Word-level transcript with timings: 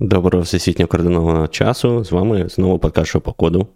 Доброго 0.00 0.42
всесвітньо 0.44 0.86
координованого 0.86 1.48
часу. 1.48 2.04
З 2.04 2.12
вами 2.12 2.48
знову 2.48 2.78
подкаст 2.78 3.18
по 3.18 3.32
коду 3.32 3.66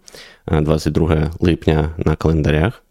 22 0.47 1.31
липня 1.39 1.95
на 1.97 2.15
календарях. 2.15 2.83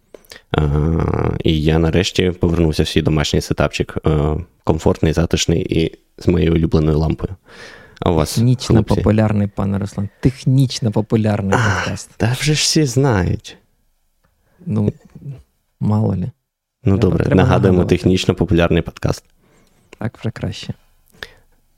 І 1.45 1.63
я 1.63 1.79
нарешті 1.79 2.31
повернувся 2.31 2.83
в 2.83 2.89
свій 2.89 3.03
домашній 3.03 3.41
сетапчик. 3.41 3.99
Комфортний, 4.65 5.13
затишний 5.13 5.63
і 5.85 5.99
з 6.19 6.29
моєю 6.29 6.53
улюбленою 6.53 6.99
лампою. 6.99 7.37
А 8.01 8.11
у 8.11 8.15
вас, 8.15 8.35
Технічно 8.35 8.77
хлопці? 8.77 8.95
популярний, 8.95 9.49
пане 9.49 9.79
Руслан. 9.79 10.09
Технічно 10.21 10.93
популярний 10.93 11.55
а, 11.59 11.75
подкаст. 11.75 12.11
Та 12.17 12.33
вже 12.41 12.55
ж 12.55 12.61
всі 12.63 12.85
знають. 12.85 13.57
Ну, 14.67 14.93
мало 15.81 16.17
лі. 16.17 16.19
Ну 16.21 16.31
Треба- 16.85 16.99
добре, 16.99 17.25
треба 17.25 17.37
нагадуємо 17.43 17.77
нагадувати. 17.77 17.97
технічно 17.97 18.35
популярний 18.35 18.83
подкаст. 18.83 19.25
Так 19.99 20.19
вже 20.19 20.31
краще. 20.31 20.75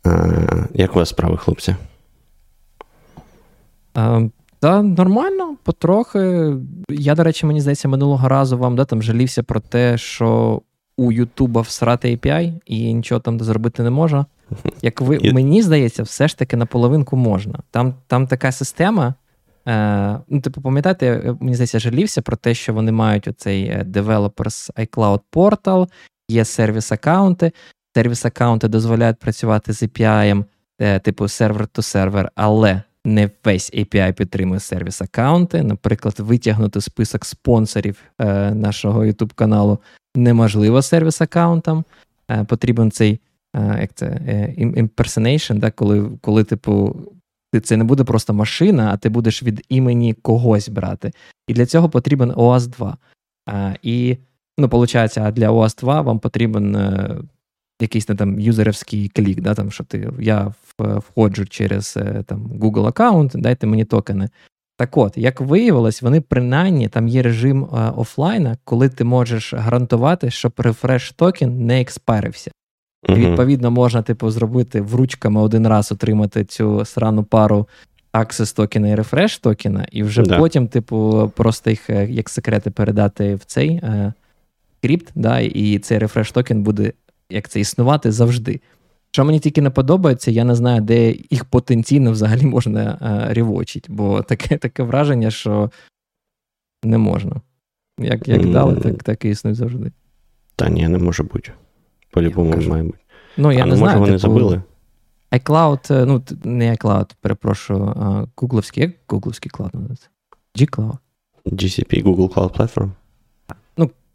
А, 0.04 0.28
як 0.74 0.96
у 0.96 0.98
вас 0.98 1.08
справи, 1.08 1.36
хлопці? 1.36 1.76
А, 3.94 4.20
та 4.60 4.82
нормально, 4.82 5.56
потрохи. 5.62 6.52
Я, 6.88 7.14
до 7.14 7.24
речі, 7.24 7.46
мені 7.46 7.60
здається, 7.60 7.88
минулого 7.88 8.28
разу 8.28 8.58
вам 8.58 8.76
да, 8.76 8.84
там 8.84 9.02
жалівся 9.02 9.42
про 9.42 9.60
те, 9.60 9.98
що 9.98 10.60
у 10.96 11.12
Ютуба 11.12 11.60
всрати 11.60 12.16
API 12.16 12.60
і 12.66 12.94
нічого 12.94 13.20
там 13.20 13.40
зробити 13.40 13.82
не 13.82 13.90
можна. 13.90 14.26
Як 14.82 15.00
ви, 15.00 15.16
І- 15.16 15.32
мені 15.32 15.62
здається, 15.62 16.02
все 16.02 16.28
ж 16.28 16.38
таки 16.38 16.56
наполовинку 16.56 17.16
можна. 17.16 17.58
Там, 17.70 17.94
там 18.06 18.26
така 18.26 18.52
система. 18.52 19.14
Е, 19.68 20.18
ну, 20.28 20.40
типу, 20.40 20.60
пам'ятаєте, 20.60 21.34
мені 21.40 21.54
здається, 21.54 21.78
жалівся 21.78 22.22
про 22.22 22.36
те, 22.36 22.54
що 22.54 22.74
вони 22.74 22.92
мають 22.92 23.28
оцей 23.28 23.64
е, 23.64 23.86
Developers 23.90 24.70
iCloud 24.74 25.20
Portal, 25.32 25.88
є 26.28 26.42
сервіс-аккаунти. 26.42 27.52
Сервіс-аккаунти 27.96 28.68
дозволяють 28.68 29.18
працювати 29.18 29.72
з 29.72 29.82
API, 29.82 30.44
е, 30.80 30.98
типу 30.98 31.28
сервер-то-сервер, 31.28 32.30
але 32.34 32.82
не 33.04 33.30
весь 33.44 33.72
API 33.74 34.12
підтримує 34.12 34.60
сервіс-аккаунти. 34.60 35.62
Наприклад, 35.62 36.14
витягнути 36.18 36.80
список 36.80 37.24
спонсорів 37.24 37.96
е, 38.18 38.50
нашого 38.54 39.00
YouTube 39.04 39.34
каналу 39.34 39.78
неможливо 40.16 40.78
сервіс-аккаунтам. 40.82 41.84
Е, 42.30 42.44
потрібен 42.44 42.90
цей 42.90 43.20
е, 43.56 43.78
як 43.80 43.94
це, 43.94 44.06
е, 44.06 44.54
im- 44.58 44.74
impersonation, 44.88 45.58
да, 45.58 45.70
коли, 45.70 46.10
коли, 46.20 46.44
типу, 46.44 46.96
ти- 47.52 47.60
це 47.60 47.76
не 47.76 47.84
буде 47.84 48.04
просто 48.04 48.34
машина, 48.34 48.90
а 48.92 48.96
ти 48.96 49.08
будеш 49.08 49.42
від 49.42 49.64
імені 49.68 50.14
когось 50.14 50.68
брати. 50.68 51.12
І 51.48 51.52
для 51.54 51.66
цього 51.66 51.88
потрібен 51.88 52.32
OAuth 52.32 52.66
2. 52.66 52.96
А, 53.46 53.74
і, 53.82 54.16
ну, 54.58 54.66
виходить, 54.66 55.34
для 55.34 55.50
OAuth 55.50 55.80
2 55.80 56.00
вам 56.00 56.18
потрібен 56.18 56.76
е, 56.76 57.16
якийсь 57.82 58.08
не, 58.08 58.14
там 58.14 58.40
юзерівський 58.40 59.08
клік, 59.08 59.40
да, 59.40 59.54
там, 59.54 59.70
що 59.70 59.84
ти, 59.84 60.10
я 60.20 60.54
входжу 60.78 61.44
через 61.44 61.94
е, 61.96 62.24
там, 62.26 62.50
Google 62.60 62.86
аккаунт, 62.86 63.32
дайте 63.34 63.66
мені 63.66 63.84
токени. 63.84 64.28
Так 64.76 64.96
от, 64.96 65.18
як 65.18 65.40
виявилось, 65.40 66.02
вони 66.02 66.20
принаймні 66.20 66.88
там 66.88 67.08
є 67.08 67.22
режим 67.22 67.64
е, 67.64 67.92
офлайна, 67.96 68.56
коли 68.64 68.88
ти 68.88 69.04
можеш 69.04 69.54
гарантувати, 69.54 70.30
щоб 70.30 70.52
рефреш 70.58 71.12
токен 71.12 71.66
не 71.66 71.80
експарився. 71.80 72.50
І, 73.08 73.12
відповідно, 73.12 73.70
можна, 73.70 74.02
типу, 74.02 74.30
зробити 74.30 74.80
вручками 74.80 75.40
один 75.40 75.68
раз 75.68 75.92
отримати 75.92 76.44
цю 76.44 76.84
срану 76.84 77.24
пару 77.24 77.68
access 78.12 78.56
токена 78.56 78.88
і 78.88 78.94
рефреш 78.94 79.38
токена, 79.38 79.86
і 79.92 80.02
вже 80.02 80.22
Да. 80.22 80.38
потім, 80.38 80.68
типу, 80.68 81.32
просто 81.36 81.70
їх 81.70 81.90
е, 81.90 82.06
як 82.10 82.28
секрети 82.28 82.70
передати 82.70 83.34
в 83.34 83.44
цей 83.44 83.68
е, 83.68 84.12
крипт, 84.82 85.12
да, 85.14 85.40
і 85.40 85.78
цей 85.78 85.98
рефреш 85.98 86.32
токен 86.32 86.62
буде 86.62 86.92
як 87.32 87.48
це 87.48 87.60
існувати 87.60 88.12
завжди. 88.12 88.60
Що 89.10 89.24
мені 89.24 89.40
тільки 89.40 89.62
не 89.62 89.70
подобається, 89.70 90.30
я 90.30 90.44
не 90.44 90.54
знаю, 90.54 90.80
де 90.80 91.14
їх 91.30 91.44
потенційно 91.44 92.12
взагалі 92.12 92.46
можна 92.46 92.98
е, 93.02 93.34
рівочити, 93.34 93.92
бо 93.92 94.22
таке, 94.22 94.56
таке 94.56 94.82
враження, 94.82 95.30
що 95.30 95.70
не 96.84 96.98
можна. 96.98 97.40
Як, 97.98 98.28
як 98.28 98.50
дали, 98.50 98.76
так, 98.76 99.02
так 99.02 99.24
і 99.24 99.28
існує 99.28 99.54
завжди. 99.54 99.92
Та 100.56 100.68
ні, 100.68 100.88
не 100.88 100.98
може 100.98 101.22
бути. 101.22 101.52
По-любому 102.10 102.56
має 102.68 102.82
бути. 102.82 102.98
Ну, 103.36 103.52
я 103.52 103.62
а 103.62 103.66
не 103.66 103.74
ну, 103.74 103.80
може 103.80 103.94
вони 103.94 104.06
типу, 104.06 104.18
забили? 104.18 104.62
iCloud, 105.32 105.94
е, 105.94 106.06
ну, 106.06 106.22
не 106.44 106.72
iCloud, 106.72 107.10
перепрошую, 107.20 107.84
а 107.96 108.26
гугловський, 108.36 108.82
як 108.82 108.92
гугловський 109.08 109.50
cloud 109.50 109.74
називається? 109.74 110.08
G-Cloud. 110.58 110.98
GCP, 111.46 112.04
Google 112.04 112.34
Cloud 112.34 112.56
Platform. 112.56 112.90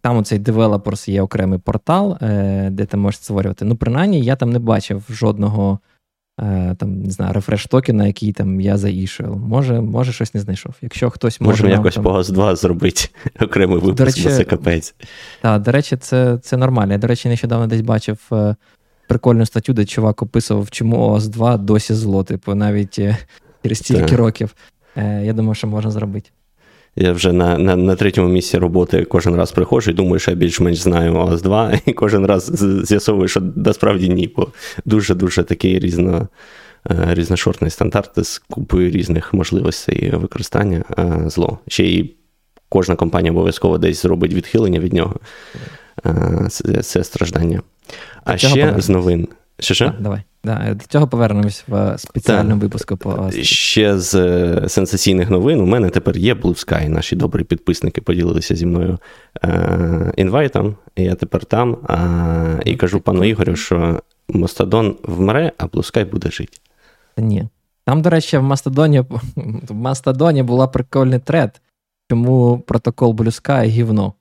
Там 0.02 0.18
оцей 0.18 0.40
Developers 0.40 1.10
є 1.10 1.22
окремий 1.22 1.60
портал, 1.60 2.18
е, 2.22 2.70
де 2.70 2.86
ти 2.86 2.98
можеш 2.98 3.20
створювати. 3.20 3.66
Ну, 3.66 3.76
принаймні, 3.76 4.22
я 4.22 4.36
там 4.36 4.50
не 4.50 4.60
бачив 4.60 5.04
жодного 5.10 5.80
е, 6.40 6.76
там, 6.80 7.02
не 7.02 7.12
знаю, 7.12 7.34
refresh 7.34 7.66
токена, 7.66 8.08
який 8.08 8.34
там 8.34 8.62
я 8.62 8.78
заішив. 8.78 9.38
Може, 9.38 9.82
може, 9.82 10.12
щось 10.12 10.34
не 10.34 10.42
знайшов. 10.42 10.76
Якщо 10.82 11.10
хтось 11.10 11.42
може. 11.42 11.52
Можемо 11.52 11.70
якось 11.70 11.96
там... 11.96 12.04
по 12.04 12.12
ГАЗ 12.12 12.30
2 12.30 12.56
зробити 12.56 13.10
окремий 13.42 13.78
випуск, 13.78 14.06
речі, 14.06 14.24
бо 14.24 14.30
це 14.30 14.44
капець. 14.44 14.96
Так, 15.42 15.62
до 15.62 15.72
речі, 15.72 15.98
це, 15.98 16.38
це 16.38 16.58
нормально. 16.58 16.92
Я, 16.92 16.98
до 16.98 17.08
речі, 17.08 17.30
нещодавно 17.30 17.68
десь 17.68 17.82
бачив 17.82 18.20
е, 18.32 18.56
прикольну 19.08 19.46
статтю, 19.46 19.74
де 19.74 19.86
чувак 19.86 20.22
описував, 20.22 20.70
чому 20.70 21.10
ОС 21.10 21.28
2 21.28 21.58
досі 21.58 21.94
зло, 21.94 22.24
типу, 22.24 22.56
навіть 22.56 23.00
через 23.64 23.78
стільки 23.78 24.16
років. 24.16 24.56
Я 25.22 25.34
думаю, 25.34 25.56
що 25.56 25.68
можна 25.68 25.92
зробити. 25.92 26.30
Я 27.00 27.12
вже 27.12 27.32
на, 27.32 27.58
на, 27.58 27.76
на 27.76 27.96
третьому 27.96 28.30
місці 28.30 28.58
роботи 28.58 29.06
кожен 29.06 29.36
раз 29.36 29.52
приходжу 29.52 29.92
і 29.92 29.94
думаю, 29.94 30.20
що 30.20 30.32
я 30.32 30.38
більш-менш 30.38 30.78
знаю 30.78 31.16
ОС 31.16 31.42
2, 31.42 31.74
і 31.86 31.94
кожен 31.94 32.26
раз 32.26 32.52
з'ясовую, 32.86 33.28
що 33.28 33.42
насправді 33.56 34.10
ні, 34.10 34.34
бо 34.36 34.48
дуже-дуже 34.86 35.44
такий 35.44 35.80
різно, 35.80 36.28
е, 36.90 37.08
різношортний 37.10 37.72
стандарт 37.72 38.26
з 38.26 38.38
купою 38.38 38.92
різних 38.92 39.34
можливостей 39.34 40.10
використання 40.10 40.84
е, 41.00 41.30
зло. 41.30 41.60
Ще 41.68 41.84
й 41.84 42.16
кожна 42.70 42.96
компанія 42.96 43.32
обов'язково 43.32 43.78
десь 43.78 44.02
зробить 44.02 44.34
відхилення 44.34 44.80
від 44.80 44.94
нього. 44.94 45.16
Е, 46.06 46.48
Це, 46.50 46.84
це 46.84 47.04
страждання. 47.04 47.62
А 48.24 48.38
цього 48.38 48.56
ще 48.56 48.76
з 48.78 48.90
новин. 48.90 49.28
Що 49.60 49.74
що? 49.74 49.86
Так, 49.86 50.02
давай. 50.02 50.22
Да, 50.44 50.74
до 50.74 50.86
цього 50.86 51.08
повернемось 51.08 51.64
в 51.68 51.98
спеціальному 51.98 52.62
випуску 52.62 52.98
по 52.98 53.10
ОС. 53.10 53.36
Ще 53.36 54.00
з 54.00 54.16
е, 54.16 54.70
сенсаційних 54.70 55.30
новин 55.30 55.62
у 55.62 55.66
мене 55.66 55.90
тепер 55.90 56.18
є 56.18 56.34
Blue 56.34 56.68
Sky. 56.68 56.90
Наші 56.90 57.16
добрі 57.16 57.44
підписники 57.44 58.02
поділилися 58.02 58.56
зі 58.56 58.66
мною 58.66 59.00
е, 59.44 60.14
інвайтом. 60.18 60.76
і 60.96 61.04
Я 61.04 61.16
тепер 61.16 61.46
там. 61.46 61.78
А, 61.88 62.60
і 62.66 62.76
кажу 62.76 63.00
пану 63.00 63.24
Ігорю, 63.24 63.56
що 63.56 64.02
Мостадон 64.30 64.98
вмре, 65.04 65.52
а 65.58 65.66
Blue 65.66 65.94
Sky 65.94 66.12
буде 66.12 66.32
жити. 66.32 66.58
Ні. 67.18 67.48
Там, 67.86 68.02
до 68.02 68.10
речі, 68.10 68.38
в 68.38 68.44
Мастодоні, 68.44 69.00
в 69.70 69.74
Мастодоні 69.74 70.44
була 70.44 70.68
прикольний 70.68 71.20
тред, 71.20 71.62
чому 72.10 72.60
протокол 72.60 73.12
Blue 73.12 73.44
Sky 73.44 73.66
гівно. 73.66 74.14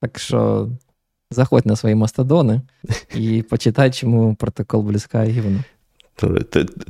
Так 0.00 0.18
що 0.18 0.68
заходь 1.30 1.66
на 1.66 1.76
свої 1.76 1.94
мастодони 1.94 2.60
і 3.16 3.42
почитай, 3.42 3.90
чому 3.90 4.34
протокол 4.34 4.86
Sky 4.88 5.30
гівно. 5.30 5.64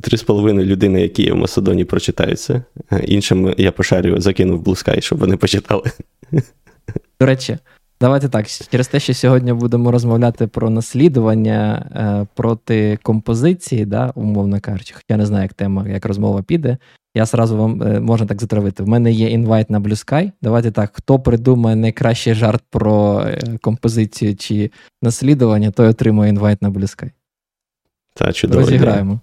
Три 0.01 0.17
з 0.17 0.23
половиною 0.23 0.67
людини, 0.67 1.01
які 1.01 1.23
є 1.23 1.33
в 1.33 1.35
Мастодоні, 1.35 1.85
прочитають 1.85 2.39
це. 2.39 2.63
Е, 2.91 2.99
Іншим 2.99 3.53
я 3.57 3.71
пошарю, 3.71 4.21
закинув 4.21 4.63
Sky, 4.63 5.01
щоб 5.01 5.19
вони 5.19 5.37
почитали. 5.37 5.83
До 7.19 7.25
речі, 7.25 7.57
давайте 8.01 8.29
так. 8.29 8.47
Через 8.71 8.87
те, 8.87 8.99
що 8.99 9.13
сьогодні 9.13 9.53
будемо 9.53 9.91
розмовляти 9.91 10.47
про 10.47 10.69
наслідування 10.69 11.89
е, 11.95 12.27
проти 12.35 12.99
композиції, 13.03 13.85
да, 13.85 14.11
умовно 14.15 14.59
кажучи, 14.59 14.93
хоча 14.93 15.05
я 15.09 15.17
не 15.17 15.25
знаю, 15.25 15.43
як 15.43 15.53
тема, 15.53 15.87
як 15.87 16.05
розмова 16.05 16.41
піде. 16.41 16.77
Я 17.15 17.25
сразу 17.25 17.57
вам 17.57 17.83
е, 17.83 17.99
можна 17.99 18.27
так 18.27 18.41
затравити. 18.41 18.83
В 18.83 18.87
мене 18.87 19.11
є 19.11 19.29
invite 19.29 19.69
на 19.69 19.79
Bluesky. 19.79 20.31
Давайте 20.41 20.71
так, 20.71 20.91
хто 20.93 21.19
придумає 21.19 21.75
найкращий 21.75 22.33
жарт 22.33 22.63
про 22.69 23.23
е, 23.27 23.57
композицію 23.61 24.35
чи 24.35 24.71
наслідування, 25.01 25.71
той 25.71 25.87
отримує 25.87 26.29
інвайт 26.29 26.61
на 26.61 26.69
Blue 26.69 26.81
Sky. 26.81 27.11
Та 28.13 28.33
чудово. 28.33 28.61
ідея. 28.61 28.77
Розіграємо. 28.77 29.19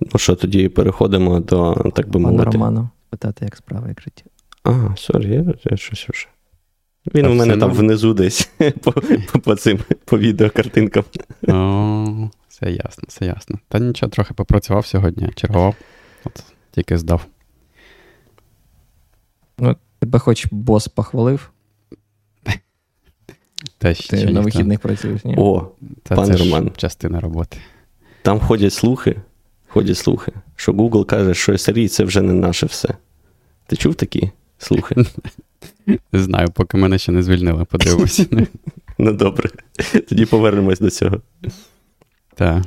Ну 0.00 0.18
що, 0.18 0.34
тоді 0.34 0.68
переходимо 0.68 1.40
до, 1.40 1.74
так 1.94 2.06
би 2.06 2.12
Пане 2.12 2.26
мовити. 2.26 2.50
Роману, 2.50 2.88
питати, 3.10 3.44
як 3.44 3.56
справа, 3.56 3.88
як 3.88 4.00
життя. 4.00 4.24
А, 4.64 4.96
sorry, 4.96 5.32
я, 5.32 5.54
я 5.70 5.76
щось 5.76 6.06
вже. 6.08 6.26
Він 7.14 7.24
Та 7.24 7.30
у 7.30 7.34
мене 7.34 7.56
там 7.56 7.72
внизу 7.72 8.14
десь 8.14 8.50
по, 8.82 8.92
по, 9.32 9.38
по 9.38 9.54
цим 9.54 9.78
по 10.04 10.18
відеокартинкам. 10.18 11.04
Все 12.56 12.70
ясно, 12.70 13.04
все 13.08 13.26
ясно. 13.26 13.58
Та 13.68 13.78
нічого, 13.78 14.10
трохи 14.10 14.34
попрацював 14.34 14.86
сьогодні, 14.86 15.28
чергував. 15.34 15.74
От 16.24 16.44
тільки 16.70 16.98
здав. 16.98 17.26
Тебе 19.98 20.18
хоч 20.18 20.46
бос 20.50 20.88
похвалив, 20.88 21.50
Та 23.78 23.94
ще 23.94 24.16
ти 24.16 24.30
на 24.32 24.40
вихідних 24.40 24.80
працюєш, 24.80 25.24
ні? 25.24 25.34
О, 25.38 25.70
Та 26.02 26.14
пане 26.16 26.32
це 26.32 26.36
ж 26.38 26.44
Роман. 26.44 26.70
частина 26.76 27.20
роботи. 27.20 27.58
там 28.22 28.40
ходять 28.40 28.72
слухи, 28.72 29.16
ходять 29.68 29.98
слухи, 29.98 30.32
що 30.56 30.72
Google 30.72 31.04
каже, 31.04 31.34
що 31.34 31.52
SRE 31.52 31.88
це 31.88 32.04
вже 32.04 32.22
не 32.22 32.32
наше 32.32 32.66
все. 32.66 32.88
Ти 33.66 33.76
чув 33.76 33.94
такі 33.94 34.30
слухи? 34.58 34.94
Не 35.86 35.98
знаю, 36.12 36.48
поки 36.48 36.76
мене 36.76 36.98
ще 36.98 37.12
не 37.12 37.22
звільнили, 37.22 37.64
подивимося. 37.64 38.26
Ну 38.98 39.12
добре. 39.12 39.50
Тоді 40.08 40.26
повернемось 40.26 40.80
до 40.80 40.90
цього. 40.90 41.20
Так. 42.36 42.64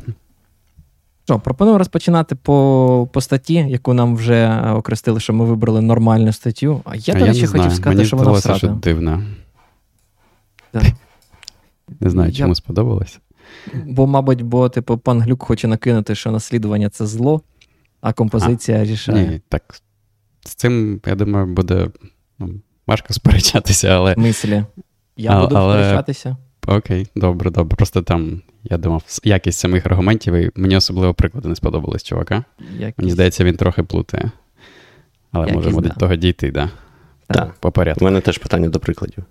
Що, 1.26 1.40
пропоную 1.40 1.78
розпочинати 1.78 2.36
по 2.36 3.10
по 3.14 3.22
статті, 3.22 3.54
яку 3.54 3.94
нам 3.94 4.16
вже 4.16 4.62
окрестили, 4.62 5.20
що 5.20 5.34
ми 5.34 5.46
вибрали 5.46 5.82
нормальну 5.82 6.34
статтю. 6.34 6.82
А 6.86 6.96
я, 6.96 7.14
до 7.14 7.26
речі, 7.26 7.48
хотів 7.48 7.72
сказати, 7.74 7.90
Мені 7.90 8.06
що 8.06 8.18
вона 8.18 8.32
всрата. 8.32 8.58
що 8.58 8.68
дивно. 8.68 9.24
Так. 10.72 10.84
Не 12.00 12.10
знаю, 12.10 12.30
Я- 12.30 12.36
чому 12.36 12.56
сподобалось. 12.56 13.20
Бо, 13.86 14.08
мабуть, 14.08 14.42
бо, 14.42 14.70
типу, 14.70 14.98
пан 14.98 15.22
Глюк 15.22 15.44
хоче 15.44 15.68
накинути, 15.68 16.16
що 16.16 16.32
наслідування 16.32 16.90
це 16.90 17.06
зло, 17.06 17.42
а 18.02 18.14
композиція 18.14 18.84
рішає. 18.84 19.28
Ні, 19.28 19.42
так. 19.50 19.82
З 20.46 20.56
цим, 20.56 21.02
я 21.06 21.16
думаю, 21.16 21.46
буде 21.46 21.90
ну, 22.40 22.50
важко 22.88 23.14
сперечатися, 23.14 23.88
але 23.88 24.16
Мислі. 24.18 24.66
Я 25.18 25.32
А- 25.32 25.42
буду 25.42 25.56
але- 25.56 25.74
сперечатися. 25.74 26.38
Окей, 26.78 27.08
добре, 27.16 27.52
добре. 27.52 27.76
Просто 27.78 28.02
там, 28.02 28.42
я 28.64 28.78
думав, 28.78 29.04
якість 29.24 29.60
самих 29.60 29.86
аргументів, 29.86 30.34
і 30.34 30.52
мені 30.56 30.78
особливо 30.78 31.14
приклади 31.14 31.50
не 31.50 31.56
сподобались, 31.56 32.04
чувака. 32.04 32.44
Якісь- 32.80 32.98
Мені 32.98 33.12
здається, 33.12 33.44
він 33.44 33.56
трохи 33.56 33.84
плутає. 33.84 34.32
Але 35.32 35.54
можемо 35.54 35.82
да. 35.82 35.90
до 35.90 35.96
того 35.96 36.16
дійти, 36.16 36.52
да. 36.52 36.70
Так. 37.28 37.54
По 37.60 37.72
порядку. 37.72 38.06
У 38.06 38.08
мене 38.08 38.22
теж 38.22 38.38
питання 38.38 38.70
до 38.70 38.80
прикладів. 38.80 39.24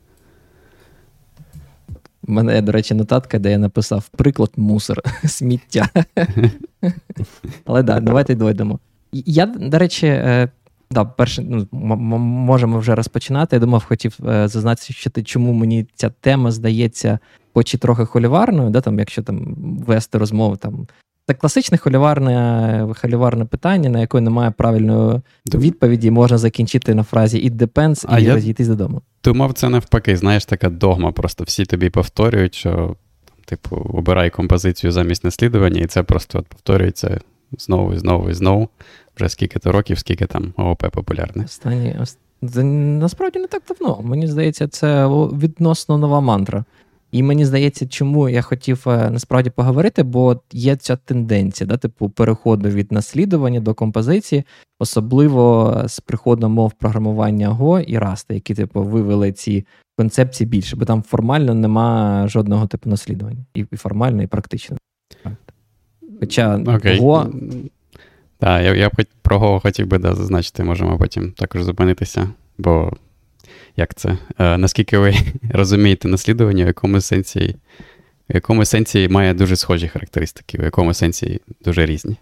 У 2.29 2.33
мене 2.33 2.63
до 2.63 2.73
речі, 2.73 2.95
нотатка, 2.95 3.39
де 3.39 3.51
я 3.51 3.59
написав 3.59 4.09
приклад 4.09 4.51
мусор, 4.57 5.03
сміття. 5.25 5.89
Але 7.65 7.85
так, 7.85 8.05
давайте 8.05 8.35
дойдемо. 8.35 8.79
Я, 9.13 9.47
до 9.47 9.79
речі, 9.79 10.07
е, 10.07 10.49
да, 10.91 11.05
перше, 11.05 11.43
ну, 11.43 11.67
м- 11.75 11.93
м- 11.93 12.21
можемо 12.21 12.79
вже 12.79 12.95
розпочинати. 12.95 13.57
Я 13.57 13.61
думав, 13.61 13.85
хотів 13.85 14.19
е, 14.29 14.49
зазначити, 14.49 15.23
чому 15.23 15.53
мені 15.53 15.87
ця 15.95 16.11
тема 16.21 16.51
здається, 16.51 17.19
хоч 17.55 17.75
і 17.75 17.79
трохи 17.79 18.05
холіварною, 18.05 18.71
да, 18.71 18.81
там, 18.81 18.99
якщо 18.99 19.23
там 19.23 19.55
вести 19.87 20.19
розмову. 20.19 20.57
Там, 20.57 20.87
це 21.27 21.35
класичне 21.35 21.79
холіварне, 21.79 22.89
холіварне 23.01 23.45
питання, 23.45 23.91
на 23.91 24.01
яке 24.01 24.21
немає 24.21 24.51
правильної 24.51 25.21
відповіді, 25.55 26.11
можна 26.11 26.39
закінчити 26.39 26.95
на 26.95 27.03
фразі 27.03 27.51
it 27.51 27.57
depends 27.57 28.05
А 28.09 28.19
і 28.19 28.25
я- 28.25 28.35
розійтись 28.35 28.69
додому. 28.69 29.03
Думав, 29.25 29.53
це 29.53 29.69
навпаки, 29.69 30.17
знаєш, 30.17 30.45
така 30.45 30.69
догма. 30.71 31.13
Просто 31.13 31.45
всі 31.45 31.65
тобі 31.65 31.91
повторюють, 31.91 32.55
що, 32.55 32.97
типу, 33.45 33.77
обирай 33.77 34.31
композицію 34.31 34.93
замість 34.93 35.25
наслідування, 35.25 35.81
і 35.81 35.87
це 35.87 36.03
просто 36.03 36.39
от 36.39 36.47
повторюється 36.47 37.21
знову 37.59 37.95
і 37.95 37.99
знову 37.99 38.31
і 38.31 38.35
знову. 38.35 38.69
Вже 39.19 39.29
скільки-то 39.29 39.73
років, 39.73 39.99
скільки 39.99 40.27
там 40.27 40.53
ООП 40.57 40.91
популярне. 40.93 41.45
Останні, 41.45 41.97
насправді 42.99 43.39
не 43.39 43.47
так 43.47 43.63
давно. 43.69 44.03
Мені 44.03 44.27
здається, 44.27 44.69
це 44.69 45.07
відносно 45.09 45.99
нова 45.99 46.21
мантра. 46.21 46.65
І 47.13 47.23
мені 47.23 47.45
здається, 47.45 47.87
чому 47.87 48.29
я 48.29 48.43
хотів 48.43 48.85
е, 48.87 49.11
насправді 49.11 49.51
поговорити, 49.51 50.03
бо 50.03 50.41
є 50.53 50.77
ця 50.77 50.97
тенденція, 50.97 51.69
да, 51.69 51.77
типу, 51.77 52.09
переходу 52.09 52.69
від 52.69 52.93
наслідування 52.93 53.61
до 53.61 53.75
композиції, 53.75 54.45
особливо 54.79 55.75
з 55.87 56.01
приходом 56.01 56.53
мов 56.53 56.73
програмування 56.73 57.51
Go 57.51 57.83
і 57.83 57.99
Rust, 57.99 58.33
які, 58.35 58.55
типу, 58.55 58.83
вивели 58.83 59.33
ці 59.33 59.67
концепції 59.97 60.49
більше, 60.49 60.77
бо 60.77 60.85
там 60.85 61.03
формально 61.03 61.55
нема 61.55 62.25
жодного 62.29 62.67
типу 62.67 62.91
наслідування. 62.91 63.45
І, 63.55 63.65
формально, 63.65 64.23
і 64.23 64.27
практично. 64.27 64.77
Хоча 66.21 66.59
Окей. 66.59 67.01
Go 67.01 67.33
Так, 68.39 68.65
я, 68.65 68.75
я 68.75 68.91
про 69.23 69.39
Go 69.39 69.61
хотів 69.61 69.87
би 69.87 69.99
да, 69.99 70.15
зазначити, 70.15 70.65
можемо 70.65 70.99
потім 70.99 71.33
також 71.33 71.63
зупинитися, 71.63 72.31
бо 72.59 72.93
як 73.77 73.95
це? 73.95 74.19
Е, 74.39 74.59
наскільки 74.59 74.99
ви 74.99 75.15
розумієте 75.51 76.09
наслідування, 76.09 76.65
в 76.65 76.67
якому 76.67 77.01
сенсі, 77.01 77.57
в 78.31 78.35
якому 78.35 78.65
сенсі 78.65 79.09
має 79.09 79.35
дуже 79.35 79.57
схожі 79.57 79.89
характеристики, 79.89 80.59
в 80.59 80.63
якому 80.63 80.95
сенсі 80.95 81.41
дуже 81.65 81.87
різні. 81.87 82.17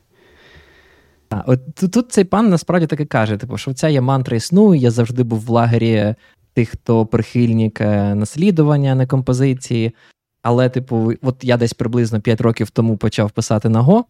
А, 1.31 1.43
от 1.47 1.75
тут, 1.75 2.13
цей 2.13 2.25
пан 2.25 2.49
насправді 2.49 2.87
таки 2.87 3.05
каже: 3.05 3.37
типу, 3.37 3.59
що 3.59 3.75
ця 3.75 3.89
є 3.89 4.01
мантра 4.01 4.37
існує. 4.37 4.81
Я 4.81 4.91
завжди 4.91 5.23
був 5.23 5.41
в 5.41 5.49
лагері 5.49 6.15
тих, 6.55 6.69
хто 6.69 7.07
прихильник 7.07 7.81
е, 7.81 8.15
наслідування, 8.15 8.93
а 8.93 8.95
не 8.95 9.07
композиції. 9.07 9.95
Але, 10.43 10.69
типу, 10.69 11.13
от 11.23 11.37
я 11.43 11.57
десь 11.57 11.75
приблизно 11.75 12.21
5 12.21 12.41
років 12.41 12.71
тому 12.71 12.97
почав 12.97 13.31
писати 13.31 13.69
на 13.69 13.83
Go, 13.83 14.05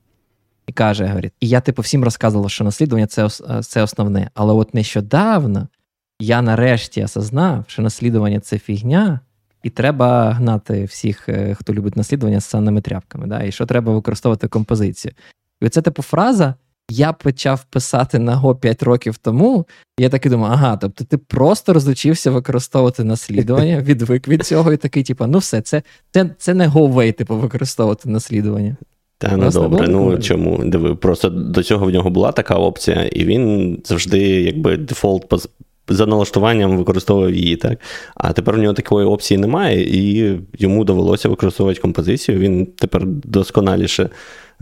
і 0.67 0.73
каже: 0.73 1.07
говорить, 1.07 1.33
і 1.41 1.49
я, 1.49 1.61
типу, 1.61 1.83
всім 1.83 2.05
розказував, 2.05 2.51
що 2.51 2.65
наслідування 2.65 3.07
це, 3.07 3.27
е, 3.27 3.63
це 3.63 3.83
основне. 3.83 4.31
Але 4.35 4.53
от 4.53 4.75
нещодавно 4.75 5.69
я 6.21 6.43
нарешті 6.43 7.05
осознав, 7.05 7.65
що 7.67 7.83
наслідування 7.83 8.41
це 8.41 8.59
фігня, 8.59 9.21
і 9.63 9.71
треба 9.71 10.33
гнати 10.33 10.85
всіх, 10.85 11.29
е, 11.29 11.55
хто 11.55 11.75
любить 11.75 11.97
наслідування 11.97 12.41
з 12.41 12.45
санними 12.45 12.81
тряпками. 12.81 13.27
Да? 13.27 13.43
І 13.43 13.53
що 13.53 13.67
треба 13.67 13.93
використовувати 13.93 14.49
композицію. 14.49 15.15
І 15.61 15.67
оце, 15.67 15.83
типу, 15.83 16.03
фраза. 16.03 16.55
Я 16.91 17.13
почав 17.13 17.65
писати 17.65 18.19
на 18.19 18.43
Go 18.43 18.57
5 18.57 18.83
років 18.83 19.17
тому, 19.17 19.67
і 19.99 20.03
я 20.03 20.09
такий 20.09 20.31
думаю, 20.31 20.53
ага, 20.53 20.77
тобто 20.77 21.05
ти 21.05 21.19
просто 21.19 21.73
розучився 21.73 22.31
використовувати 22.31 23.05
наслідування, 23.05 23.81
відвик 23.83 24.29
від 24.29 24.47
цього, 24.47 24.73
і 24.73 24.77
такий, 24.77 25.03
типу, 25.03 25.27
ну 25.27 25.39
все, 25.39 25.61
це, 25.61 25.83
це, 26.11 26.31
це 26.39 26.55
не 26.55 26.69
way, 26.69 27.13
типу, 27.13 27.37
використовувати 27.37 28.09
наслідування. 28.09 28.77
Та 29.19 29.37
ну 29.37 29.51
добре, 29.51 29.89
ну 29.89 30.19
чому? 30.19 30.65
Диви, 30.65 30.95
просто 30.95 31.29
до 31.29 31.63
цього 31.63 31.87
в 31.87 31.91
нього 31.91 32.11
була 32.11 32.33
така 32.33 32.55
опція, 32.55 33.05
і 33.05 33.25
він 33.25 33.79
завжди, 33.85 34.19
якби 34.21 34.77
дефолт 34.77 35.49
за 35.89 36.07
налаштуванням 36.07 36.79
використовував 36.79 37.35
її, 37.35 37.57
так? 37.57 37.79
А 38.15 38.33
тепер 38.33 38.55
в 38.55 38.59
нього 38.59 38.75
такої 38.75 39.07
опції 39.07 39.39
немає, 39.39 39.83
і 39.83 40.33
йому 40.59 40.85
довелося 40.85 41.29
використовувати 41.29 41.81
композицію. 41.81 42.39
Він 42.39 42.67
тепер 42.67 43.07
досконаліше 43.07 44.11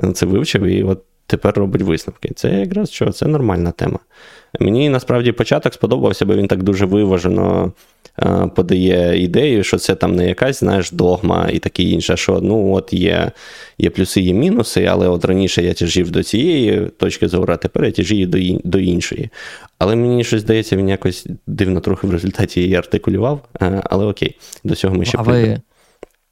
е, 0.04 0.12
це 0.12 0.26
вивчив, 0.26 0.62
і 0.62 0.82
от 0.82 1.02
тепер 1.26 1.54
робить 1.54 1.82
висновки. 1.82 2.32
Це 2.36 2.50
якраз 2.50 2.90
що, 2.90 3.12
це 3.12 3.26
нормальна 3.26 3.70
тема. 3.70 3.98
Мені 4.60 4.88
насправді 4.88 5.32
початок 5.32 5.74
сподобався, 5.74 6.26
бо 6.26 6.34
він 6.34 6.46
так 6.46 6.62
дуже 6.62 6.86
виважено 6.86 7.72
е, 8.22 8.50
подає 8.56 9.22
ідею, 9.22 9.64
що 9.64 9.78
це 9.78 9.94
там 9.94 10.16
не 10.16 10.28
якась, 10.28 10.60
знаєш, 10.60 10.90
догма 10.92 11.48
і 11.52 11.58
таке 11.58 11.82
інше, 11.82 12.16
що 12.16 12.40
ну 12.42 12.72
от 12.72 12.92
є, 12.92 13.30
є 13.78 13.90
плюси, 13.90 14.20
є 14.20 14.32
мінуси, 14.32 14.84
але 14.84 15.08
от 15.08 15.24
раніше 15.24 15.62
я 15.62 15.74
тяжів 15.74 16.10
до 16.10 16.22
цієї 16.22 16.86
точки 16.86 17.28
зору, 17.28 17.52
а 17.52 17.56
тепер 17.56 17.84
я 17.84 17.90
тяжію 17.90 18.26
до, 18.26 18.38
ін- 18.38 18.60
до 18.64 18.78
іншої. 18.78 19.28
Але 19.78 19.96
мені 19.96 20.24
щось 20.24 20.40
здається, 20.40 20.76
він 20.76 20.88
якось 20.88 21.26
дивно 21.46 21.80
трохи 21.80 22.06
в 22.06 22.10
результаті 22.10 22.60
її 22.60 22.74
артикулював. 22.74 23.40
Е, 23.62 23.82
Але 23.84 24.04
окей, 24.04 24.38
до 24.64 24.74
цього 24.74 24.94
ми 24.94 25.04
ще 25.04 25.18
прийдемо. 25.24 25.62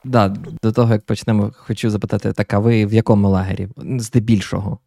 да, 0.05 0.37
до 0.63 0.73
того, 0.73 0.93
як 0.93 1.03
почнемо, 1.07 1.51
хочу 1.57 1.91
запитати, 1.91 2.33
так, 2.33 2.55
а 2.55 2.59
ви 2.59 2.87
в 2.87 2.95
якому 2.95 3.31
лагері? 3.31 3.69
Здебільшого? 3.99 4.79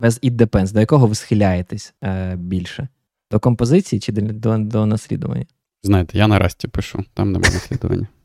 Без 0.00 0.20
it 0.22 0.36
depends, 0.36 0.72
до 0.72 0.80
якого 0.80 1.06
ви 1.06 1.14
схиляєтесь 1.14 1.94
е, 2.04 2.36
більше? 2.36 2.88
До 3.30 3.40
композиції 3.40 4.00
чи 4.00 4.12
до, 4.12 4.20
до, 4.20 4.58
до 4.58 4.86
наслідування? 4.86 5.46
Знаєте, 5.82 6.18
я 6.18 6.28
на 6.28 6.38
расті 6.38 6.68
пишу, 6.68 7.04
там 7.14 7.32
немає 7.32 7.54
наслідування. 7.54 8.06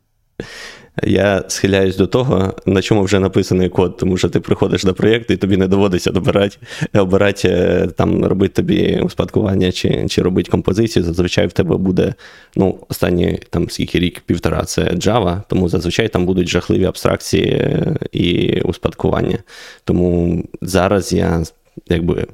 Я 1.04 1.44
схиляюсь 1.48 1.98
до 1.98 2.08
того, 2.08 2.54
на 2.66 2.82
чому 2.82 3.04
вже 3.04 3.20
написаний 3.20 3.70
код, 3.70 3.98
тому 3.98 4.18
що 4.18 4.30
ти 4.30 4.40
приходиш 4.40 4.84
до 4.84 4.94
проєкту 4.94 5.34
і 5.34 5.38
тобі 5.38 5.58
не 5.58 5.68
доводиться 5.68 6.12
добирати, 6.12 6.58
обирати, 6.94 7.48
е, 7.48 7.88
там, 7.88 8.25
робити 8.25 8.54
тобі 8.54 9.01
успадкування 9.04 9.72
чи, 9.72 10.06
чи 10.10 10.22
робити 10.22 10.51
композицію. 10.51 11.04
Зазвичай 11.06 11.48
в 11.48 11.51
тебе 11.51 11.78
буде, 11.78 12.13
ну, 12.56 12.80
останні 12.90 13.40
там 13.50 13.70
скільки 13.70 14.00
рік, 14.00 14.20
півтора 14.20 14.63
це 14.63 14.82
Java, 14.82 15.42
тому 15.50 15.70
зазвичай 15.70 16.10
там 16.10 16.25
будуть 16.25 16.50
жахливі 16.50 16.86
абстракції 16.86 17.46
е, 17.46 17.96
і 18.12 18.60
успадкування. 18.62 19.38
Тому 19.84 20.44
зараз 20.62 21.13
я 21.13 21.44
якби. 21.88 22.28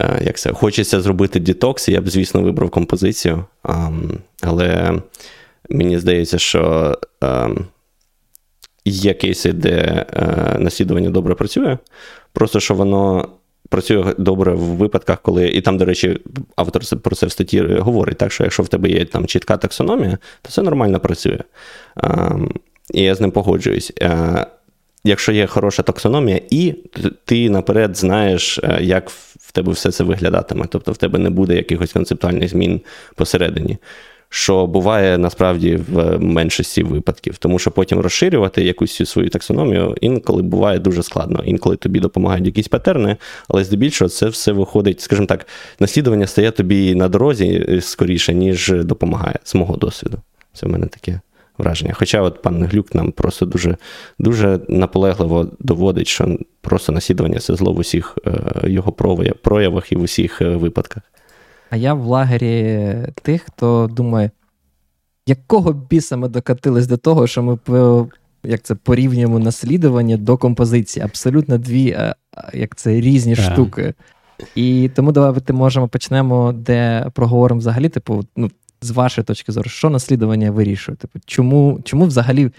е, 0.00 0.22
Як 0.24 0.38
це, 0.38 0.52
хочеться 0.52 1.00
зробити 1.00 1.40
детокс, 1.40 1.88
я 1.88 2.00
б, 2.00 2.08
звісно, 2.08 2.42
вибрав 2.42 2.70
композицію, 2.70 3.44
але 4.42 4.92
мені 5.70 5.98
здається, 5.98 6.38
що 6.38 6.94
є 8.84 9.14
кейси, 9.14 9.52
де 9.52 10.06
е, 10.12 10.56
наслідування 10.58 11.10
добре 11.10 11.34
працює, 11.34 11.78
просто 12.32 12.60
що 12.60 12.74
воно 12.74 13.28
працює 13.68 14.14
добре 14.18 14.52
в 14.52 14.58
випадках, 14.58 15.22
коли. 15.22 15.48
І 15.48 15.60
там, 15.60 15.78
до 15.78 15.84
речі, 15.84 16.20
автор 16.56 17.00
про 17.02 17.16
це 17.16 17.26
в 17.26 17.32
статті 17.32 17.62
говорить, 17.62 18.18
так 18.18 18.32
що 18.32 18.44
якщо 18.44 18.62
в 18.62 18.68
тебе 18.68 18.88
є 18.88 19.04
там 19.04 19.26
чітка 19.26 19.56
таксономія, 19.56 20.18
то 20.42 20.50
це 20.50 20.62
нормально 20.62 21.00
працює. 21.00 21.38
І 22.94 23.02
я 23.02 23.14
з 23.14 23.20
ним 23.20 23.30
погоджуюсь. 23.30 23.92
Е, 24.02 24.46
Якщо 25.04 25.32
є 25.32 25.46
хороша 25.46 25.82
таксономія, 25.82 26.40
і 26.50 26.74
ти 27.24 27.50
наперед 27.50 27.96
знаєш, 27.96 28.58
е, 28.58 28.78
як 28.80 29.10
в 29.40 29.52
тебе 29.52 29.72
все 29.72 29.92
це 29.92 30.04
виглядатиме. 30.04 30.66
Тобто 30.68 30.92
в 30.92 30.96
тебе 30.96 31.18
не 31.18 31.30
буде 31.30 31.56
якихось 31.56 31.92
концептуальних 31.92 32.50
змін 32.50 32.80
посередині 33.14 33.78
що 34.28 34.66
буває 34.66 35.18
насправді 35.18 35.76
в 35.76 36.18
меншості 36.18 36.82
випадків, 36.82 37.38
тому 37.38 37.58
що 37.58 37.70
потім 37.70 38.00
розширювати 38.00 38.64
якусь 38.64 39.10
свою 39.10 39.28
таксономію 39.28 39.96
інколи 40.00 40.42
буває 40.42 40.78
дуже 40.78 41.02
складно. 41.02 41.42
Інколи 41.44 41.76
тобі 41.76 42.00
допомагають 42.00 42.46
якісь 42.46 42.68
патерни, 42.68 43.16
але 43.48 43.64
здебільшого 43.64 44.08
це 44.08 44.28
все 44.28 44.52
виходить, 44.52 45.00
скажімо 45.00 45.26
так, 45.26 45.46
наслідування 45.80 46.26
стає 46.26 46.50
тобі 46.50 46.94
на 46.94 47.08
дорозі 47.08 47.66
е, 47.68 47.80
скоріше, 47.80 48.34
ніж 48.34 48.68
допомагає 48.68 49.38
з 49.44 49.54
мого 49.54 49.76
досвіду. 49.76 50.18
Це 50.52 50.66
в 50.66 50.68
мене 50.68 50.86
таке 50.86 51.20
враження. 51.58 51.94
Хоча 51.94 52.20
от 52.20 52.42
пан 52.42 52.64
Глюк 52.64 52.94
нам 52.94 53.12
просто 53.12 53.46
дуже 53.46 53.76
дуже 54.18 54.60
наполегливо 54.68 55.50
доводить, 55.60 56.06
що 56.06 56.38
просто 56.60 56.92
наслідування 56.92 57.38
це 57.38 57.54
зло 57.54 57.72
в 57.72 57.78
усіх 57.78 58.18
е, 58.26 58.70
його 58.70 58.92
проявах 59.42 59.92
і 59.92 59.96
в 59.96 60.02
усіх 60.02 60.42
е, 60.42 60.56
випадках. 60.56 61.02
А 61.70 61.76
я 61.76 61.94
в 61.94 62.04
лагері 62.04 62.94
тих, 63.22 63.42
хто 63.42 63.90
думає, 63.92 64.30
якого 65.26 65.72
біса 65.72 66.16
ми 66.16 66.28
докатились 66.28 66.86
до 66.86 66.96
того, 66.96 67.26
що 67.26 67.42
ми 67.42 67.58
як 68.44 68.62
це 68.62 68.74
порівнюємо 68.74 69.38
наслідування 69.38 70.16
до 70.16 70.36
композиції. 70.36 71.04
Абсолютно 71.04 71.58
дві 71.58 71.88
е, 71.88 72.14
як 72.54 72.76
це, 72.76 73.00
різні 73.00 73.34
yeah. 73.34 73.52
штуки. 73.52 73.94
І 74.54 74.90
тому 74.94 75.12
давайте 75.12 75.52
можемо 75.52 75.88
почнемо, 75.88 76.52
де 76.52 77.06
проговоримо 77.14 77.58
взагалі, 77.58 77.88
типу, 77.88 78.24
ну, 78.36 78.50
з 78.80 78.90
вашої 78.90 79.24
точки 79.24 79.52
зору, 79.52 79.70
що 79.70 79.90
наслідування 79.90 80.50
вирішує? 80.50 80.96
Типу, 80.96 81.18
Чому 81.26 81.80
чому 81.84 82.06
взагалі 82.06 82.50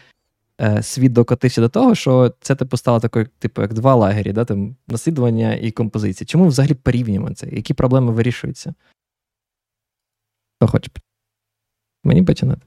е, 0.62 0.84
світ 0.84 1.14
докотився 1.14 1.62
до 1.62 1.70
того, 1.70 1.96
що 1.96 2.34
це 2.42 2.56
типу 2.56 2.78
стало 2.78 3.00
такою, 3.00 3.28
типу, 3.40 3.62
як 3.62 3.74
два 3.74 3.96
лагері, 3.96 4.32
да, 4.32 4.46
там, 4.46 4.76
наслідування 4.88 5.56
і 5.56 5.72
композиції? 5.72 6.26
Чому 6.26 6.48
взагалі 6.48 6.74
порівнюємо 6.74 7.34
це? 7.34 7.48
Які 7.52 7.74
проблеми 7.74 8.12
вирішуються? 8.12 8.74
Хто 10.58 10.68
хоче? 10.68 10.92
Мені 12.04 12.24
починати? 12.24 12.62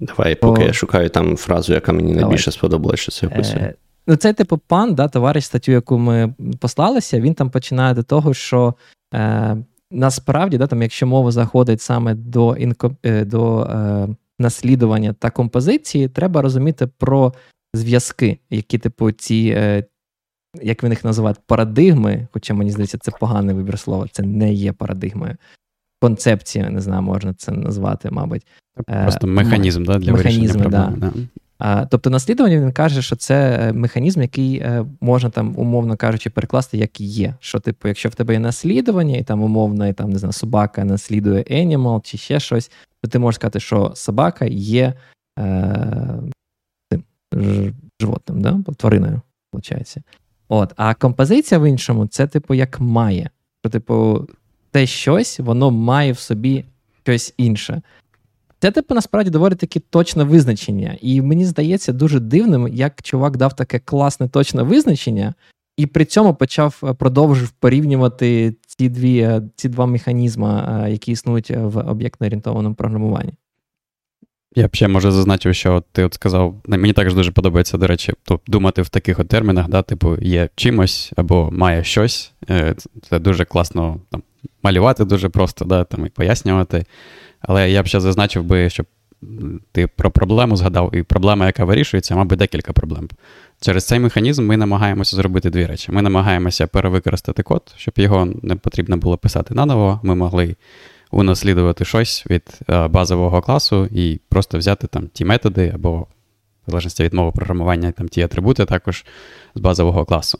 Давай, 0.00 0.34
поки 0.34 0.62
О, 0.62 0.66
я 0.66 0.72
шукаю 0.72 1.08
там 1.08 1.36
фразу, 1.36 1.72
яка 1.72 1.92
мені 1.92 2.12
найбільше 2.12 2.50
сподобалася, 2.50 3.02
що 3.02 3.12
це 3.12 3.26
описує. 3.26 3.64
Е, 3.64 3.74
ну, 4.06 4.16
це, 4.16 4.32
типу, 4.32 4.58
пан, 4.58 4.94
да, 4.94 5.08
товариш 5.08 5.46
статтю, 5.46 5.72
яку 5.72 5.98
ми 5.98 6.34
послалися, 6.60 7.20
він 7.20 7.34
там 7.34 7.50
починає 7.50 7.94
до 7.94 8.02
того, 8.02 8.34
що 8.34 8.74
е, 9.14 9.56
насправді, 9.90 10.58
да, 10.58 10.66
там, 10.66 10.82
якщо 10.82 11.06
мова 11.06 11.30
заходить 11.30 11.80
саме 11.80 12.14
до 12.14 12.56
інко, 12.56 12.96
е, 13.02 13.24
до 13.24 13.62
е, 13.62 14.08
наслідування 14.38 15.12
та 15.12 15.30
композиції, 15.30 16.08
треба 16.08 16.42
розуміти 16.42 16.86
про 16.86 17.34
зв'язки, 17.74 18.38
які, 18.50 18.78
типу, 18.78 19.12
ці, 19.12 19.54
е, 19.56 19.84
як 20.62 20.84
він 20.84 20.90
їх 20.90 21.04
називають, 21.04 21.38
парадигми, 21.46 22.28
хоча 22.32 22.54
мені 22.54 22.70
здається, 22.70 22.98
це 22.98 23.12
поганий 23.20 23.54
вибір 23.54 23.78
слова, 23.78 24.06
це 24.12 24.22
не 24.22 24.52
є 24.52 24.72
парадигмою. 24.72 25.36
Концепція, 26.00 26.70
не 26.70 26.80
знаю, 26.80 27.02
можна 27.02 27.34
це 27.34 27.52
назвати, 27.52 28.10
мабуть. 28.10 28.46
Просто 28.86 29.26
механізм 29.26 29.84
да, 29.84 29.98
для 29.98 30.12
вирішення 30.12 30.54
проблеми. 30.54 30.96
Да. 30.96 31.12
Тобто 31.90 32.10
наслідування 32.10 32.60
він 32.60 32.72
каже, 32.72 33.02
що 33.02 33.16
це 33.16 33.58
е, 33.60 33.72
механізм, 33.72 34.22
який 34.22 34.58
е, 34.58 34.86
можна 35.00 35.30
там, 35.30 35.54
умовно 35.56 35.96
кажучи, 35.96 36.30
перекласти 36.30 36.78
як 36.78 37.00
є. 37.00 37.34
Що, 37.40 37.60
типу, 37.60 37.88
якщо 37.88 38.08
в 38.08 38.14
тебе 38.14 38.34
є 38.34 38.40
наслідування, 38.40 39.16
і 39.16 39.22
там 39.22 39.42
умовно, 39.42 39.88
і 39.88 39.92
там 39.92 40.10
не 40.10 40.18
знаю, 40.18 40.32
собака 40.32 40.84
наслідує 40.84 41.42
animal 41.42 42.02
чи 42.02 42.18
ще 42.18 42.40
щось, 42.40 42.70
то 43.02 43.08
ти 43.08 43.18
можеш 43.18 43.36
сказати, 43.36 43.60
що 43.60 43.92
собака 43.94 44.44
є 44.50 44.94
е, 45.38 46.20
животним, 48.00 48.42
да? 48.42 48.72
твариною, 48.76 49.20
виходить. 49.52 49.96
От, 50.48 50.72
а 50.76 50.94
композиція 50.94 51.60
в 51.60 51.68
іншому 51.68 52.06
це, 52.06 52.26
типу, 52.26 52.54
як 52.54 52.80
має. 52.80 53.30
Що, 53.62 53.70
типу, 53.70 54.28
те 54.70 54.86
щось, 54.86 55.40
воно 55.40 55.70
має 55.70 56.12
в 56.12 56.18
собі 56.18 56.64
щось 57.02 57.34
інше. 57.36 57.82
Це, 58.60 58.70
типу, 58.70 58.94
насправді 58.94 59.30
доволі 59.30 59.54
таки 59.54 59.80
точне 59.80 60.24
визначення. 60.24 60.96
І 61.00 61.22
мені 61.22 61.44
здається 61.44 61.92
дуже 61.92 62.20
дивним, 62.20 62.68
як 62.68 63.02
чувак 63.02 63.36
дав 63.36 63.56
таке 63.56 63.78
класне 63.78 64.28
точне 64.28 64.62
визначення, 64.62 65.34
і 65.76 65.86
при 65.86 66.04
цьому 66.04 66.34
почав 66.34 66.80
е, 66.84 66.94
продовжив 66.94 67.50
порівнювати 67.50 68.54
ці 68.66 68.88
дві, 68.88 69.18
е, 69.18 69.42
ці 69.56 69.68
два 69.68 69.86
механізми, 69.86 70.48
е, 70.48 70.90
які 70.90 71.12
існують 71.12 71.50
в 71.50 71.78
об'єктно-орієнтованому 71.78 72.74
програмуванні. 72.74 73.32
Я 74.56 74.68
б 74.68 74.74
ще 74.74 74.88
може 74.88 75.10
зазначив, 75.10 75.54
що 75.54 75.82
ти 75.92 76.04
от 76.04 76.14
сказав, 76.14 76.54
мені 76.66 76.92
також 76.92 77.14
дуже 77.14 77.32
подобається, 77.32 77.78
до 77.78 77.86
речі, 77.86 78.12
думати 78.46 78.82
в 78.82 78.88
таких 78.88 79.18
от 79.18 79.28
термінах, 79.28 79.68
да, 79.68 79.82
типу, 79.82 80.16
є 80.20 80.48
чимось 80.54 81.12
або 81.16 81.50
має 81.52 81.84
щось. 81.84 82.32
Це 83.08 83.18
дуже 83.18 83.44
класно 83.44 84.00
там, 84.10 84.22
малювати 84.62 85.04
дуже 85.04 85.28
просто, 85.28 85.64
да, 85.64 85.84
там, 85.84 86.06
і 86.06 86.08
пояснювати. 86.08 86.84
Але 87.40 87.70
я 87.70 87.82
б 87.82 87.86
ще 87.86 88.00
зазначив 88.00 88.44
би, 88.44 88.70
щоб 88.70 88.86
ти 89.72 89.86
про 89.86 90.10
проблему 90.10 90.56
згадав, 90.56 90.94
і 90.94 91.02
проблема, 91.02 91.46
яка 91.46 91.64
вирішується, 91.64 92.16
мабуть, 92.16 92.38
декілька 92.38 92.72
проблем. 92.72 93.08
Через 93.60 93.86
цей 93.86 94.00
механізм 94.00 94.46
ми 94.46 94.56
намагаємося 94.56 95.16
зробити 95.16 95.50
дві 95.50 95.66
речі. 95.66 95.92
Ми 95.92 96.02
намагаємося 96.02 96.66
перевикористати 96.66 97.42
код, 97.42 97.62
щоб 97.76 97.94
його 97.96 98.28
не 98.42 98.56
потрібно 98.56 98.96
було 98.96 99.18
писати 99.18 99.54
наново. 99.54 100.00
Ми 100.02 100.14
могли 100.14 100.56
унаслідувати 101.10 101.84
щось 101.84 102.24
від 102.30 102.60
е, 102.70 102.88
базового 102.88 103.42
класу 103.42 103.88
і 103.92 104.20
просто 104.28 104.58
взяти 104.58 104.86
там 104.86 105.08
ті 105.12 105.24
методи, 105.24 105.72
або, 105.74 106.00
в 106.66 106.70
залежності 106.70 107.02
від 107.02 107.14
мови 107.14 107.32
програмування, 107.34 107.92
там 107.92 108.08
ті 108.08 108.22
атрибути 108.22 108.64
також 108.64 109.04
з 109.54 109.60
базового 109.60 110.04
класу. 110.04 110.38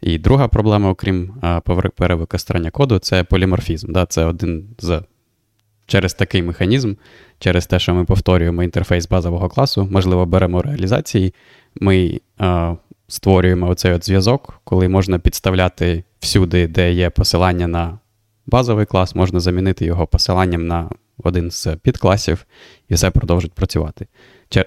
І 0.00 0.18
друга 0.18 0.48
проблема, 0.48 0.90
окрім 0.90 1.34
е, 1.44 1.60
перевикористання 1.96 2.70
коду, 2.70 2.98
це 2.98 3.24
поліморфізм. 3.24 3.92
Да? 3.92 4.06
Це 4.06 4.24
один 4.24 4.68
з 4.78 5.02
через 5.86 6.14
такий 6.14 6.42
механізм, 6.42 6.94
через 7.38 7.66
те, 7.66 7.78
що 7.78 7.94
ми 7.94 8.04
повторюємо 8.04 8.62
інтерфейс 8.62 9.08
базового 9.08 9.48
класу, 9.48 9.88
можливо, 9.90 10.26
беремо 10.26 10.62
реалізації, 10.62 11.34
ми 11.80 12.20
е, 12.40 12.76
створюємо 13.08 13.68
оцей 13.68 13.92
от 13.92 14.06
зв'язок, 14.06 14.60
коли 14.64 14.88
можна 14.88 15.18
підставляти 15.18 16.04
всюди, 16.20 16.66
де 16.66 16.92
є 16.92 17.10
посилання 17.10 17.66
на 17.66 17.98
базовий 18.46 18.86
клас, 18.86 19.14
можна 19.14 19.40
замінити 19.40 19.84
його 19.84 20.06
посиланням 20.06 20.66
на 20.66 20.90
один 21.24 21.50
з 21.50 21.66
підкласів, 21.82 22.46
і 22.88 22.94
все 22.94 23.10
продовжить 23.10 23.52
працювати. 23.52 24.06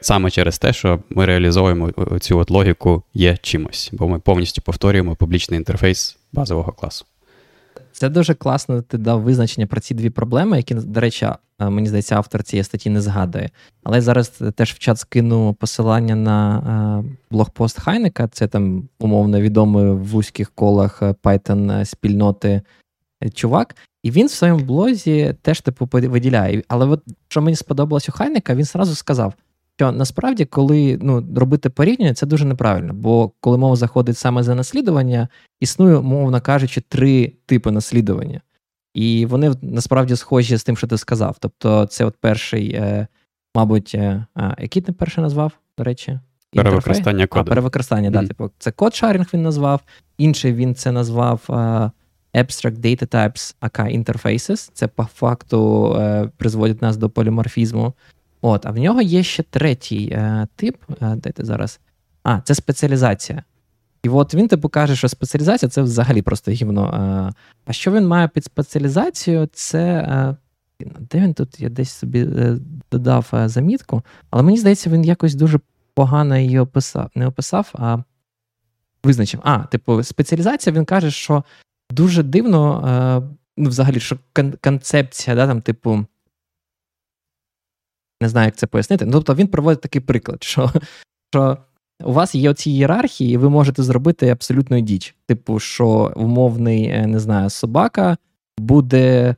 Саме 0.01 0.29
через 0.29 0.59
те, 0.59 0.73
що 0.73 0.99
ми 1.09 1.25
реалізовуємо 1.25 1.91
цю 2.19 2.37
от 2.37 2.51
логіку 2.51 3.03
є 3.13 3.37
чимось, 3.41 3.89
бо 3.93 4.07
ми 4.07 4.19
повністю 4.19 4.61
повторюємо 4.61 5.15
публічний 5.15 5.57
інтерфейс 5.57 6.17
базового 6.33 6.71
класу. 6.71 7.05
Це 7.99 8.09
дуже 8.09 8.33
класно. 8.33 8.81
Ти 8.81 8.97
дав 8.97 9.21
визначення 9.21 9.67
про 9.67 9.81
ці 9.81 9.93
дві 9.93 10.09
проблеми, 10.09 10.57
які, 10.57 10.73
до 10.73 10.99
речі, 10.99 11.27
мені 11.59 11.87
здається, 11.87 12.15
автор 12.15 12.43
цієї 12.43 12.63
статті 12.63 12.89
не 12.89 13.01
згадує. 13.01 13.49
Але 13.83 14.01
зараз 14.01 14.29
теж 14.55 14.73
в 14.73 14.77
чат 14.77 14.99
скину 14.99 15.53
посилання 15.53 16.15
на 16.15 17.03
блогпост 17.31 17.79
Хайнека. 17.79 18.27
Це 18.27 18.47
там 18.47 18.89
умовно 18.99 19.41
відомий 19.41 19.85
в 19.85 20.03
вузьких 20.03 20.51
колах 20.51 21.01
Python 21.01 21.85
спільноти 21.85 22.61
е, 23.23 23.29
чувак. 23.29 23.75
І 24.03 24.11
він 24.11 24.27
в 24.27 24.31
своєму 24.31 24.59
блозі 24.59 25.35
теж 25.41 25.61
типу 25.61 25.89
виділяє. 25.91 26.63
Але 26.67 26.85
от 26.85 27.03
що 27.27 27.41
мені 27.41 27.55
сподобалось 27.55 28.09
у 28.09 28.11
Хайнека, 28.11 28.55
він 28.55 28.65
зразу 28.65 28.95
сказав 28.95 29.33
що 29.79 29.91
насправді, 29.91 30.45
коли 30.45 30.99
ну, 31.01 31.27
робити 31.35 31.69
порівняння, 31.69 32.13
це 32.13 32.25
дуже 32.25 32.45
неправильно. 32.45 32.93
Бо 32.93 33.31
коли 33.39 33.57
мова 33.57 33.75
заходить 33.75 34.17
саме 34.17 34.43
за 34.43 34.55
наслідування, 34.55 35.27
існує, 35.59 35.99
мовно 35.99 36.41
кажучи, 36.41 36.81
три 36.81 37.33
типи 37.45 37.71
наслідування. 37.71 38.41
І 38.93 39.25
вони 39.25 39.53
насправді 39.61 40.15
схожі 40.15 40.57
з 40.57 40.63
тим, 40.63 40.77
що 40.77 40.87
ти 40.87 40.97
сказав. 40.97 41.37
Тобто, 41.39 41.85
це 41.85 42.05
от 42.05 42.15
перший, 42.21 42.73
е, 42.73 43.07
мабуть, 43.55 43.91
е, 43.95 44.25
а, 44.35 44.55
який 44.61 44.81
ти 44.81 44.91
перший 44.91 45.21
назвав, 45.21 45.51
до 45.77 45.83
речі? 45.83 46.19
Перевикористання 46.53 47.27
коду. 47.27 47.41
А, 47.41 47.49
перевикористання, 47.49 48.09
mm. 48.09 48.13
да, 48.13 48.27
типу, 48.27 48.51
це 48.57 48.71
код 48.71 48.95
шарінг 48.95 49.27
він 49.33 49.41
назвав. 49.41 49.81
Інший 50.17 50.53
він 50.53 50.75
це 50.75 50.91
назвав 50.91 51.41
а, 51.47 51.91
Abstract 52.33 52.79
Data 52.79 53.07
Types, 53.07 53.55
АК 53.59 53.79
Interfaces. 53.79 54.69
Це 54.73 54.87
по 54.87 55.03
факту 55.03 55.93
е, 55.99 56.29
призводить 56.37 56.81
нас 56.81 56.97
до 56.97 57.09
поліморфізму. 57.09 57.93
От, 58.41 58.65
А 58.65 58.71
в 58.71 58.77
нього 58.77 59.01
є 59.01 59.23
ще 59.23 59.43
третій 59.43 60.09
е, 60.11 60.47
тип. 60.55 60.75
Е, 61.01 61.15
дайте 61.15 61.45
зараз. 61.45 61.79
А, 62.23 62.41
це 62.41 62.55
спеціалізація. 62.55 63.43
І 64.03 64.09
от 64.09 64.33
він 64.33 64.47
типу 64.47 64.69
каже, 64.69 64.95
що 64.95 65.09
спеціалізація 65.09 65.69
це 65.69 65.81
взагалі 65.81 66.21
просто 66.21 66.51
гівно. 66.51 66.93
Е, 66.93 67.33
а 67.65 67.73
що 67.73 67.91
він 67.91 68.07
має 68.07 68.27
під 68.27 68.45
спеціалізацією? 68.45 69.49
Це. 69.53 69.79
Е, 69.87 70.35
де 70.99 71.19
він 71.19 71.33
тут? 71.33 71.59
Я 71.59 71.69
десь 71.69 71.91
собі 71.91 72.19
е, 72.19 72.57
додав 72.91 73.29
замітку, 73.45 74.01
але 74.29 74.43
мені 74.43 74.57
здається, 74.57 74.89
він 74.89 75.03
якось 75.03 75.35
дуже 75.35 75.59
погано 75.93 76.37
її 76.37 76.59
описав. 76.59 77.09
Не 77.15 77.27
описав, 77.27 77.69
а 77.73 77.97
визначив. 79.03 79.39
А, 79.43 79.59
типу, 79.59 80.03
спеціалізація 80.03 80.75
він 80.75 80.85
каже, 80.85 81.11
що 81.11 81.43
дуже 81.91 82.23
дивно, 82.23 83.29
ну, 83.57 83.69
взагалі, 83.69 83.99
що 83.99 84.17
кон- 84.35 84.57
концепція, 84.63 85.35
да, 85.35 85.47
там, 85.47 85.61
типу 85.61 86.05
не 88.21 88.29
знаю, 88.29 88.45
як 88.45 88.55
це 88.55 88.67
пояснити. 88.67 89.05
Ну, 89.05 89.11
тобто 89.11 89.35
він 89.35 89.47
проводить 89.47 89.81
такий 89.81 90.01
приклад, 90.01 90.43
що 90.43 90.71
що 91.33 91.57
у 92.03 92.13
вас 92.13 92.35
є 92.35 92.49
оці 92.49 92.71
ієрархії, 92.71 93.33
і 93.33 93.37
ви 93.37 93.49
можете 93.49 93.83
зробити 93.83 94.29
абсолютну 94.29 94.79
діч. 94.79 95.15
Типу, 95.27 95.59
що 95.59 96.13
умовний, 96.15 96.85
е, 96.85 97.07
не 97.07 97.19
знаю, 97.19 97.49
собака 97.49 98.17
буде 98.57 99.35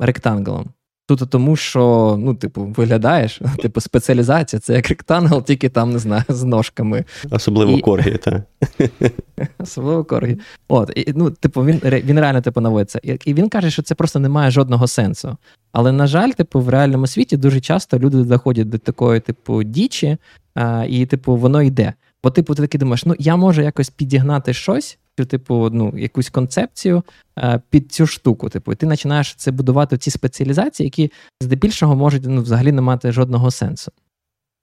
ректанглом. 0.00 0.70
Тут 1.16 1.30
тому, 1.30 1.56
що 1.56 2.16
ну, 2.18 2.34
типу, 2.34 2.64
виглядаєш, 2.64 3.40
типу, 3.62 3.80
спеціалізація, 3.80 4.60
це 4.60 4.74
як 4.74 4.88
ректангл, 4.88 5.42
тільки 5.42 5.68
там 5.68 5.92
не 5.92 5.98
знаю, 5.98 6.24
з 6.28 6.44
ножками. 6.44 7.04
Особливо 7.30 7.72
і... 7.72 7.80
коргі, 7.80 8.16
так. 8.16 8.42
Особливо 9.58 10.04
коргі. 10.04 10.38
От, 10.68 10.92
і, 10.96 11.12
ну, 11.16 11.30
типу, 11.30 11.64
він 11.64 11.80
він 11.84 12.20
реально 12.20 12.40
типу, 12.40 12.60
наводиться. 12.60 13.00
І 13.02 13.34
він 13.34 13.48
каже, 13.48 13.70
що 13.70 13.82
це 13.82 13.94
просто 13.94 14.18
не 14.18 14.28
має 14.28 14.50
жодного 14.50 14.86
сенсу. 14.86 15.36
Але, 15.72 15.92
на 15.92 16.06
жаль, 16.06 16.30
типу, 16.30 16.60
в 16.60 16.68
реальному 16.68 17.06
світі 17.06 17.36
дуже 17.36 17.60
часто 17.60 17.98
люди 17.98 18.16
доходять 18.16 18.68
до 18.68 18.78
такої, 18.78 19.20
типу, 19.20 19.62
дічі, 19.62 20.16
а, 20.54 20.84
і, 20.88 21.06
типу, 21.06 21.36
воно 21.36 21.62
йде. 21.62 21.92
Бо, 22.24 22.30
типу, 22.30 22.54
ти 22.54 22.62
такий 22.62 22.78
думаєш, 22.78 23.06
ну 23.06 23.14
я 23.18 23.36
можу 23.36 23.62
якось 23.62 23.90
підігнати 23.90 24.52
щось, 24.52 24.98
типу, 25.14 25.70
ну, 25.72 25.94
якусь 25.96 26.30
концепцію 26.30 27.02
е, 27.38 27.60
під 27.70 27.92
цю 27.92 28.06
штуку. 28.06 28.48
Типу, 28.48 28.72
і 28.72 28.76
ти 28.76 28.86
починаєш 28.86 29.34
це 29.34 29.50
будувати 29.50 29.98
ці 29.98 30.10
спеціалізації, 30.10 30.84
які 30.84 31.12
здебільшого 31.40 31.96
можуть 31.96 32.22
ну, 32.26 32.42
взагалі 32.42 32.72
не 32.72 32.82
мати 32.82 33.12
жодного 33.12 33.50
сенсу. 33.50 33.92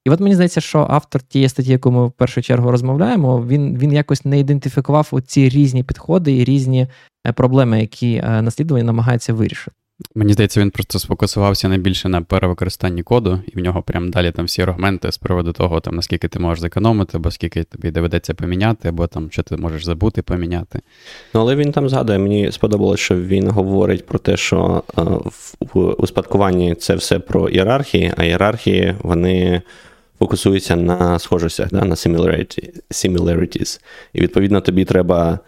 І 0.05 0.09
от 0.09 0.19
мені 0.19 0.35
здається, 0.35 0.61
що 0.61 0.87
автор 0.89 1.21
тієї 1.21 1.49
статті, 1.49 1.71
яку 1.71 1.91
ми 1.91 2.07
в 2.07 2.11
першу 2.11 2.41
чергу 2.41 2.71
розмовляємо, 2.71 3.45
він 3.47 3.77
він 3.77 3.93
якось 3.93 4.25
не 4.25 4.39
ідентифікував 4.39 5.07
оці 5.11 5.49
різні 5.49 5.83
підходи 5.83 6.37
і 6.37 6.43
різні 6.43 6.87
е, 7.27 7.31
проблеми, 7.31 7.81
які 7.81 8.15
е, 8.15 8.41
наслідування 8.41 8.85
намагається 8.85 9.33
вирішити. 9.33 9.77
Мені 10.15 10.33
здається, 10.33 10.61
він 10.61 10.71
просто 10.71 10.99
сфокусувався 10.99 11.69
найбільше 11.69 12.09
на 12.09 12.21
перевикористанні 12.21 13.03
коду, 13.03 13.39
і 13.47 13.59
в 13.59 13.63
нього 13.63 13.81
прям 13.81 14.11
далі 14.11 14.31
там 14.31 14.45
всі 14.45 14.61
аргументи 14.61 15.11
з 15.11 15.17
приводу 15.17 15.53
того, 15.53 15.79
там 15.79 15.95
наскільки 15.95 16.27
ти 16.27 16.39
можеш 16.39 16.61
зекономити, 16.61 17.17
або 17.17 17.31
скільки 17.31 17.63
тобі 17.63 17.91
доведеться 17.91 18.33
поміняти, 18.33 18.87
або 18.89 19.07
там 19.07 19.31
що 19.31 19.43
ти 19.43 19.57
можеш 19.57 19.85
забути 19.85 20.21
поміняти. 20.21 20.81
Ну, 21.33 21.41
але 21.41 21.55
він 21.55 21.71
там 21.71 21.89
згадує, 21.89 22.19
мені 22.19 22.51
сподобалося, 22.51 23.03
що 23.03 23.15
він 23.15 23.49
говорить 23.49 24.05
про 24.05 24.19
те, 24.19 24.37
що 24.37 24.83
е, 24.97 25.01
в 25.59 25.79
успадкуванні 25.79 26.75
це 26.75 26.95
все 26.95 27.19
про 27.19 27.49
ієрархії, 27.49 28.13
а 28.17 28.23
ієрархії 28.23 28.95
вони. 28.99 29.61
Фокусуються 30.19 30.75
на 30.75 31.19
схожостях, 31.19 31.69
да, 31.71 31.85
на 31.85 31.95
similarities. 31.95 33.79
І 34.13 34.21
відповідно 34.21 34.61
тобі 34.61 34.85
треба 34.85 35.39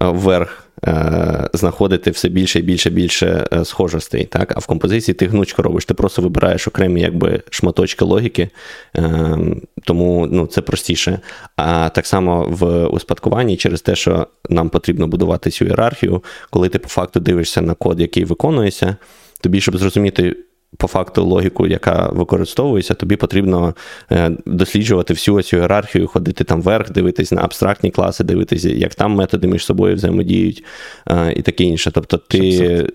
вверх 0.00 0.70
Е, 0.86 1.48
знаходити 1.52 2.10
все 2.10 2.28
більше 2.28 2.58
і 2.58 2.62
більше 2.62 2.90
більше 2.90 3.46
е, 3.52 3.64
схожостей. 3.64 4.24
Так? 4.24 4.52
А 4.56 4.58
в 4.58 4.66
композиції 4.66 5.14
ти 5.14 5.26
гнучко 5.26 5.62
робиш, 5.62 5.84
ти 5.84 5.94
просто 5.94 6.22
вибираєш 6.22 6.68
окремі 6.68 7.00
якби, 7.00 7.42
шматочки 7.50 8.04
логіки, 8.04 8.48
е, 8.96 9.38
тому 9.84 10.28
ну, 10.30 10.46
це 10.46 10.60
простіше. 10.60 11.20
А 11.56 11.88
так 11.88 12.06
само 12.06 12.46
в 12.48 12.86
успадкуванні 12.86 13.56
через 13.56 13.82
те, 13.82 13.96
що 13.96 14.26
нам 14.48 14.68
потрібно 14.68 15.06
будувати 15.06 15.50
цю 15.50 15.64
ієрархію, 15.64 16.24
коли 16.50 16.68
ти 16.68 16.78
по 16.78 16.88
факту 16.88 17.20
дивишся 17.20 17.60
на 17.60 17.74
код, 17.74 18.00
який 18.00 18.24
виконується, 18.24 18.96
тобі, 19.40 19.60
щоб 19.60 19.78
зрозуміти 19.78 20.36
по 20.76 20.86
факту 20.86 21.24
логіку, 21.24 21.66
яка 21.66 22.08
використовується, 22.08 22.94
тобі 22.94 23.16
потрібно 23.16 23.74
е, 24.12 24.30
досліджувати 24.46 25.14
всю 25.14 25.42
цю 25.42 25.56
ієрархію, 25.56 26.06
ходити 26.06 26.44
там 26.44 26.62
вверх, 26.62 26.90
дивитись 26.90 27.32
на 27.32 27.42
абстрактні 27.42 27.90
класи, 27.90 28.24
дивитися, 28.24 28.68
як 28.68 28.94
там 28.94 29.12
методи 29.12 29.46
між 29.48 29.64
собою 29.64 29.94
взаємодіють 29.94 30.64
е, 31.08 31.32
і 31.32 31.42
таке 31.42 31.64
інше. 31.64 31.90
Тобто, 31.90 32.18
ти. 32.18 32.86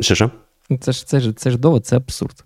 Що 0.00 0.14
що? 0.14 0.30
Це 0.80 0.92
ж 0.92 1.06
це 1.06 1.20
ж, 1.20 1.32
це 1.32 1.50
ж 1.50 1.58
довод, 1.58 1.86
це 1.86 1.96
абсурд. 1.96 2.44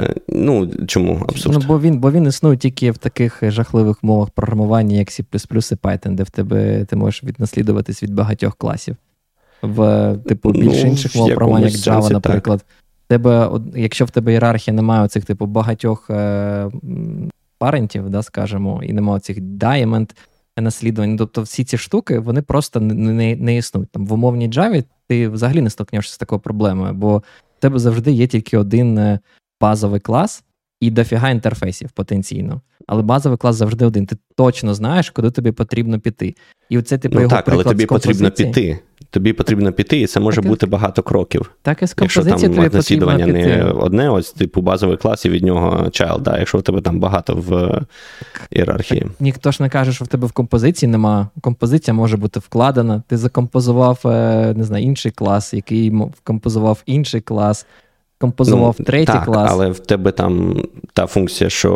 Е, 0.00 0.14
ну, 0.28 0.70
чому 0.86 1.26
абсурд? 1.28 1.56
Ну, 1.60 1.64
Бо 1.68 1.80
він 1.80 1.98
бо 1.98 2.10
він 2.12 2.26
існує 2.26 2.56
тільки 2.56 2.90
в 2.90 2.98
таких 2.98 3.38
жахливих 3.42 4.02
мовах 4.02 4.30
програмування, 4.30 4.96
як 4.96 5.08
C 5.08 5.20
і 5.20 5.74
Python, 5.74 6.14
де 6.14 6.22
в 6.22 6.30
тебе 6.30 6.84
ти 6.84 6.96
можеш 6.96 7.24
віднаслідуватись 7.24 8.02
від 8.02 8.14
багатьох 8.14 8.56
класів. 8.56 8.96
В, 9.62 10.16
типу, 10.28 10.52
більш 10.52 10.82
ну, 10.82 10.90
інших 10.90 11.14
мов 11.16 11.26
програмування, 11.26 11.66
як 11.66 11.76
Java, 11.76 12.12
наприклад. 12.12 12.58
Так 12.58 12.68
тебе, 13.10 13.50
якщо 13.74 14.04
в 14.04 14.10
тебе 14.10 14.32
ієрархія 14.32 14.74
немає 14.74 15.02
оцих 15.02 15.24
типу 15.24 15.46
багатьох 15.46 16.10
е, 16.10 16.70
парентів, 17.58 18.10
да, 18.10 18.22
скажімо, 18.22 18.80
і 18.84 18.92
немає 18.92 19.20
цих 19.20 19.38
diamond 19.38 20.10
наслідувань, 20.56 21.16
тобто 21.16 21.42
всі 21.42 21.64
ці 21.64 21.78
штуки 21.78 22.18
вони 22.18 22.42
просто 22.42 22.80
не 22.80 22.94
не, 22.94 23.36
не 23.36 23.56
існують. 23.56 23.90
Там 23.90 24.06
В 24.06 24.12
умовній 24.12 24.48
Java 24.48 24.84
ти 25.08 25.28
взагалі 25.28 25.60
не 25.60 25.70
стикнешся 25.70 26.14
з 26.14 26.18
такою 26.18 26.40
проблемою, 26.40 26.94
бо 26.94 27.18
в 27.18 27.60
тебе 27.60 27.78
завжди 27.78 28.12
є 28.12 28.26
тільки 28.26 28.58
один 28.58 28.98
е, 28.98 29.18
базовий 29.60 30.00
клас 30.00 30.44
і 30.80 30.90
дофіга 30.90 31.30
інтерфейсів 31.30 31.90
потенційно. 31.90 32.60
Але 32.86 33.02
базовий 33.02 33.38
клас 33.38 33.56
завжди 33.56 33.84
один. 33.84 34.06
Ти 34.06 34.16
точно 34.36 34.74
знаєш, 34.74 35.10
куди 35.10 35.30
тобі 35.30 35.52
потрібно 35.52 36.00
піти. 36.00 36.34
І 36.68 36.78
оце 36.78 36.98
типу 36.98 37.14
ну, 37.14 37.20
його 37.20 37.30
так, 37.30 37.48
але 37.48 37.64
тобі 37.64 37.86
потрібно 37.86 38.30
піти 38.30 38.78
тобі 39.10 39.32
потрібно 39.32 39.72
піти, 39.72 40.00
і 40.00 40.06
це 40.06 40.20
може 40.20 40.36
так, 40.36 40.46
бути 40.50 40.66
багато 40.66 41.02
кроків. 41.02 41.50
Так, 41.62 41.82
і 41.82 41.86
з 41.86 41.94
Якщо 42.00 42.24
там 42.24 42.54
наслідування 42.72 43.26
не 43.26 43.64
одне, 43.64 44.10
ось 44.10 44.32
типу 44.32 44.60
базовий 44.60 44.96
клас 44.96 45.24
і 45.24 45.28
від 45.28 45.44
нього 45.44 45.84
child, 45.84 46.20
да, 46.20 46.38
якщо 46.38 46.58
у 46.58 46.62
тебе 46.62 46.80
там 46.80 47.00
багато 47.00 47.34
в 47.34 47.80
ієрархії. 48.50 49.00
Так, 49.00 49.10
ніхто 49.20 49.50
ж 49.50 49.62
не 49.62 49.68
каже, 49.68 49.92
що 49.92 50.04
в 50.04 50.08
тебе 50.08 50.26
в 50.26 50.32
композиції 50.32 50.90
нема. 50.90 51.28
Композиція 51.40 51.94
може 51.94 52.16
бути 52.16 52.40
вкладена. 52.40 53.02
Ти 53.08 53.16
закомпозував 53.16 54.00
е, 54.04 54.54
не 54.56 54.64
знаю, 54.64 54.84
інший 54.84 55.12
клас, 55.12 55.54
який 55.54 55.92
композував 56.24 56.82
інший 56.86 57.20
клас. 57.20 57.66
Композував 58.18 58.76
ну, 58.78 58.84
третій 58.84 59.12
так, 59.12 59.24
клас. 59.24 59.50
Але 59.52 59.70
в 59.70 59.78
тебе 59.78 60.12
там 60.12 60.62
та 60.92 61.06
функція, 61.06 61.50
що 61.50 61.72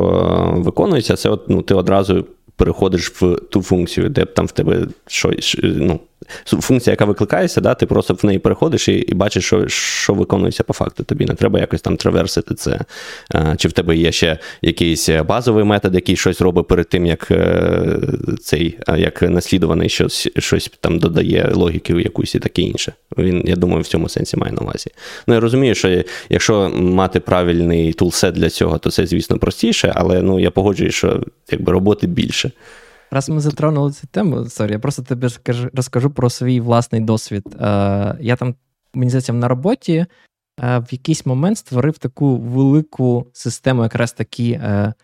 виконується, 0.56 1.16
це 1.16 1.28
от, 1.28 1.48
ну, 1.48 1.62
ти 1.62 1.74
одразу 1.74 2.24
переходиш 2.56 3.22
в 3.22 3.36
ту 3.50 3.62
функцію, 3.62 4.08
де 4.08 4.24
там 4.24 4.46
в 4.46 4.52
тебе 4.52 4.86
щось, 5.06 5.56
ну, 5.62 6.00
функція, 6.44 6.92
яка 6.92 7.04
викликається, 7.04 7.60
да, 7.60 7.74
ти 7.74 7.86
просто 7.86 8.14
в 8.14 8.26
неї 8.26 8.38
переходиш 8.38 8.88
і 8.88 8.92
і 8.92 9.14
бачиш, 9.14 9.44
що 9.44 9.68
що 9.68 10.14
виконується 10.14 10.62
по 10.62 10.72
факту. 10.72 11.04
Тобі 11.04 11.24
не 11.24 11.34
треба 11.34 11.60
якось 11.60 11.80
там 11.80 11.96
траверсити 11.96 12.54
це. 12.54 12.80
Чи 13.56 13.68
в 13.68 13.72
тебе 13.72 13.96
є 13.96 14.12
ще 14.12 14.38
якийсь 14.62 15.08
базовий 15.08 15.64
метод, 15.64 15.94
який 15.94 16.16
щось 16.16 16.40
робить 16.40 16.66
перед 16.66 16.88
тим, 16.88 17.06
як 17.06 17.30
е, 17.30 17.98
цей 18.42 18.78
як 18.96 19.22
наслідуваний 19.22 19.88
щось 19.88 20.28
щось 20.38 20.70
там 20.80 20.98
додає 20.98 21.50
логіки 21.54 21.92
якусь 21.92 22.34
і 22.34 22.38
таке 22.38 22.62
інше. 22.62 22.92
Він, 23.18 23.42
я 23.46 23.56
думаю, 23.56 23.80
в 23.80 23.86
цьому 23.86 24.08
сенсі 24.08 24.36
має 24.36 24.52
на 24.52 24.60
увазі. 24.60 24.90
Ну, 25.26 25.34
я 25.34 25.40
розумію, 25.40 25.74
що 25.74 26.02
якщо 26.28 26.70
мати 26.74 27.20
правильний 27.20 27.92
toolset 27.92 28.34
для 28.34 28.50
цього, 28.50 28.78
то 28.78 28.90
це, 28.90 29.06
звісно, 29.06 29.38
простіше, 29.38 29.92
але 29.94 30.22
ну, 30.22 30.40
я 30.40 30.50
погоджуюсь, 30.50 30.94
що 30.94 31.22
якби 31.50 31.72
роботи 31.72 32.06
більше. 32.06 32.50
Раз 33.14 33.28
ми 33.28 33.40
затронули 33.40 33.92
цю 33.92 34.06
тему, 34.06 34.44
sorry, 34.44 34.72
я 34.72 34.78
просто 34.78 35.02
тобі 35.02 35.28
розкажу 35.74 36.10
про 36.10 36.30
свій 36.30 36.60
власний 36.60 37.00
досвід. 37.00 37.46
Е, 37.46 37.56
Я 38.20 38.36
там, 38.36 38.54
мені 38.94 39.10
здається, 39.10 39.32
на 39.32 39.48
роботі 39.48 40.06
е, 40.62 40.78
в 40.78 40.86
якийсь 40.90 41.26
момент 41.26 41.58
створив 41.58 41.98
таку 41.98 42.36
велику 42.36 43.26
систему, 43.32 43.82
якраз 43.82 44.12
такі 44.12 44.50
е, 44.52 44.94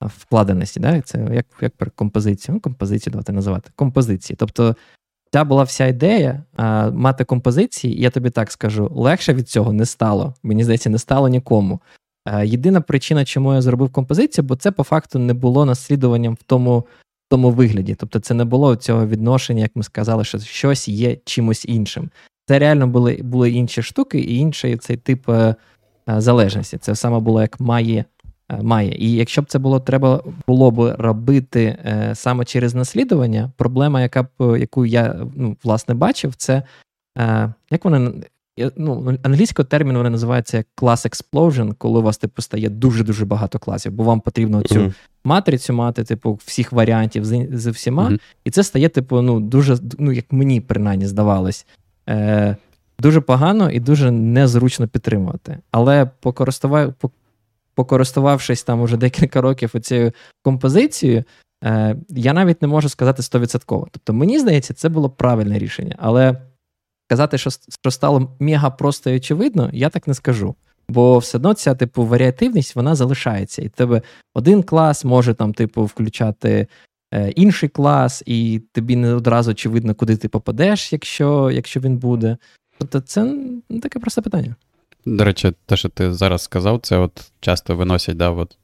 вкладеності. 0.00 0.80
Да? 0.80 1.00
Це 1.00 1.28
як 1.32 1.46
як 1.60 1.76
про 1.76 1.90
композицію? 1.90 2.54
Ну, 2.54 2.60
композицію 2.60 3.10
давайте 3.10 3.32
називати. 3.32 3.70
Композиції. 3.76 4.36
Тобто, 4.40 4.76
ця 5.32 5.44
була 5.44 5.62
вся 5.62 5.86
ідея 5.86 6.42
мати 6.92 7.24
композиції, 7.24 8.00
я 8.00 8.10
тобі 8.10 8.30
так 8.30 8.52
скажу, 8.52 8.92
легше 8.94 9.34
від 9.34 9.48
цього 9.48 9.72
не 9.72 9.86
стало. 9.86 10.34
Мені 10.42 10.64
здається, 10.64 10.90
не 10.90 10.98
стало 10.98 11.28
нікому. 11.28 11.80
Єдина 12.44 12.80
причина, 12.80 13.24
чому 13.24 13.54
я 13.54 13.62
зробив 13.62 13.92
композицію, 13.92 14.44
бо 14.44 14.56
це 14.56 14.70
по 14.70 14.82
факту 14.82 15.18
не 15.18 15.34
було 15.34 15.64
наслідуванням 15.64 16.34
в 16.34 16.42
тому 16.42 16.84
тому 17.28 17.50
вигляді. 17.50 17.94
Тобто, 17.94 18.20
це 18.20 18.34
не 18.34 18.44
було 18.44 18.76
цього 18.76 19.06
відношення, 19.06 19.62
як 19.62 19.76
ми 19.76 19.82
сказали, 19.82 20.24
що 20.24 20.38
щось 20.38 20.88
є 20.88 21.16
чимось 21.24 21.64
іншим. 21.68 22.10
Це 22.46 22.58
реально 22.58 22.86
були 22.86 23.20
були 23.22 23.50
інші 23.50 23.82
штуки 23.82 24.18
і 24.18 24.36
інший 24.36 24.76
цей 24.76 24.96
тип 24.96 25.28
е, 25.28 25.54
е, 26.08 26.20
залежності. 26.20 26.78
Це 26.78 26.94
саме 26.94 27.18
було 27.20 27.40
як 27.40 27.60
має. 27.60 28.04
Е, 28.52 28.62
має. 28.62 28.94
І 28.98 29.12
якщо 29.12 29.42
б 29.42 29.44
це 29.44 29.58
було 29.58 29.80
треба 29.80 30.22
було 30.46 30.70
б 30.70 30.96
робити 30.98 31.64
е, 31.64 32.10
саме 32.14 32.44
через 32.44 32.74
наслідування, 32.74 33.52
проблема, 33.56 34.02
яка 34.02 34.22
б 34.22 34.58
яку 34.58 34.86
я 34.86 35.26
ну, 35.34 35.56
власне 35.64 35.94
бачив, 35.94 36.34
це 36.34 36.62
е, 37.18 37.54
як 37.70 37.84
вони 37.84 38.12
ну, 38.76 39.18
англійською 39.22 39.66
терміну 39.66 39.98
вони 39.98 40.10
називаються 40.10 40.56
як 40.56 40.66
class 40.76 41.08
explosion, 41.08 41.74
коли 41.78 41.98
у 41.98 42.02
вас 42.02 42.18
типу 42.18 42.42
стає 42.42 42.68
дуже-дуже 42.68 43.24
багато 43.24 43.58
класів, 43.58 43.92
бо 43.92 44.04
вам 44.04 44.20
потрібно 44.20 44.62
цю 44.62 44.74
uh-huh. 44.74 44.94
матрицю 45.24 45.72
мати, 45.72 46.04
типу, 46.04 46.38
всіх 46.44 46.72
варіантів 46.72 47.24
з, 47.24 47.48
з 47.52 47.66
всіма. 47.66 48.08
Uh-huh. 48.08 48.20
І 48.44 48.50
це 48.50 48.62
стає, 48.62 48.88
типу, 48.88 49.20
ну, 49.20 49.40
дуже, 49.40 49.78
ну, 49.98 50.12
як 50.12 50.32
мені 50.32 50.60
принаймні 50.60 51.06
здавалось, 51.06 51.66
е, 52.08 52.56
дуже 52.98 53.20
погано 53.20 53.70
і 53.70 53.80
дуже 53.80 54.10
незручно 54.10 54.88
підтримувати. 54.88 55.58
Але 55.70 56.10
покористував, 56.20 56.94
покористувавшись 57.74 58.62
там 58.62 58.80
уже 58.80 58.96
декілька 58.96 59.40
років 59.40 59.80
цією 59.80 60.12
композицією, 60.42 61.24
е, 61.64 61.96
я 62.08 62.32
навіть 62.32 62.62
не 62.62 62.68
можу 62.68 62.88
сказати 62.88 63.22
100%. 63.22 63.86
Тобто, 63.90 64.12
мені 64.12 64.38
здається, 64.38 64.74
це 64.74 64.88
було 64.88 65.10
правильне 65.10 65.58
рішення. 65.58 65.96
Але. 65.98 66.36
Казати, 67.08 67.38
що 67.38 67.50
що 67.80 67.90
стало 67.90 68.36
мега 68.40 68.70
просто 68.70 69.10
і 69.10 69.16
очевидно, 69.16 69.70
я 69.72 69.88
так 69.88 70.08
не 70.08 70.14
скажу. 70.14 70.54
Бо 70.88 71.18
все 71.18 71.38
одно 71.38 71.54
ця 71.54 71.74
типу 71.74 72.06
варіативність 72.06 72.76
вона 72.76 72.94
залишається. 72.94 73.62
І 73.62 73.68
тебе 73.68 74.02
один 74.34 74.62
клас 74.62 75.04
може 75.04 75.34
там, 75.34 75.54
типу, 75.54 75.84
включати 75.84 76.66
е, 77.14 77.30
інший 77.30 77.68
клас, 77.68 78.22
і 78.26 78.62
тобі 78.72 78.96
не 78.96 79.14
одразу 79.14 79.50
очевидно, 79.50 79.94
куди 79.94 80.16
ти 80.16 80.28
попадеш, 80.28 80.92
якщо 80.92 81.50
якщо 81.50 81.80
він 81.80 81.96
буде. 81.96 82.36
Тобто 82.78 83.00
це 83.00 83.36
таке 83.82 83.98
просте 83.98 84.22
питання. 84.22 84.54
До 85.06 85.24
речі, 85.24 85.52
те, 85.66 85.76
що 85.76 85.88
ти 85.88 86.12
зараз 86.12 86.42
сказав, 86.42 86.80
це 86.82 86.98
от 86.98 87.32
часто 87.40 87.76
виносять 87.76 88.16
да, 88.16 88.30
от 88.30 88.56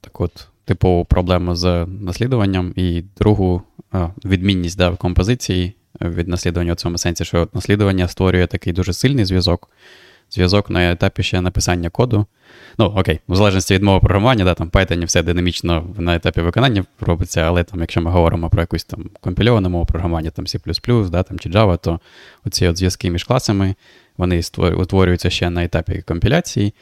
таку 0.00 0.24
от 0.24 0.48
типову 0.64 1.04
проблему 1.04 1.54
з 1.54 1.86
наслідуванням, 1.86 2.72
і 2.76 3.04
другу 3.18 3.62
а, 3.92 4.08
відмінність 4.24 4.78
да, 4.78 4.90
в 4.90 4.96
композиції 4.96 5.74
від 6.00 6.28
наслідування 6.28 6.72
в 6.72 6.76
цьому 6.76 6.98
сенсі, 6.98 7.24
що 7.24 7.48
наслідування 7.52 8.08
створює 8.08 8.46
такий 8.46 8.72
дуже 8.72 8.92
сильний 8.92 9.24
зв'язок. 9.24 9.70
Зв'язок 10.30 10.70
на 10.70 10.92
етапі 10.92 11.22
ще 11.22 11.40
написання 11.40 11.90
коду. 11.90 12.26
Ну, 12.78 12.84
окей, 12.86 13.20
в 13.28 13.36
залежності 13.36 13.74
від 13.74 13.82
мови 13.82 14.00
програмування, 14.00 14.44
да, 14.44 14.54
там 14.54 14.68
Python 14.68 15.04
все 15.04 15.22
динамічно 15.22 15.94
на 15.98 16.14
етапі 16.16 16.40
виконання 16.40 16.84
робиться, 17.00 17.40
але 17.40 17.64
там, 17.64 17.80
якщо 17.80 18.00
ми 18.00 18.10
говоримо 18.10 18.50
про 18.50 18.60
якусь 18.60 18.84
там 18.84 19.10
компільовану 19.20 19.70
мову 19.70 19.86
програмування, 19.86 20.30
там 20.30 20.44
C, 20.44 21.10
да, 21.10 21.22
там, 21.22 21.38
чи 21.38 21.48
Java, 21.48 21.78
то 21.78 22.00
оці 22.44 22.66
от 22.68 22.78
зв'язки 22.78 23.10
між 23.10 23.24
класами 23.24 23.74
вони 24.16 24.42
утворюються 24.56 25.30
ще 25.30 25.50
на 25.50 25.64
етапі 25.64 26.02
компіляції. 26.02 26.74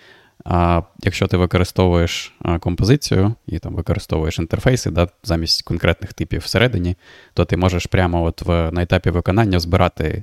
А 0.48 0.82
якщо 1.02 1.26
ти 1.26 1.36
використовуєш 1.36 2.34
композицію 2.60 3.34
і 3.46 3.58
там 3.58 3.74
використовуєш 3.74 4.38
інтерфейси 4.38 4.90
да, 4.90 5.08
замість 5.24 5.62
конкретних 5.62 6.12
типів 6.12 6.40
всередині, 6.40 6.96
то 7.34 7.44
ти 7.44 7.56
можеш 7.56 7.86
прямо 7.86 8.22
от 8.22 8.42
в, 8.42 8.70
на 8.72 8.82
етапі 8.82 9.10
виконання 9.10 9.60
збирати 9.60 10.22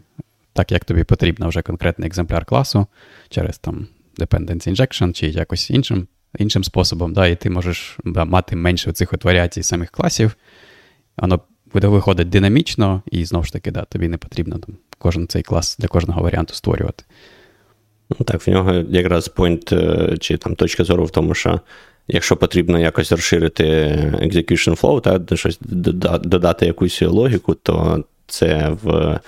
так, 0.53 0.71
як 0.71 0.85
тобі 0.85 1.03
потрібно 1.03 1.49
вже 1.49 1.61
конкретний 1.61 2.07
екземпляр 2.07 2.45
класу 2.45 2.87
через 3.29 3.57
там 3.57 3.87
dependency 4.19 4.69
injection 4.69 5.13
чи 5.13 5.27
якось 5.27 5.69
іншим 5.69 6.07
іншим 6.39 6.63
способом, 6.63 7.13
да, 7.13 7.27
і 7.27 7.35
ти 7.35 7.49
можеш 7.49 7.97
да, 8.05 8.25
мати 8.25 8.55
менше 8.55 8.91
цих 8.91 9.13
от 9.13 9.23
варіацій 9.23 9.63
самих 9.63 9.91
класів. 9.91 10.35
Воно 11.17 11.39
буде 11.73 11.87
виходить 11.87 12.29
динамічно, 12.29 13.01
і 13.11 13.25
знову 13.25 13.45
ж 13.45 13.53
таки, 13.53 13.71
да, 13.71 13.83
тобі 13.83 14.07
не 14.07 14.17
потрібно 14.17 14.57
там 14.57 14.75
кожен 14.97 15.27
цей 15.27 15.43
клас 15.43 15.77
для 15.79 15.87
кожного 15.87 16.21
варіанту 16.21 16.53
створювати. 16.53 17.03
Ну, 18.19 18.25
так, 18.25 18.47
в 18.47 18.49
нього 18.49 18.73
якраз 18.89 19.31
point 19.35 19.75
е, 19.75 20.17
чи 20.17 20.37
там 20.37 20.55
точка 20.55 20.83
зору 20.83 21.05
в 21.05 21.09
тому, 21.09 21.33
що 21.33 21.59
якщо 22.07 22.37
потрібно 22.37 22.79
якось 22.79 23.11
розширити 23.11 23.63
execution 24.21 24.81
flow, 24.81 25.25
та 25.25 25.35
щось 25.35 25.59
додати 26.23 26.65
якусь 26.65 27.01
логіку, 27.01 27.53
то 27.53 28.03
це 28.27 28.77
в 28.83 29.19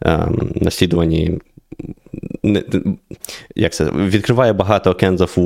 ем, 0.00 0.52
наслідуванні 0.54 1.38
як 3.56 3.72
це, 3.72 3.84
відкриває 3.84 4.52
багато 4.52 4.90
cans 4.90 5.16
of, 5.16 5.36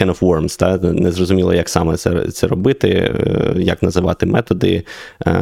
can 0.00 0.06
of 0.06 0.18
worms, 0.18 0.58
та? 0.58 0.92
незрозуміло, 0.92 1.54
як 1.54 1.68
саме 1.68 1.96
це 1.96 2.28
це 2.30 2.46
робити, 2.46 2.88
е, 2.88 3.52
як 3.56 3.82
називати 3.82 4.26
методи, 4.26 4.82
е, 5.26 5.32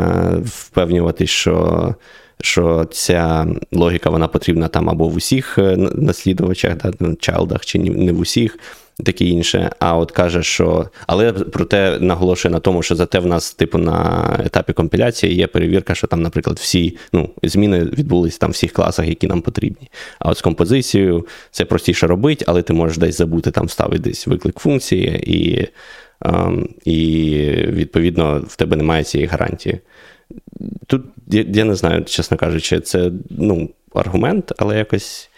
впевнювати, 0.44 1.26
що 1.26 1.94
що 2.40 2.86
ця 2.90 3.46
логіка 3.72 4.10
вона 4.10 4.28
потрібна 4.28 4.68
там 4.68 4.90
або 4.90 5.08
в 5.08 5.14
усіх 5.14 5.58
е, 5.58 5.76
наслідувачах, 5.94 6.76
да, 6.76 7.14
чалдах, 7.20 7.66
чи 7.66 7.78
не 7.78 8.12
в 8.12 8.20
усіх, 8.20 8.58
таке 9.04 9.24
інше. 9.24 9.70
А 9.78 9.96
от 9.96 10.10
каже, 10.10 10.42
що. 10.42 10.88
Але 11.06 11.32
проте 11.32 11.98
наголошує 12.00 12.52
на 12.52 12.60
тому, 12.60 12.82
що 12.82 12.94
зате 12.94 13.18
в 13.18 13.26
нас, 13.26 13.54
типу, 13.54 13.78
на 13.78 14.26
етапі 14.46 14.72
компіляції 14.72 15.34
є 15.34 15.46
перевірка, 15.46 15.94
що 15.94 16.06
там, 16.06 16.22
наприклад, 16.22 16.58
всі 16.58 16.96
ну, 17.12 17.30
зміни 17.42 17.84
відбулись 17.84 18.38
там 18.38 18.50
в 18.50 18.52
всіх 18.52 18.72
класах, 18.72 19.08
які 19.08 19.26
нам 19.26 19.40
потрібні. 19.40 19.90
А 20.18 20.30
от 20.30 20.38
з 20.38 20.42
композицією 20.42 21.26
це 21.50 21.64
простіше 21.64 22.06
робити, 22.06 22.44
але 22.48 22.62
ти 22.62 22.72
можеш 22.72 22.98
десь 22.98 23.18
забути 23.18 23.50
там 23.50 23.66
вставити 23.66 24.02
десь 24.02 24.26
виклик 24.26 24.58
функції, 24.58 25.22
і, 25.26 25.68
ем, 26.24 26.68
і 26.84 26.94
відповідно 27.68 28.44
в 28.48 28.56
тебе 28.56 28.76
немає 28.76 29.04
цієї 29.04 29.28
гарантії. 29.28 29.80
Тут 30.86 31.02
я, 31.26 31.44
я 31.48 31.64
не 31.64 31.74
знаю, 31.74 32.04
чесно 32.04 32.36
кажучи, 32.36 32.80
це 32.80 33.10
ну, 33.30 33.70
аргумент, 33.94 34.52
але 34.58 34.78
якось. 34.78 35.30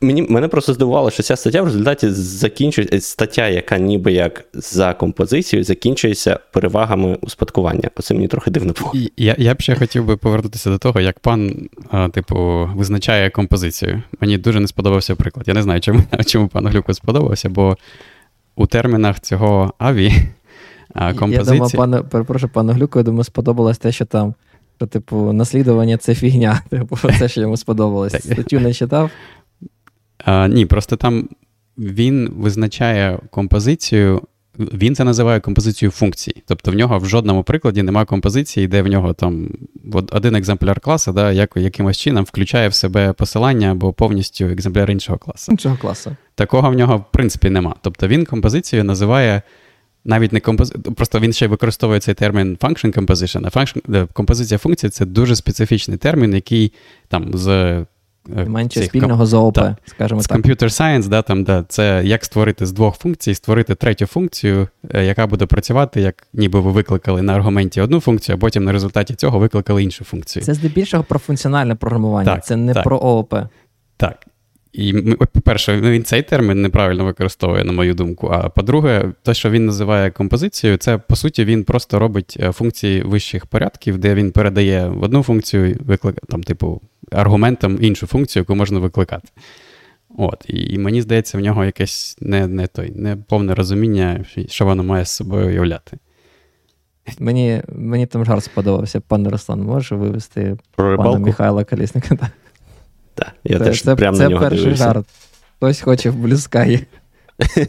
Мені, 0.00 0.22
Мене 0.22 0.48
просто 0.48 0.74
здивувало, 0.74 1.10
що 1.10 1.22
ця 1.22 1.36
стаття 1.36 1.62
в 1.62 1.64
результаті 1.64 2.10
закінчується 2.10 3.00
стаття, 3.00 3.48
яка 3.48 3.78
ніби 3.78 4.12
як 4.12 4.44
за 4.54 4.94
композицією, 4.94 5.64
закінчується 5.64 6.38
перевагами 6.52 7.18
успадкування. 7.20 7.90
Оце 7.96 8.14
мені 8.14 8.28
трохи 8.28 8.50
дивно 8.50 8.74
було. 8.80 8.92
Я 9.16 9.34
я 9.38 9.54
б 9.54 9.60
ще 9.60 9.74
хотів 9.74 10.04
би 10.04 10.16
повернутися 10.16 10.70
до 10.70 10.78
того, 10.78 11.00
як 11.00 11.20
пан, 11.20 11.68
а, 11.90 12.08
типу, 12.08 12.70
визначає 12.74 13.30
композицію. 13.30 14.02
Мені 14.20 14.38
дуже 14.38 14.60
не 14.60 14.66
сподобався 14.66 15.16
приклад. 15.16 15.48
Я 15.48 15.54
не 15.54 15.62
знаю, 15.62 15.80
чому 15.80 16.02
чому 16.26 16.48
пану 16.48 16.68
Глюку 16.68 16.94
сподобався, 16.94 17.48
бо 17.48 17.76
у 18.56 18.66
термінах 18.66 19.20
цього 19.20 19.72
аві 19.78 20.12
композиція... 20.94 21.38
Я 21.38 21.44
думаю, 21.44 21.70
пане, 21.76 22.02
перепрошую, 22.02 22.50
пану 22.52 22.72
Глюку, 22.72 22.98
я 22.98 23.02
думаю, 23.02 23.24
сподобалось 23.24 23.78
те, 23.78 23.92
що 23.92 24.04
там, 24.04 24.34
що, 24.76 24.86
типу, 24.86 25.32
наслідування 25.32 25.96
це 25.96 26.14
фігня. 26.14 26.62
Типу, 26.70 26.96
це, 27.18 27.28
що 27.28 27.40
йому 27.40 27.56
сподобалось. 27.56 28.14
Статтю 28.14 28.60
не 28.60 28.72
читав. 28.72 29.10
А, 30.24 30.48
Ні, 30.48 30.66
просто 30.66 30.96
там 30.96 31.28
він 31.78 32.32
визначає 32.36 33.18
композицію. 33.30 34.22
Він 34.58 34.94
це 34.94 35.04
називає 35.04 35.40
композицією 35.40 35.90
функцій. 35.92 36.42
Тобто 36.46 36.70
в 36.70 36.74
нього 36.74 36.98
в 36.98 37.06
жодному 37.06 37.42
прикладі 37.42 37.82
немає 37.82 38.06
композиції, 38.06 38.68
де 38.68 38.82
в 38.82 38.86
нього 38.86 39.12
там 39.12 39.48
один 40.12 40.34
екземпляр 40.34 40.80
класу, 40.80 41.12
да, 41.12 41.32
як, 41.32 41.56
якимось 41.56 41.98
чином 41.98 42.24
включає 42.24 42.68
в 42.68 42.74
себе 42.74 43.12
посилання 43.12 43.70
або 43.70 43.92
повністю 43.92 44.44
екземпляр 44.44 44.90
іншого 44.90 45.18
класу. 45.18 45.52
Іншого 45.52 45.76
класу. 45.76 46.16
Такого 46.34 46.70
в 46.70 46.74
нього, 46.74 46.96
в 46.96 47.04
принципі, 47.12 47.50
нема. 47.50 47.74
Тобто 47.80 48.08
він 48.08 48.24
композицію 48.24 48.84
називає 48.84 49.42
навіть 50.04 50.32
не 50.32 50.40
компози... 50.40 50.74
просто 50.78 51.20
він 51.20 51.32
ще 51.32 51.46
використовує 51.46 52.00
цей 52.00 52.14
термін 52.14 52.56
function 52.60 52.98
composition. 52.98 53.40
А 53.44 53.58
function... 53.58 54.08
композиція 54.12 54.58
функції 54.58 54.90
це 54.90 55.06
дуже 55.06 55.36
специфічний 55.36 55.98
термін, 55.98 56.34
який 56.34 56.72
там 57.08 57.30
з. 57.34 57.48
Е, 58.36 58.44
Менше 58.44 58.80
цих, 58.80 58.88
спільного 58.88 59.26
з 59.26 59.34
ООП, 59.34 59.54
да, 59.54 59.76
скажімо 59.86 60.22
з 60.22 60.26
так. 60.26 60.38
Computer 60.38 60.64
Science, 60.64 61.08
да, 61.08 61.22
там, 61.22 61.44
да, 61.44 61.64
це 61.68 62.02
як 62.04 62.24
створити 62.24 62.66
з 62.66 62.72
двох 62.72 62.96
функцій, 62.96 63.34
створити 63.34 63.74
третю 63.74 64.06
функцію, 64.06 64.68
е, 64.94 65.04
яка 65.04 65.26
буде 65.26 65.46
працювати, 65.46 66.00
як 66.00 66.26
ніби 66.32 66.60
ви 66.60 66.70
викликали 66.70 67.22
на 67.22 67.34
аргументі 67.34 67.80
одну 67.80 68.00
функцію, 68.00 68.36
а 68.36 68.38
потім 68.38 68.64
на 68.64 68.72
результаті 68.72 69.14
цього 69.14 69.38
викликали 69.38 69.82
іншу 69.82 70.04
функцію. 70.04 70.44
Це 70.44 70.54
здебільшого 70.54 71.04
про 71.04 71.18
функціональне 71.18 71.74
програмування, 71.74 72.34
так, 72.34 72.46
це 72.46 72.56
не 72.56 72.74
так. 72.74 72.84
про 72.84 72.98
ООП. 73.02 73.34
Так. 73.96 74.26
І 74.74 74.92
по-перше, 75.32 75.80
він 75.80 76.04
цей 76.04 76.22
термін 76.22 76.62
неправильно 76.62 77.04
використовує, 77.04 77.64
на 77.64 77.72
мою 77.72 77.94
думку. 77.94 78.28
А 78.32 78.48
по-друге, 78.48 79.12
те, 79.22 79.34
що 79.34 79.50
він 79.50 79.66
називає 79.66 80.10
композицією, 80.10 80.76
це 80.76 80.98
по 80.98 81.16
суті 81.16 81.44
він 81.44 81.64
просто 81.64 81.98
робить 81.98 82.36
е, 82.40 82.52
функції 82.52 83.02
вищих 83.02 83.46
порядків, 83.46 83.98
де 83.98 84.14
він 84.14 84.32
передає 84.32 84.88
в 84.88 85.02
одну 85.02 85.22
функцію, 85.22 85.76
виклик, 85.80 86.20
там, 86.28 86.42
типу, 86.42 86.80
аргументом 87.10 87.78
іншу 87.80 88.06
функцію, 88.06 88.40
яку 88.40 88.54
можна 88.54 88.78
викликати. 88.78 89.28
От, 90.16 90.44
І 90.48 90.74
і 90.74 90.78
мені 90.78 91.02
здається, 91.02 91.38
в 91.38 91.40
нього 91.40 91.64
якесь 91.64 92.16
не 92.20 92.46
не 92.46 92.66
той, 92.66 92.92
не 92.96 93.16
повне 93.16 93.54
розуміння, 93.54 94.24
що 94.48 94.64
воно 94.64 94.82
має 94.84 95.04
з 95.04 95.10
собою 95.10 95.46
уявляти. 95.46 95.98
Мені 97.18 97.62
мені 97.68 98.06
там 98.06 98.24
жарт 98.24 98.44
сподобався, 98.44 99.00
пане 99.00 99.28
Руслан, 99.28 99.62
можеш 99.62 99.92
вивести 99.92 100.56
пана 100.76 101.18
Михайла 101.18 101.64
Колісника? 101.64 102.30
Так, 103.14 103.32
я 103.44 103.58
це, 103.58 103.64
теж 103.64 103.82
це, 103.82 103.96
прямо 103.96 104.16
це 104.16 104.22
на 104.22 104.28
нього 104.28 104.42
перший 104.42 104.58
дивився. 104.58 104.84
жарт. 104.84 105.06
Хтось 105.56 105.80
хоче 105.80 106.10
в 106.10 106.16
блюскаї. 106.16 106.86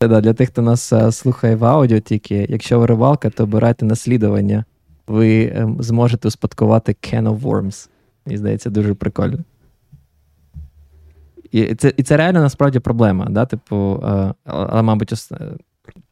Для 0.00 0.32
тих, 0.32 0.48
хто 0.48 0.62
нас 0.62 0.92
е, 0.92 1.12
слухає 1.12 1.56
в 1.56 1.64
аудіо, 1.64 2.00
тільки 2.00 2.46
якщо 2.48 2.78
ви 2.78 2.86
рибалка, 2.86 3.30
то 3.30 3.44
обирайте 3.44 3.86
наслідування. 3.86 4.64
Ви 5.06 5.52
ем, 5.54 5.76
зможете 5.82 6.28
успадкувати 6.28 6.92
Can 6.92 7.22
of 7.22 7.40
Worms. 7.40 7.88
Мені 8.26 8.38
здається, 8.38 8.70
дуже 8.70 8.94
прикольно. 8.94 9.38
І 11.50 11.74
це 11.74 11.92
і 11.96 12.02
це 12.02 12.16
реально 12.16 12.40
насправді 12.40 12.78
проблема. 12.78 13.26
Да? 13.30 13.46
Типу, 13.46 14.02
е, 14.04 14.34
Але, 14.44 14.82
мабуть, 14.82 15.12
е, 15.12 15.38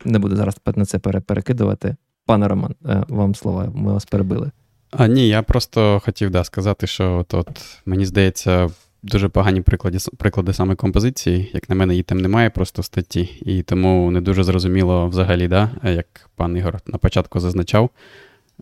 не 0.05 0.19
буду 0.19 0.37
зараз 0.37 0.57
на 0.77 0.85
це 0.85 0.99
перекидувати. 0.99 1.97
Пане 2.27 2.49
Роман, 2.49 2.75
вам 3.09 3.35
слова, 3.35 3.73
ми 3.75 3.93
вас 3.93 4.05
перебили. 4.05 4.51
А 4.91 5.07
ні, 5.07 5.29
я 5.29 5.43
просто 5.43 6.01
хотів 6.05 6.31
да, 6.31 6.45
сказати, 6.45 6.87
що 6.87 7.17
от, 7.17 7.35
от 7.35 7.49
мені 7.87 8.07
здається, 8.07 8.71
дуже 9.03 9.29
погані 9.29 9.61
приклади 9.61 9.99
приклади 10.19 10.53
саме 10.53 10.75
композиції. 10.75 11.51
Як 11.53 11.69
на 11.69 11.75
мене, 11.75 11.93
її 11.93 12.03
там 12.03 12.19
немає 12.19 12.51
просто 12.51 12.83
в 12.83 12.85
статті, 12.85 13.21
і 13.43 13.63
тому 13.63 14.11
не 14.11 14.21
дуже 14.21 14.45
зрозуміло 14.45 15.09
взагалі, 15.09 15.49
да, 15.49 15.71
як 15.85 16.31
пан 16.37 16.57
Ігор 16.57 16.79
на 16.87 16.99
початку 16.99 17.41
зазначав, 17.41 17.91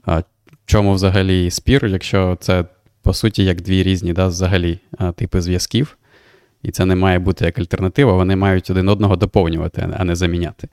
а 0.04 0.22
чому 0.66 0.94
взагалі 0.94 1.50
спір, 1.50 1.86
якщо 1.86 2.36
це 2.40 2.64
по 3.02 3.12
суті 3.14 3.44
як 3.44 3.60
дві 3.60 3.82
різні 3.82 4.12
да, 4.12 4.26
взагалі 4.26 4.78
типи 5.14 5.40
зв'язків, 5.40 5.96
і 6.62 6.70
це 6.70 6.84
не 6.84 6.96
має 6.96 7.18
бути 7.18 7.44
як 7.44 7.58
альтернатива, 7.58 8.12
вони 8.12 8.36
мають 8.36 8.70
один 8.70 8.88
одного 8.88 9.16
доповнювати, 9.16 9.88
а 9.96 10.04
не 10.04 10.14
заміняти. 10.14 10.68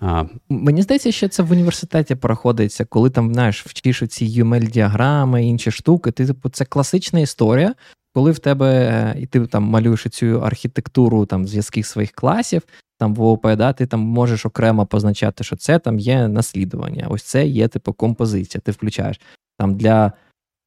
А... 0.00 0.24
Мені 0.48 0.82
здається, 0.82 1.12
що 1.12 1.28
це 1.28 1.42
в 1.42 1.52
університеті 1.52 2.14
проходиться, 2.14 2.84
коли 2.84 3.10
там 3.10 3.32
знаєш, 3.34 3.66
вчиш 3.66 4.02
ці 4.08 4.42
UML-діаграми, 4.42 5.46
інші 5.46 5.70
штуки. 5.70 6.10
Ти, 6.10 6.26
типу, 6.26 6.48
Це 6.48 6.64
класична 6.64 7.20
історія, 7.20 7.74
коли 8.14 8.30
в 8.30 8.38
тебе 8.38 9.14
і 9.18 9.26
ти 9.26 9.46
там 9.46 9.62
малюєш 9.62 10.02
цю 10.02 10.42
архітектуру 10.42 11.26
там 11.26 11.46
зв'язків 11.46 11.86
своїх 11.86 12.12
класів, 12.12 12.62
там 12.98 13.14
в 13.14 13.22
ООП, 13.22 13.46
да, 13.56 13.72
ти 13.72 13.86
там 13.86 14.00
можеш 14.00 14.46
окремо 14.46 14.86
позначати, 14.86 15.44
що 15.44 15.56
це 15.56 15.78
там 15.78 15.98
є 15.98 16.28
наслідування. 16.28 17.06
Ось 17.10 17.22
це 17.22 17.46
є 17.46 17.68
типу 17.68 17.92
композиція. 17.92 18.62
Ти 18.64 18.72
включаєш. 18.72 19.20
Там 19.58 19.76
Для 19.76 20.12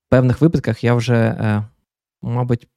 певних 0.09 0.41
випадках 0.41 0.83
я 0.83 0.93
вже, 0.93 1.15
е, 1.15 1.63
мабуть, 2.21 2.67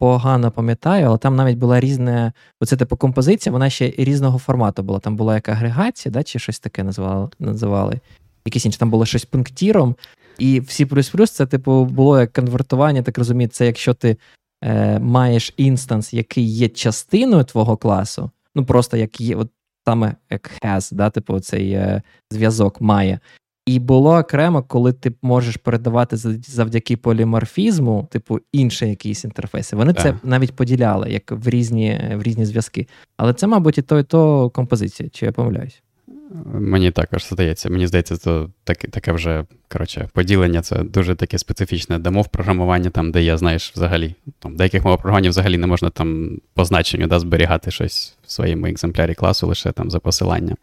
погано 0.00 0.50
пам'ятаю, 0.50 1.06
але 1.06 1.18
там 1.18 1.36
навіть 1.36 1.58
була 1.58 1.80
різна, 1.80 2.32
оце 2.60 2.76
типу 2.76 2.96
композиція, 2.96 3.52
вона 3.52 3.70
ще 3.70 3.90
різного 3.98 4.38
формату 4.38 4.82
була. 4.82 4.98
Там 4.98 5.16
була 5.16 5.34
як 5.34 5.48
агрегація, 5.48 6.12
да, 6.12 6.22
чи 6.22 6.38
щось 6.38 6.60
таке 6.60 6.84
називали. 6.84 7.28
називали. 7.38 8.00
Якісь 8.44 8.66
інші, 8.66 8.78
там 8.78 8.90
було 8.90 9.06
щось 9.06 9.24
пунктіром. 9.24 9.96
І 10.38 10.60
всі 10.60 10.86
плюс-плюс 10.86 11.30
це, 11.30 11.46
типу, 11.46 11.84
було 11.84 12.20
як 12.20 12.32
конвертування, 12.32 13.02
так 13.02 13.18
розумію, 13.18 13.48
це 13.48 13.66
якщо 13.66 13.94
ти 13.94 14.16
е, 14.64 14.98
маєш 14.98 15.54
інстанс, 15.56 16.14
який 16.14 16.44
є 16.44 16.68
частиною 16.68 17.44
твого 17.44 17.76
класу, 17.76 18.30
ну 18.54 18.64
просто 18.64 18.96
як 18.96 19.20
є, 19.20 19.36
от 19.36 19.48
саме 19.84 20.14
як 20.30 20.50
has, 20.62 20.94
да, 20.94 21.10
типу, 21.10 21.40
цей 21.40 21.72
е, 21.72 22.02
зв'язок 22.30 22.80
має. 22.80 23.18
І 23.70 23.78
було 23.78 24.18
окремо, 24.18 24.62
коли 24.62 24.92
ти 24.92 25.12
можеш 25.22 25.56
передавати 25.56 26.16
завдяки 26.16 26.96
поліморфізму, 26.96 28.08
типу, 28.10 28.38
інші 28.52 28.86
якісь 28.86 29.24
інтерфейси. 29.24 29.76
Вони 29.76 29.92
так. 29.92 30.02
це 30.02 30.14
навіть 30.24 30.56
поділяли 30.56 31.10
як 31.10 31.32
в 31.32 31.48
різні 31.48 32.00
в 32.14 32.22
різні 32.22 32.46
зв'язки. 32.46 32.86
Але 33.16 33.34
це, 33.34 33.46
мабуть, 33.46 33.78
і 33.78 33.82
то, 33.82 33.98
і 33.98 34.02
то 34.02 34.50
композиція, 34.50 35.08
чи 35.12 35.26
я 35.26 35.32
помиляюсь? 35.32 35.82
Мені 36.44 36.90
також 36.90 37.26
здається. 37.26 37.70
Мені 37.70 37.86
здається, 37.86 38.16
це 38.16 38.46
таке 38.64 38.88
таке 38.88 39.12
вже 39.12 39.44
коротше, 39.68 40.08
поділення 40.12 40.62
це 40.62 40.76
дуже 40.76 41.14
таке 41.14 41.38
специфічне 41.38 41.98
де 41.98 42.10
мов 42.10 42.28
програмування, 42.28 42.90
там, 42.90 43.12
де 43.12 43.22
я, 43.22 43.36
знаєш, 43.36 43.72
взагалі 43.74 44.14
там 44.38 44.56
деяких 44.56 44.84
мов 44.84 44.96
програмування 44.96 45.30
взагалі 45.30 45.58
не 45.58 45.66
можна 45.66 45.90
там 45.90 46.38
по 46.54 46.64
значенню 46.64 47.06
да, 47.06 47.18
зберігати 47.18 47.70
щось 47.70 48.16
в 48.26 48.32
своєму 48.32 48.66
екземплярі 48.66 49.14
класу 49.14 49.46
лише 49.46 49.72
там 49.72 49.90
за 49.90 49.98
посиланням. 49.98 50.56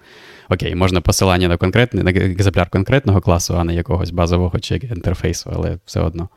Окей, 0.49 0.75
можна 0.75 1.01
посилання 1.01 1.47
на 1.47 1.57
конкретний 1.57 2.03
на 2.03 2.11
екземпляр 2.11 2.69
конкретного 2.69 3.21
класу, 3.21 3.57
а 3.57 3.63
не 3.63 3.75
якогось 3.75 4.11
базового 4.11 4.59
чи 4.59 4.75
інтерфейсу, 4.75 5.51
але 5.53 5.77
все 5.85 5.99
одно. 5.99 6.29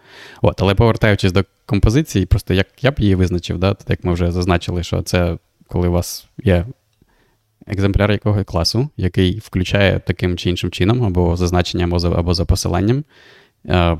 От, 0.42 0.62
Але 0.62 0.74
повертаючись 0.74 1.32
до 1.32 1.44
композиції, 1.66 2.26
просто 2.26 2.54
як 2.54 2.66
я 2.80 2.90
б 2.90 2.94
її 2.98 3.14
визначив, 3.14 3.58
да, 3.58 3.74
так 3.74 3.90
як 3.90 4.04
ми 4.04 4.12
вже 4.12 4.32
зазначили, 4.32 4.82
що 4.82 5.02
це 5.02 5.38
коли 5.68 5.88
у 5.88 5.92
вас 5.92 6.26
є 6.44 6.66
екземпляр 7.70 8.12
якого 8.12 8.44
класу, 8.44 8.88
який 8.96 9.38
включає 9.38 10.00
таким 10.06 10.36
чи 10.36 10.50
іншим 10.50 10.70
чином, 10.70 11.04
або 11.04 11.36
зазначенням, 11.36 11.94
або 11.94 12.34
за 12.34 12.44
посиланням, 12.44 13.04
е, 13.66 13.98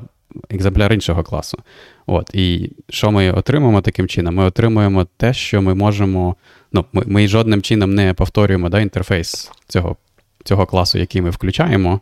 екземпляр 0.51 0.93
іншого 0.93 1.23
класу. 1.23 1.59
От, 2.07 2.31
І 2.35 2.73
що 2.89 3.11
ми 3.11 3.33
отримуємо 3.33 3.81
таким 3.81 4.09
чином? 4.09 4.35
Ми 4.35 4.45
отримуємо 4.45 5.07
те, 5.17 5.35
що 5.35 5.63
ми 5.63 5.75
можемо. 5.75 6.37
Ну, 6.73 6.85
Ми 6.93 7.03
ми 7.07 7.29
жодним 7.29 7.63
чином 7.63 7.95
не 7.95 8.15
повторюємо 8.15 8.69
да, 8.69 8.81
інтерфейс 8.81 9.51
цього, 9.69 9.97
цього 10.45 10.67
класу, 10.67 10.99
який 10.99 11.23
ми 11.23 11.31
включаємо 11.31 12.01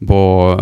бо 0.00 0.58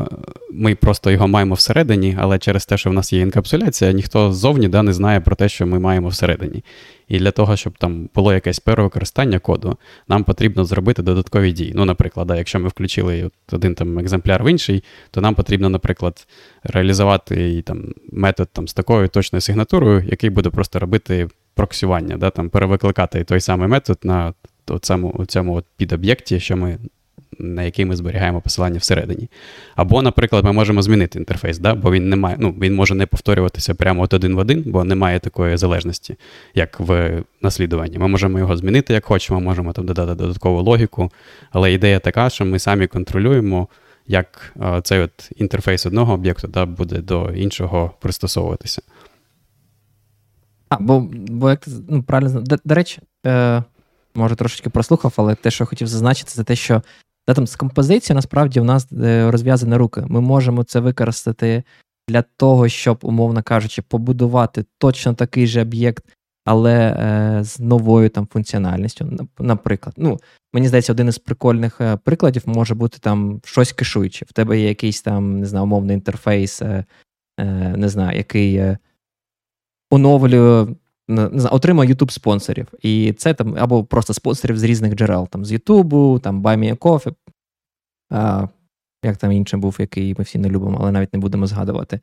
ми 0.51 0.75
просто 0.75 1.11
його 1.11 1.29
маємо 1.29 1.55
всередині, 1.55 2.17
але 2.21 2.39
через 2.39 2.67
те, 2.67 2.79
що 2.79 2.91
в 2.91 2.93
нас 2.93 3.13
є 3.13 3.21
інкапсуляція, 3.21 3.93
ніхто 3.93 4.33
ззовні 4.33 4.69
да, 4.69 4.83
не 4.83 4.93
знає 4.93 5.21
про 5.21 5.37
те, 5.37 5.49
що 5.49 5.67
ми 5.67 5.79
маємо 5.79 6.09
всередині. 6.09 6.65
І 7.09 7.19
для 7.19 7.31
того, 7.31 7.57
щоб 7.57 7.79
там 7.79 8.09
було 8.15 8.33
якесь 8.33 8.61
перевикористання 8.61 9.39
коду, 9.39 9.77
нам 10.09 10.25
потрібно 10.25 10.65
зробити 10.65 11.03
додаткові 11.03 11.53
дії. 11.53 11.73
Ну, 11.75 11.85
наприклад, 11.85 12.27
да, 12.27 12.37
якщо 12.37 12.61
ми 12.61 12.69
включили 12.69 13.31
один 13.53 13.75
там 13.75 13.99
екземпляр 13.99 14.45
в 14.45 14.51
інший, 14.51 14.85
то 15.11 15.21
нам 15.21 15.35
потрібно, 15.35 15.69
наприклад, 15.69 16.27
реалізувати 16.63 17.63
там, 17.63 17.85
метод 18.13 18.49
там, 18.53 18.69
з 18.69 18.75
такою 18.75 19.09
точною 19.09 19.41
сигнатурою, 19.41 20.05
який 20.11 20.31
буде 20.31 20.51
просто 20.51 20.79
робити 20.79 21.29
проксювання, 21.55 22.17
да, 22.17 22.31
там, 22.31 22.49
перевикликати 22.49 23.25
той 23.25 23.41
самий 23.41 23.69
метод 23.69 23.99
на 24.03 24.35
цьому, 24.81 25.25
цьому 25.27 25.63
підоб'єкті, 25.77 26.41
що 26.41 26.57
ми 26.57 26.79
на 27.39 27.63
який 27.63 27.85
ми 27.85 27.97
зберігаємо 27.97 28.41
посилання 28.41 28.79
всередині. 28.79 29.29
Або, 29.77 30.03
наприклад, 30.03 30.45
ми 30.45 30.53
можемо 30.53 30.83
змінити 30.83 31.19
інтерфейс, 31.19 31.59
да? 31.59 31.75
бо 31.75 31.93
він 31.93 32.09
не 32.09 32.17
має, 32.17 32.37
ну, 32.39 32.55
він 32.61 32.75
може 32.75 32.95
не 32.95 33.07
повторюватися 33.07 33.75
прямо 33.75 34.03
от 34.03 34.15
один 34.15 34.35
в 34.35 34.39
один, 34.39 34.63
бо 34.67 34.85
немає 34.85 35.19
такої 35.19 35.57
залежності, 35.57 36.17
як 36.55 36.81
в 36.81 37.23
наслідуванні. 37.43 37.99
Ми 37.99 38.09
можемо 38.09 38.39
його 38.39 38.57
змінити, 38.57 38.95
як 38.95 39.05
хочемо, 39.05 39.41
можемо 39.41 39.73
там 39.73 39.87
додати 39.87 40.15
додаткову 40.15 40.63
логіку. 40.63 41.13
Але 41.51 41.73
ідея 41.73 41.99
така, 41.99 42.31
що 42.31 42.45
ми 42.45 42.59
самі 42.59 42.87
контролюємо, 42.87 43.69
як 44.07 44.55
цей 44.83 45.01
от 45.01 45.31
інтерфейс 45.37 45.87
одного 45.87 46.15
об'єкту 46.15 46.49
да, 46.49 46.67
буде 46.67 46.99
до 46.99 47.31
іншого 47.31 47.95
пристосовуватися. 48.01 48.83
А, 50.69 50.77
бо 50.81 51.01
бо 51.13 51.51
як 51.51 51.65
ну, 51.89 52.03
правильно 52.03 52.41
до, 52.41 52.57
до 52.65 52.75
речі, 52.75 53.01
е, 53.27 53.63
може 54.15 54.37
трошечки 54.37 54.71
прослухав, 54.71 55.15
але 55.17 55.35
те, 55.35 55.51
що 55.51 55.67
хотів 55.67 55.89
зазначити, 55.89 56.31
це 56.31 56.45
те, 56.45 56.57
що 56.57 56.83
та 57.29 57.35
там 57.35 57.47
з 57.47 57.57
композицією 57.57 58.17
насправді 58.17 58.61
в 58.61 58.65
нас 58.65 58.93
е, 58.93 59.31
розв'язані 59.31 59.77
руки. 59.77 60.05
Ми 60.09 60.21
можемо 60.21 60.65
це 60.65 60.81
використати 60.81 61.63
для 62.09 62.23
того, 62.23 62.69
щоб, 62.69 62.99
умовно 63.03 63.43
кажучи, 63.43 63.83
побудувати 63.83 64.65
точно 64.79 65.15
такий 65.15 65.47
же 65.47 65.63
об'єкт, 65.63 66.05
але 66.45 66.75
е, 66.75 67.45
з 67.45 67.61
новою 67.61 68.09
там 68.09 68.29
функціональністю. 68.33 69.29
Наприклад, 69.39 69.95
ну, 69.99 70.19
мені 70.53 70.69
здається, 70.69 70.93
один 70.93 71.09
із 71.09 71.19
прикольних 71.19 71.81
е, 71.81 71.97
прикладів 71.97 72.43
може 72.47 72.75
бути 72.75 72.99
там 72.99 73.41
щось 73.45 73.73
кешуюче. 73.73 74.25
В 74.29 74.33
тебе 74.33 74.61
є 74.61 74.69
якийсь 74.69 75.03
там, 75.03 75.41
не 75.41 75.47
знаю, 75.47 75.65
умовний 75.65 75.95
інтерфейс, 75.95 76.63
е, 76.63 76.85
е 77.41 77.45
не 77.77 77.89
знаю, 77.89 78.17
який 78.17 78.77
оновлює 79.91 80.67
не 81.09 81.41
знаю, 81.41 81.57
отримує 81.57 81.95
YouTube 81.95 82.11
спонсорів. 82.11 82.67
І 82.83 83.13
це 83.13 83.35
там 83.35 83.57
або 83.59 83.85
просто 83.85 84.15
спонсорів 84.15 84.59
з 84.59 84.63
різних 84.63 84.95
джерел, 84.95 85.29
там 85.29 85.45
з 85.45 85.53
Ютубу, 85.53 86.19
там 86.19 86.43
Coffee, 86.43 87.15
а, 88.11 88.49
як 89.05 89.17
там 89.17 89.33
інший 89.33 89.61
був, 89.61 89.77
який 89.79 90.15
ми 90.19 90.25
всі 90.25 90.39
не 90.39 90.49
любимо, 90.49 90.79
але 90.81 90.93
навіть 90.93 91.13
не 91.13 91.19
будемо 91.21 91.47
згадувати. 91.47 92.01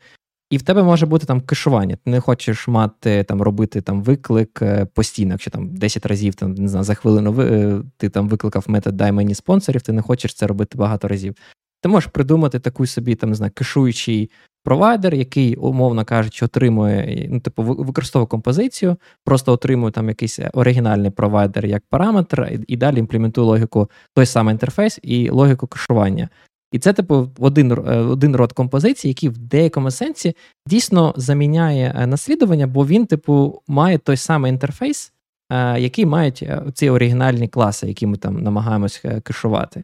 І 0.50 0.58
в 0.58 0.62
тебе 0.62 0.84
може 0.84 1.06
бути 1.06 1.26
там 1.26 1.41
кешування. 1.41 1.96
Ти 1.96 2.12
не 2.12 2.20
хочеш 2.20 2.68
мати 2.68 3.24
там 3.24 3.41
робити 3.41 3.82
там 3.82 4.04
виклик 4.04 4.62
е, 4.62 4.86
постійно, 4.86 5.32
якщо 5.32 5.52
там 5.52 5.76
10 5.76 6.06
разів 6.06 6.36
там, 6.36 6.54
не 6.54 6.68
знаю, 6.68 6.84
за 6.84 6.96
хвилину 6.96 7.32
ви, 7.32 7.46
е, 7.46 7.82
ти 7.98 8.10
там 8.10 8.30
викликав 8.30 8.65
метод 8.68 8.98
дай 8.98 9.12
мені 9.12 9.36
спонсорів, 9.36 9.82
ти 9.82 9.91
не 9.91 10.02
хочеш 10.02 10.34
це 10.34 10.48
робити 10.48 10.78
багато 10.78 11.08
разів. 11.08 11.36
Ти 11.82 11.89
можеш 11.89 12.10
придумати 12.10 12.60
таку 12.60 12.86
собі 12.86 13.15
там, 13.15 13.30
не 13.30 13.36
знаю, 13.36 13.52
кешуючий 13.56 14.30
провайдер, 14.65 15.15
який, 15.15 15.56
умовно 15.56 16.06
кажучи, 16.06 16.45
отримує, 16.45 17.28
ну, 17.32 17.39
типу, 17.39 17.63
використовує 17.63 18.28
композицію, 18.28 18.97
просто 19.23 19.54
отримує 19.54 19.91
там 19.91 20.10
якийсь 20.10 20.39
оригінальний 20.54 21.12
провайдер 21.12 21.65
як 21.65 21.84
параметр, 21.89 22.49
і, 22.51 22.60
і 22.67 22.78
далі 22.78 22.99
імплементує 22.99 23.47
логіку 23.47 23.89
той 24.15 24.25
самий 24.25 24.51
інтерфейс 24.51 24.99
і 25.04 25.30
логіку 25.30 25.67
кешування. 25.67 26.30
І 26.71 26.80
це, 26.80 26.93
типу, 26.93 27.30
один 27.39 27.71
е, 27.71 27.75
один 27.97 28.36
род 28.36 28.54
композиції, 28.54 29.10
який 29.10 29.30
в 29.30 29.38
деякому 29.38 29.91
сенсі 29.91 30.36
дійсно 30.67 31.13
заміняє 31.17 31.95
е, 31.97 32.08
наслідування, 32.08 32.67
бо 32.67 32.86
він, 32.86 33.06
типу, 33.06 33.62
має 33.67 33.97
той 33.97 34.17
самий 34.17 34.51
інтерфейс, 34.51 35.13
е, 35.51 35.80
який 35.80 36.06
мають 36.06 36.49
ці 36.73 36.89
оригінальні 36.89 37.47
класи, 37.47 37.88
які 37.88 38.08
ми 38.08 38.17
там 38.17 38.43
намагаємось 38.43 39.04
кешувати. 39.23 39.84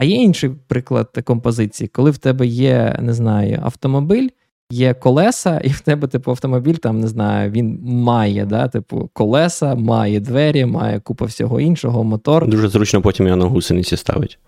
А 0.00 0.04
є 0.04 0.16
інший 0.16 0.50
приклад 0.66 1.18
композиції, 1.24 1.88
коли 1.88 2.10
в 2.10 2.18
тебе 2.18 2.46
є, 2.46 2.96
не 3.00 3.14
знаю, 3.14 3.60
автомобіль, 3.62 4.28
є 4.70 4.94
колеса, 4.94 5.60
і 5.64 5.68
в 5.68 5.80
тебе, 5.80 6.08
типу, 6.08 6.30
автомобіль, 6.30 6.74
там, 6.74 7.00
не 7.00 7.08
знаю, 7.08 7.50
він 7.50 7.80
має, 7.82 8.46
да, 8.46 8.68
типу, 8.68 9.10
колеса, 9.12 9.74
має 9.74 10.20
двері, 10.20 10.64
має 10.64 11.00
купа 11.00 11.24
всього 11.24 11.60
іншого, 11.60 12.04
мотор. 12.04 12.48
Дуже 12.48 12.68
зручно 12.68 13.02
потім 13.02 13.26
його 13.26 13.36
на 13.36 13.44
гусениці 13.44 13.96
ставить. 13.96 14.38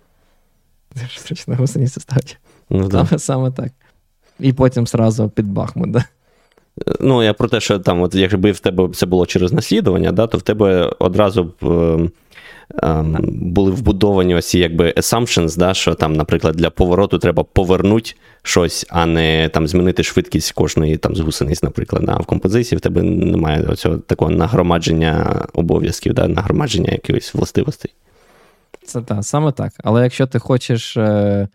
Дуже 0.95 1.21
зручно 1.21 1.55
на 1.55 1.61
гусениці 1.61 2.01
ставить. 2.01 2.39
Ну, 2.71 2.91
саме, 2.91 3.09
да. 3.11 3.19
саме 3.19 3.51
так. 3.51 3.73
І 4.41 4.53
потім 4.53 4.87
сразу 4.87 5.29
під 5.29 5.47
Бахмут, 5.47 5.91
да. 5.91 6.05
Ну, 7.01 7.23
я 7.23 7.35
про 7.35 7.49
те, 7.49 7.61
що 7.61 7.79
там, 7.79 8.03
от 8.03 8.15
якби 8.15 8.53
в 8.53 8.61
тебе 8.61 8.89
це 8.89 9.07
було 9.07 9.27
через 9.27 9.53
наслідування, 9.53 10.13
да, 10.13 10.27
то 10.27 10.39
в 10.39 10.43
тебе 10.43 10.93
одразу 10.99 11.45
б 11.45 11.53
ем, 11.63 12.11
були 13.23 13.71
вбудовані 13.71 14.35
ось 14.35 14.55
якби 14.55 14.91
assumptions, 14.97 15.59
да, 15.59 15.75
що 15.75 15.95
там, 15.95 16.13
наприклад, 16.13 16.57
для 16.57 16.71
повороту 16.71 17.19
треба 17.19 17.43
повернути 17.43 18.13
щось, 18.43 18.87
а 18.89 19.07
не 19.07 19.49
там 19.49 19.69
змінити 19.69 20.03
швидкість 20.03 20.53
кожної 20.53 20.97
там 20.97 21.17
з 21.17 21.21
гусениць, 21.21 21.63
наприклад. 21.63 22.03
Да. 22.05 22.17
В 22.17 22.27
композиції 22.27 22.77
в 22.77 22.81
тебе 22.81 23.03
немає 23.03 23.63
оцього 23.63 23.97
такого 23.97 24.31
нагромадження 24.31 25.45
обов'язків, 25.53 26.15
да, 26.15 26.29
нагромадження 26.29 26.93
якихось 26.93 27.35
властивостей. 27.35 27.93
Це 28.85 29.01
так, 29.01 29.25
саме 29.25 29.53
так. 29.53 29.73
Але 29.85 30.03
якщо 30.03 30.27
ти 30.27 30.39
хочеш. 30.39 30.97
Е... 30.97 31.49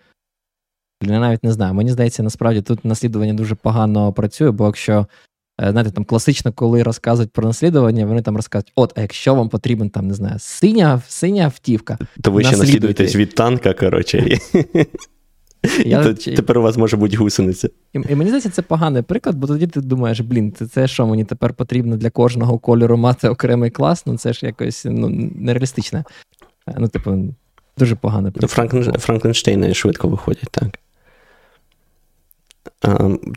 Я 1.01 1.19
навіть 1.19 1.43
не 1.43 1.51
знаю. 1.51 1.73
Мені 1.73 1.91
здається, 1.91 2.23
насправді 2.23 2.61
тут 2.61 2.85
наслідування 2.85 3.33
дуже 3.33 3.55
погано 3.55 4.13
працює, 4.13 4.51
бо 4.51 4.65
якщо 4.65 5.07
знаєте, 5.59 5.91
там 5.91 6.05
класично, 6.05 6.53
коли 6.53 6.83
розказують 6.83 7.31
про 7.31 7.47
наслідування, 7.47 8.05
вони 8.05 8.21
там 8.21 8.35
розказують: 8.35 8.71
от, 8.75 8.93
а 8.95 9.01
якщо 9.01 9.35
вам 9.35 9.49
потрібен 9.49 9.89
там, 9.89 10.07
не 10.07 10.13
знаю, 10.13 10.35
синя 10.39 11.01
синя 11.07 11.43
автівка, 11.43 11.97
то 12.21 12.31
ви 12.31 12.43
ще 12.43 12.57
наслідуєтесь 12.57 13.15
від 13.15 13.35
танка, 13.35 13.73
коротше. 13.73 14.39
Я... 15.85 16.03
То, 16.03 16.13
тепер 16.13 16.57
у 16.57 16.61
вас 16.61 16.77
може 16.77 16.97
бути 16.97 17.17
гусениця. 17.17 17.69
І, 17.93 17.99
і 18.09 18.15
мені 18.15 18.29
здається, 18.29 18.49
це 18.49 18.61
поганий 18.61 19.01
приклад, 19.01 19.35
бо 19.35 19.47
тоді 19.47 19.67
ти 19.67 19.81
думаєш, 19.81 20.19
блін, 20.19 20.51
це, 20.51 20.67
це 20.67 20.87
що 20.87 21.07
мені 21.07 21.23
тепер 21.23 21.53
потрібно 21.53 21.97
для 21.97 22.09
кожного 22.09 22.59
кольору 22.59 22.97
мати 22.97 23.29
окремий 23.29 23.71
клас, 23.71 24.05
ну 24.05 24.17
це 24.17 24.33
ж 24.33 24.45
якось 24.45 24.85
ну, 24.89 25.09
нереалістично. 25.35 26.03
Е, 26.67 26.75
ну, 26.77 26.87
типу, 26.87 27.33
дуже 27.77 27.95
поганий 27.95 28.31
приклад. 28.31 28.51
Франкен... 28.51 28.83
Франкенштейни 28.83 29.73
швидко 29.73 30.07
виходять, 30.07 30.49
так. 30.51 30.79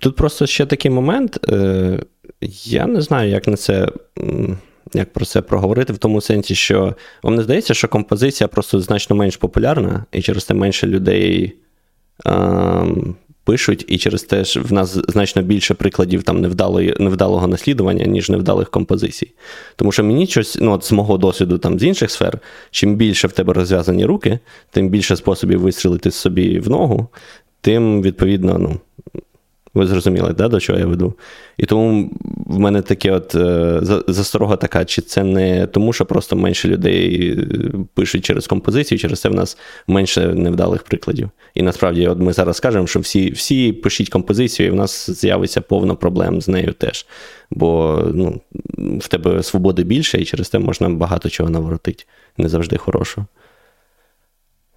Тут 0.01 0.17
просто 0.17 0.47
ще 0.47 0.67
такий 0.67 0.91
момент. 0.91 1.49
Е, 1.49 2.01
Я 2.65 2.87
не 2.87 3.01
знаю, 3.01 3.31
як 3.31 3.49
на 3.49 3.57
це. 3.57 3.89
Як 4.95 5.13
про 5.13 5.25
це 5.25 5.43
проговорити 5.43 5.93
в 5.93 5.99
тому 5.99 6.21
сенсі, 6.21 6.55
що 6.55 6.95
вам 7.23 7.35
не 7.35 7.43
здається, 7.43 7.75
що 7.75 7.89
композиція 7.89 8.49
просто 8.49 8.81
значно 8.81 9.17
менш 9.17 9.37
популярна, 9.37 10.05
і 10.13 10.23
через 10.23 10.45
це 10.45 10.55
менше 10.55 10.87
людей 10.87 11.57
ем, 12.27 13.15
пишуть, 13.45 13.85
і 13.89 13.99
через 13.99 14.23
те 14.23 14.45
ж 14.45 14.61
в 14.61 14.73
нас 14.73 14.99
значно 15.09 15.43
більше 15.43 15.75
прикладів 15.75 16.23
там 16.23 16.41
невдалої, 16.41 16.97
невдалого 16.99 17.47
наслідування, 17.47 18.05
ніж 18.05 18.31
невдалих 18.31 18.71
композицій. 18.71 19.33
Тому 19.77 19.93
що 19.93 20.05
мені 20.05 20.27
щось, 20.27 20.59
ну, 20.61 20.73
от 20.73 20.85
з 20.85 20.93
мого 20.93 21.19
досвіду 21.19 21.59
там 21.59 21.79
з 21.79 21.85
інших 21.85 22.11
сфер, 22.11 22.39
чим 22.71 22.97
більше 22.97 23.29
в 23.29 23.33
тебе 23.33 23.53
розв'язані 23.53 24.05
руки, 24.05 24.39
тим 24.71 24.89
більше 24.89 25.17
способів 25.17 25.61
вистрілити 25.61 26.11
собі 26.11 26.61
в 26.61 26.71
ногу, 26.71 27.09
тим, 27.61 28.03
відповідно, 28.03 28.59
ну, 28.59 28.81
ви 29.75 29.87
зрозуміли, 29.87 30.33
да, 30.33 30.49
до 30.49 30.61
чого 30.61 30.79
я 30.79 30.87
веду? 30.87 31.15
І 31.57 31.67
тому 31.67 32.11
в 32.47 32.59
мене 32.59 32.83
таке 32.83 33.13
от 33.13 33.35
е, 33.35 33.81
засторога 34.09 34.57
така, 34.57 34.85
чи 34.85 35.03
це 35.03 35.25
не 35.25 35.67
тому, 35.67 35.93
що 35.93 36.07
просто 36.07 36.37
менше 36.37 36.69
людей 36.69 37.31
е, 37.39 37.47
пишуть 37.95 38.25
через 38.25 38.47
композицію, 38.47 38.99
через 38.99 39.21
це 39.21 39.29
в 39.29 39.35
нас 39.35 39.59
менше 39.87 40.35
невдалих 40.35 40.83
прикладів. 40.83 41.31
І 41.55 41.63
насправді, 41.63 42.07
от 42.07 42.19
ми 42.19 42.33
зараз 42.33 42.57
скажемо, 42.57 42.87
що 42.87 43.01
всі 43.01 43.31
всі 43.31 43.73
пишіть 43.73 44.09
композицію, 44.09 44.67
і 44.69 44.71
в 44.71 44.75
нас 44.75 45.11
з'явиться 45.11 45.61
повно 45.61 45.97
проблем 45.97 46.41
з 46.41 46.49
нею 46.49 46.73
теж. 46.73 47.07
Бо 47.51 48.03
ну, 48.15 48.41
в 48.99 49.09
тебе 49.09 49.43
свободи 49.43 49.83
більше, 49.83 50.21
і 50.21 50.25
через 50.25 50.49
це 50.49 50.59
можна 50.59 50.89
багато 50.89 51.29
чого 51.29 51.51
наворотити. 51.51 52.05
Не 52.39 52.49
завжди 52.49 52.77
хорошого. 52.77 53.27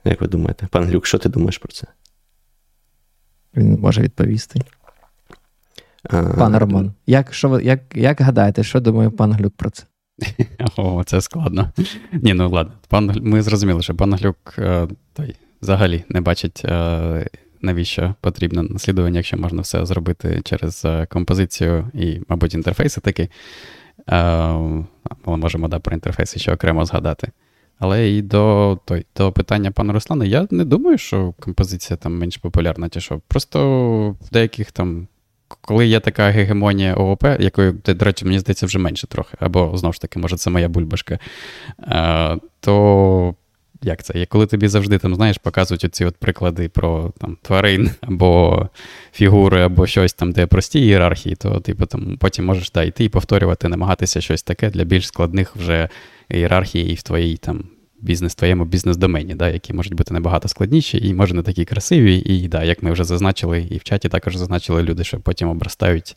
Як 0.05 0.21
ви 0.21 0.27
думаєте, 0.27 0.67
пан 0.71 0.83
Глюк, 0.85 1.05
що 1.05 1.17
ти 1.17 1.29
думаєш 1.29 1.57
про 1.57 1.71
це? 1.71 1.87
Він 3.55 3.79
може 3.79 4.01
відповісти. 4.01 4.61
Пан 6.09 6.57
Роман, 6.57 6.93
як 7.07 7.33
що 7.33 7.49
ви, 7.49 7.63
як, 7.63 7.79
як 7.95 8.21
гадаєте, 8.21 8.63
що 8.63 8.79
думає 8.79 9.09
пан 9.09 9.33
Глюк 9.33 9.53
про 9.57 9.69
це? 9.69 9.83
О, 10.77 11.03
це 11.03 11.21
складно. 11.21 11.71
Ні, 12.11 12.33
ну 12.33 12.49
ладно. 12.49 12.73
Пан, 12.87 13.19
Ми 13.21 13.41
зрозуміли, 13.41 13.81
що 13.81 13.95
пан 13.95 14.13
Глюк 14.13 14.55
е, 14.57 14.87
той, 15.13 15.35
взагалі 15.61 16.03
не 16.09 16.21
бачить, 16.21 16.61
е, 16.65 17.27
навіщо 17.61 18.15
потрібно 18.21 18.63
наслідування, 18.63 19.19
якщо 19.19 19.37
можна 19.37 19.61
все 19.61 19.85
зробити 19.85 20.41
через 20.43 20.85
е, 20.85 21.05
композицію 21.05 21.87
і, 21.93 22.19
мабуть, 22.29 22.53
інтерфейси 22.53 23.01
такі. 23.01 23.29
Ми 25.25 25.37
можемо 25.37 25.67
да, 25.67 25.79
про 25.79 25.93
інтерфейси 25.93 26.39
ще 26.39 26.53
окремо 26.53 26.85
згадати. 26.85 27.31
Але 27.79 28.09
і 28.09 28.21
до 28.21 28.79
той, 28.85 29.05
до 29.17 29.31
питання 29.31 29.71
пана 29.71 29.93
Руслана, 29.93 30.25
я 30.25 30.47
не 30.51 30.65
думаю, 30.65 30.97
що 30.97 31.33
композиція 31.39 31.97
там 31.97 32.17
менш 32.17 32.37
популярна, 32.37 32.89
чи 32.89 32.99
що. 32.99 33.21
Просто 33.27 34.09
в 34.21 34.31
деяких 34.31 34.71
там 34.71 35.07
коли 35.61 35.87
є 35.87 35.99
така 35.99 36.29
гегемонія 36.29 36.95
ООП, 36.95 37.23
якої, 37.39 37.71
до 37.71 38.05
речі, 38.05 38.25
мені 38.25 38.39
здається, 38.39 38.65
вже 38.65 38.79
менше 38.79 39.07
трохи, 39.07 39.37
або 39.39 39.77
знову 39.77 39.93
ж 39.93 40.01
таки, 40.01 40.19
може, 40.19 40.37
це 40.37 40.49
моя 40.49 40.69
бульбашка, 40.69 41.19
е, 41.87 42.37
то 42.59 43.35
як 43.81 44.03
це? 44.03 44.25
Коли 44.25 44.47
тобі 44.47 44.67
завжди 44.67 44.97
там, 44.97 45.15
знаєш, 45.15 45.37
показують 45.37 45.83
оці 45.83 46.05
от 46.05 46.17
приклади 46.17 46.69
про 46.69 47.13
там, 47.19 47.37
тварин 47.41 47.91
або 48.01 48.69
фігури, 49.13 49.61
або 49.61 49.87
щось 49.87 50.13
там, 50.13 50.31
де 50.31 50.47
прості 50.47 50.79
ієрархії, 50.79 51.35
то 51.35 51.59
типу, 51.59 51.85
там, 51.85 52.17
потім 52.19 52.45
можеш 52.45 52.71
да, 52.71 52.83
йти 52.83 53.03
і 53.03 53.09
повторювати, 53.09 53.67
намагатися 53.67 54.21
щось 54.21 54.43
таке 54.43 54.69
для 54.69 54.83
більш 54.83 55.07
складних 55.07 55.55
вже 55.55 55.89
ієрархій 56.29 56.93
в 56.93 57.01
твоїй 57.01 57.37
там 57.37 57.63
бізнес 58.03 58.35
твоєму 58.35 58.65
бізнес-домені, 58.65 59.35
да, 59.35 59.49
які 59.49 59.73
можуть 59.73 59.93
бути 59.93 60.13
набагато 60.13 60.47
складніші 60.47 61.07
і 61.07 61.13
може 61.13 61.33
не 61.33 61.41
такі 61.41 61.65
красиві. 61.65 62.17
І 62.17 62.47
да, 62.47 62.63
як 62.63 62.83
ми 62.83 62.91
вже 62.91 63.03
зазначили, 63.03 63.67
і 63.69 63.77
в 63.77 63.83
чаті 63.83 64.09
також 64.09 64.35
зазначили 64.35 64.83
люди, 64.83 65.03
що 65.03 65.19
потім 65.19 65.49
обростають 65.49 66.15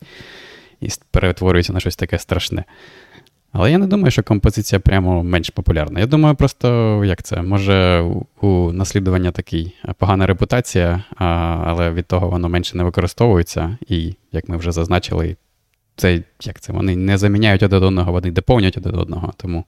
і 0.81 0.89
перетворюються 1.11 1.73
на 1.73 1.81
щось 1.81 1.97
таке 1.97 2.19
страшне. 2.19 2.65
Але 3.53 3.71
я 3.71 3.79
не 3.79 3.87
думаю, 3.87 4.11
що 4.11 4.23
композиція 4.23 4.81
прямо 4.81 5.25
менш 5.25 5.51
популярна. 5.51 6.01
Я 6.01 6.07
думаю, 6.07 6.35
просто 6.35 7.03
як 7.05 7.23
це, 7.23 7.43
може 7.43 8.05
у 8.41 8.73
наслідування 8.73 9.31
такий 9.31 9.75
погана 9.99 10.27
репутація, 10.27 11.05
але 11.67 11.91
від 11.91 12.07
того 12.07 12.29
воно 12.29 12.49
менше 12.49 12.77
не 12.77 12.85
використовується. 12.85 13.79
І, 13.89 14.15
як 14.33 14.49
ми 14.49 14.57
вже 14.57 14.73
зазначили, 14.73 15.37
це 15.97 16.23
як 16.43 16.61
це, 16.61 16.73
вони 16.73 16.97
не 16.97 17.19
заміняють 17.19 17.63
один 17.63 17.83
одного, 17.83 18.13
вони 18.13 18.31
доповнюють 18.31 18.77
один 18.77 18.95
одного. 18.95 19.33
Тому 19.37 19.65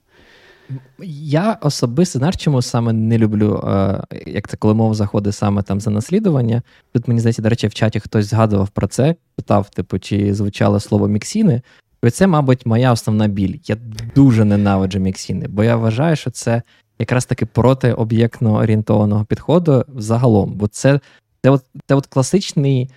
я 1.08 1.58
особисто 1.60 2.18
знаєш, 2.18 2.36
чому 2.36 2.62
саме 2.62 2.92
не 2.92 3.18
люблю, 3.18 3.64
е, 3.68 4.02
як 4.26 4.48
це 4.48 4.56
коли 4.56 4.74
мова 4.74 4.94
заходить 4.94 5.34
саме 5.34 5.62
там 5.62 5.80
за 5.80 5.90
наслідування. 5.90 6.62
Тут 6.92 7.08
мені 7.08 7.20
здається, 7.20 7.42
до 7.42 7.48
речі, 7.48 7.66
в 7.66 7.74
чаті 7.74 8.00
хтось 8.00 8.26
згадував 8.26 8.68
про 8.68 8.86
це, 8.86 9.14
питав, 9.36 9.70
типу, 9.70 9.98
чи 9.98 10.34
звучало 10.34 10.80
слово 10.80 11.08
міксіни. 11.08 11.62
І 12.02 12.10
це, 12.10 12.26
мабуть, 12.26 12.66
моя 12.66 12.92
основна 12.92 13.28
біль. 13.28 13.58
Я 13.66 13.76
дуже 14.14 14.44
ненавиджу 14.44 14.98
міксіни, 14.98 15.46
бо 15.48 15.64
я 15.64 15.76
вважаю, 15.76 16.16
що 16.16 16.30
це 16.30 16.62
якраз 16.98 17.26
таки 17.26 17.46
проти 17.46 17.92
об'єктно 17.92 18.54
орієнтованого 18.54 19.24
підходу 19.24 19.84
загалом. 19.96 20.52
Бо 20.52 20.66
це 20.66 21.00
це, 21.42 21.50
от, 21.50 21.64
це 21.86 21.94
от 21.94 22.06
класичний 22.06 22.90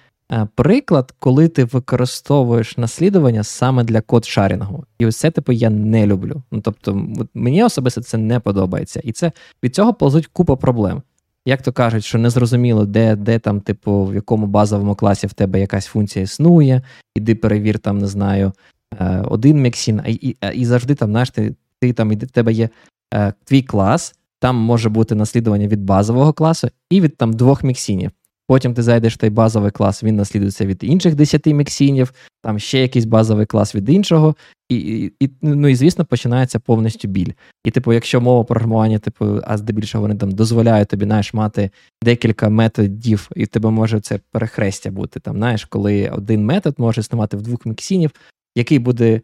приклад, 0.55 1.13
коли 1.19 1.47
ти 1.47 1.63
використовуєш 1.63 2.77
наслідування 2.77 3.43
саме 3.43 3.83
для 3.83 4.01
код 4.01 4.25
шарінгу. 4.25 4.85
І 4.99 5.05
ось 5.05 5.17
це, 5.17 5.31
типу, 5.31 5.51
я 5.51 5.69
не 5.69 6.07
люблю. 6.07 6.43
Ну 6.51 6.61
тобто, 6.61 7.07
мені 7.33 7.63
особисто 7.63 8.01
це 8.01 8.17
не 8.17 8.39
подобається. 8.39 9.01
І 9.03 9.11
це 9.11 9.31
від 9.63 9.75
цього 9.75 9.93
ползуть 9.93 10.27
купа 10.27 10.55
проблем. 10.55 11.01
Як 11.45 11.61
то 11.61 11.71
кажуть, 11.71 12.03
що 12.03 12.17
незрозуміло, 12.17 12.85
де 12.85 13.15
де 13.15 13.39
там, 13.39 13.61
типу, 13.61 14.05
в 14.05 14.15
якому 14.15 14.47
базовому 14.47 14.95
класі 14.95 15.27
в 15.27 15.33
тебе 15.33 15.59
якась 15.59 15.85
функція 15.85 16.23
існує, 16.23 16.81
іди 17.15 17.35
перевір, 17.35 17.79
там, 17.79 17.97
не 17.97 18.07
знаю, 18.07 18.53
е, 18.99 19.23
один 19.27 19.61
міксін, 19.61 20.01
і 20.07 20.13
і, 20.13 20.37
і 20.53 20.65
завжди 20.65 20.95
там, 20.95 21.09
знаєш, 21.09 21.29
ти, 21.29 21.55
ти 21.79 21.93
там, 21.93 22.09
в 22.09 22.27
тебе 22.27 22.53
є 22.53 22.69
е, 23.13 23.33
твій 23.43 23.61
клас, 23.61 24.15
там 24.39 24.55
може 24.55 24.89
бути 24.89 25.15
наслідування 25.15 25.67
від 25.67 25.83
базового 25.83 26.33
класу 26.33 26.69
і 26.89 27.01
від 27.01 27.17
там 27.17 27.33
двох 27.33 27.63
міксінів. 27.63 28.11
Потім 28.51 28.73
ти 28.73 28.83
зайдеш 28.83 29.13
в 29.13 29.17
той 29.17 29.29
базовий 29.29 29.71
клас, 29.71 30.03
він 30.03 30.15
наслідується 30.15 30.65
від 30.65 30.83
інших 30.83 31.15
10 31.15 31.45
міксінів, 31.45 32.13
там 32.43 32.59
ще 32.59 32.79
якийсь 32.79 33.05
базовий 33.05 33.45
клас 33.45 33.75
від 33.75 33.89
іншого, 33.89 34.35
і, 34.69 35.11
і, 35.19 35.29
ну 35.41 35.67
і 35.67 35.75
звісно, 35.75 36.05
починається 36.05 36.59
повністю 36.59 37.07
біль. 37.07 37.31
І, 37.65 37.71
типу, 37.71 37.93
якщо 37.93 38.21
мова 38.21 38.43
програмування, 38.43 38.99
типу, 38.99 39.39
а 39.43 39.57
здебільшого 39.57 40.01
вони 40.01 40.15
там 40.15 40.31
дозволяють 40.31 40.87
тобі 40.87 41.05
знаєш, 41.05 41.33
мати 41.33 41.71
декілька 42.03 42.49
методів, 42.49 43.29
і 43.35 43.43
в 43.43 43.47
тебе 43.47 43.69
може 43.69 43.99
це 43.99 44.19
перехрестя 44.31 44.91
бути. 44.91 45.19
Там, 45.19 45.35
знаєш, 45.35 45.65
коли 45.65 46.09
один 46.09 46.45
метод 46.45 46.75
може 46.77 47.01
існувати 47.01 47.37
в 47.37 47.41
двох 47.41 47.65
міксінів, 47.65 48.11
який 48.55 48.79
буде 48.79 49.21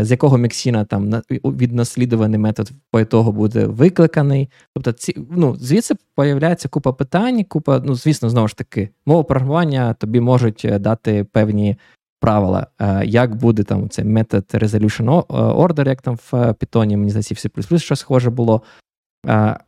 з 0.00 0.10
якого 0.10 0.38
міксіна 0.38 0.84
там 0.84 1.10
віднаслідуваний 1.44 2.38
метод 2.38 2.70
по 2.90 3.32
буде 3.32 3.66
викликаний. 3.66 4.50
Тобто, 4.74 4.92
ці 4.92 5.16
ну 5.30 5.56
звідси 5.56 5.94
появляється 6.14 6.68
купа 6.68 6.92
питань, 6.92 7.44
купа, 7.44 7.82
ну 7.84 7.94
звісно, 7.94 8.30
знову 8.30 8.48
ж 8.48 8.56
таки, 8.56 8.88
мова 9.06 9.22
програмування 9.22 9.94
тобі 9.94 10.20
можуть 10.20 10.64
е, 10.64 10.78
дати 10.78 11.24
певні 11.24 11.76
правила, 12.20 12.66
е, 12.78 13.06
як 13.06 13.34
буде 13.34 13.62
там 13.64 13.88
цей 13.88 14.04
метод 14.04 14.44
resolution 14.52 15.26
order, 15.26 15.88
як 15.88 16.02
там 16.02 16.16
в 16.16 16.32
Python, 16.32 16.96
мені 16.96 17.10
здається, 17.10 17.34
в 17.34 17.38
C++ 17.38 17.78
щось 17.78 18.00
схоже 18.00 18.30
було. 18.30 18.62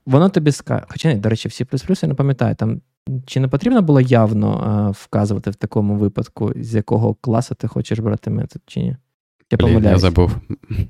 Воно 0.06 0.28
тобі 0.28 0.52
скаже, 0.52 0.84
хоча 0.88 1.12
ні, 1.12 1.20
до 1.20 1.28
речі, 1.28 1.48
в 1.48 1.50
C++ 1.50 2.02
я 2.02 2.08
не 2.08 2.14
пам'ятаю, 2.14 2.54
там 2.54 2.80
чи 3.26 3.40
не 3.40 3.48
потрібно 3.48 3.82
було 3.82 4.00
явно 4.00 4.94
вказувати 4.98 5.50
в 5.50 5.54
такому 5.54 5.94
випадку, 5.94 6.52
з 6.56 6.74
якого 6.74 7.14
класу 7.14 7.54
ти 7.54 7.68
хочеш 7.68 7.98
брати 7.98 8.30
метод, 8.30 8.62
чи 8.66 8.80
ні? 8.80 8.96
Я 9.50 9.58
Блін, 9.58 9.84
я 9.84 9.98
забув. 9.98 10.36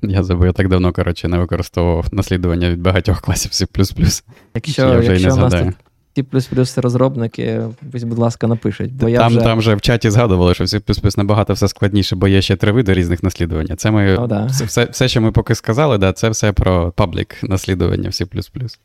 Я 0.01 0.23
забув, 0.23 0.45
я 0.45 0.51
так 0.51 0.69
давно, 0.69 0.93
коротше, 0.93 1.27
не 1.27 1.37
використовував 1.37 2.05
наслідування 2.11 2.69
від 2.69 2.81
багатьох 2.81 3.21
класів 3.21 3.51
C. 3.51 4.23
Якщо 4.55 4.81
я 4.81 4.97
вже 4.97 5.11
якщо 5.11 5.27
і 5.27 5.29
не 5.29 5.31
згадаю. 5.31 5.73
C 6.17 6.81
розробники, 6.81 7.61
будь 7.81 8.17
ласка, 8.17 8.47
напишуть. 8.47 8.93
Бо 8.93 8.99
там 8.99 9.09
я 9.09 9.27
вже... 9.27 9.41
там 9.41 9.59
вже 9.59 9.75
в 9.75 9.81
чаті 9.81 10.09
згадували, 10.09 10.53
що 10.53 10.63
в 10.63 10.67
C 10.67 11.17
набагато 11.17 11.53
все 11.53 11.67
складніше, 11.67 12.15
бо 12.15 12.27
є 12.27 12.41
ще 12.41 12.55
три 12.55 12.71
види 12.71 12.93
різних 12.93 13.23
наслідування. 13.23 13.75
Це 13.75 13.91
ми, 13.91 14.17
О, 14.17 14.27
да. 14.27 14.45
все, 14.45 14.65
все, 14.65 14.85
все, 14.85 15.07
що 15.07 15.21
ми 15.21 15.31
поки 15.31 15.55
сказали, 15.55 15.97
да, 15.97 16.13
це 16.13 16.29
все 16.29 16.51
про 16.51 16.91
паблік 16.91 17.43
наслідування 17.43 18.09
в 18.09 18.11
C. 18.11 18.77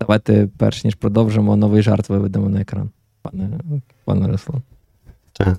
Давайте, 0.00 0.48
перш 0.58 0.84
ніж 0.84 0.94
продовжимо, 0.94 1.56
новий 1.56 1.82
жарт 1.82 2.08
виведемо 2.08 2.48
на 2.48 2.60
екран, 2.60 2.90
пане 3.22 3.50
пане 4.04 4.28
Руслан. 4.28 4.62
Так. 5.32 5.58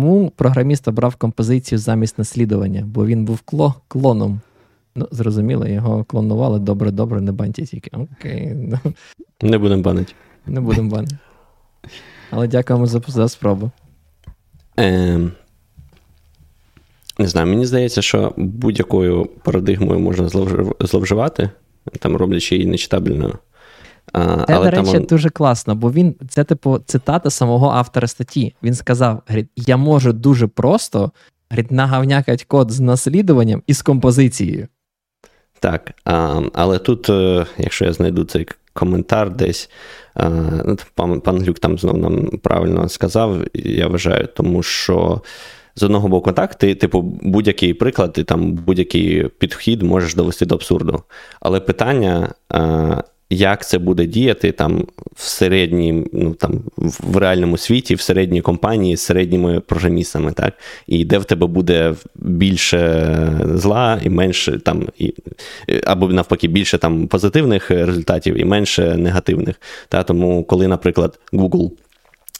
Чому 0.00 0.30
програміст 0.36 0.88
обрав 0.88 1.16
композицію 1.16 1.78
замість 1.78 2.18
наслідування, 2.18 2.84
бо 2.86 3.06
він 3.06 3.24
був 3.24 3.40
кло, 3.40 3.74
клоном. 3.88 4.40
Ну, 4.94 5.08
зрозуміло, 5.10 5.66
його 5.66 6.04
клонували 6.04 6.58
добре-добре, 6.58 7.20
не 7.20 7.32
баньте 7.32 7.66
тільки. 7.66 7.90
Окей. 7.92 8.56
Не 9.42 9.58
будемо 9.58 9.82
банити. 9.82 10.12
Не 10.46 10.60
будемо 10.60 10.90
банити. 10.90 11.18
Але 12.30 12.48
дякуємо 12.48 12.86
за 12.86 13.02
за 13.06 13.28
спробу. 13.28 13.70
Е, 14.78 15.18
Не 17.18 17.26
знаю, 17.26 17.46
мені 17.46 17.66
здається, 17.66 18.02
що 18.02 18.34
будь-якою 18.36 19.26
парадигмою 19.26 20.00
можна 20.00 20.28
зловживати, 20.80 21.50
там 21.98 22.16
роблячи 22.16 22.56
її 22.56 22.66
нечитабельною. 22.66 23.38
Це, 24.14 24.44
але 24.48 24.70
до 24.70 24.76
речі, 24.76 24.92
там... 24.92 25.04
дуже 25.04 25.30
класно, 25.30 25.74
бо 25.74 25.92
він 25.92 26.14
це, 26.28 26.44
типу, 26.44 26.78
цитата 26.78 27.30
самого 27.30 27.68
автора 27.70 28.08
статті. 28.08 28.54
Він 28.62 28.74
сказав: 28.74 29.22
я 29.56 29.76
можу 29.76 30.12
дуже 30.12 30.46
просто 30.46 31.12
нагавнякати 31.70 32.44
код 32.48 32.70
з 32.70 32.80
наслідуванням 32.80 33.62
і 33.66 33.74
з 33.74 33.82
композицією. 33.82 34.68
Так, 35.60 35.92
а, 36.04 36.40
але 36.54 36.78
тут, 36.78 37.10
е, 37.10 37.46
якщо 37.58 37.84
я 37.84 37.92
знайду 37.92 38.24
цей 38.24 38.46
коментар 38.72 39.30
десь, 39.30 39.70
а, 40.14 40.28
ну, 40.64 40.76
пан, 40.94 41.20
пан 41.20 41.38
Глюк 41.38 41.58
там 41.58 41.78
знов 41.78 41.98
нам 41.98 42.26
правильно 42.42 42.88
сказав, 42.88 43.36
я 43.54 43.88
вважаю, 43.88 44.28
тому 44.36 44.62
що. 44.62 45.20
З 45.74 45.82
одного 45.82 46.08
боку, 46.08 46.32
так, 46.32 46.54
ти, 46.54 46.74
типу, 46.74 47.00
будь-який 47.22 47.74
приклад, 47.74 48.12
ти 48.12 48.24
там 48.24 48.52
будь-який 48.52 49.28
підхід 49.28 49.82
можеш 49.82 50.14
довести 50.14 50.46
до 50.46 50.54
абсурду. 50.54 51.02
Але 51.40 51.60
питання, 51.60 52.28
як 53.30 53.66
це 53.66 53.78
буде 53.78 54.06
діяти 54.06 54.52
там 54.52 54.86
в 55.16 55.22
середній, 55.22 56.06
ну 56.12 56.34
там 56.34 56.62
в 57.00 57.16
реальному 57.16 57.56
світі, 57.56 57.94
в 57.94 58.00
середній 58.00 58.40
компанії 58.40 58.96
з 58.96 59.00
середніми 59.00 59.60
програмістами, 59.60 60.32
так, 60.32 60.54
і 60.86 61.04
де 61.04 61.18
в 61.18 61.24
тебе 61.24 61.46
буде 61.46 61.94
більше 62.14 63.40
зла 63.54 64.00
і 64.02 64.08
менше 64.08 64.58
там, 64.58 64.88
і, 64.98 65.14
або 65.84 66.08
навпаки, 66.08 66.48
більше 66.48 66.78
там 66.78 67.06
позитивних 67.06 67.70
результатів 67.70 68.40
і 68.40 68.44
менше 68.44 68.96
негативних. 68.96 69.60
Та, 69.88 70.02
Тому, 70.02 70.44
коли, 70.44 70.68
наприклад, 70.68 71.18
Google. 71.32 71.70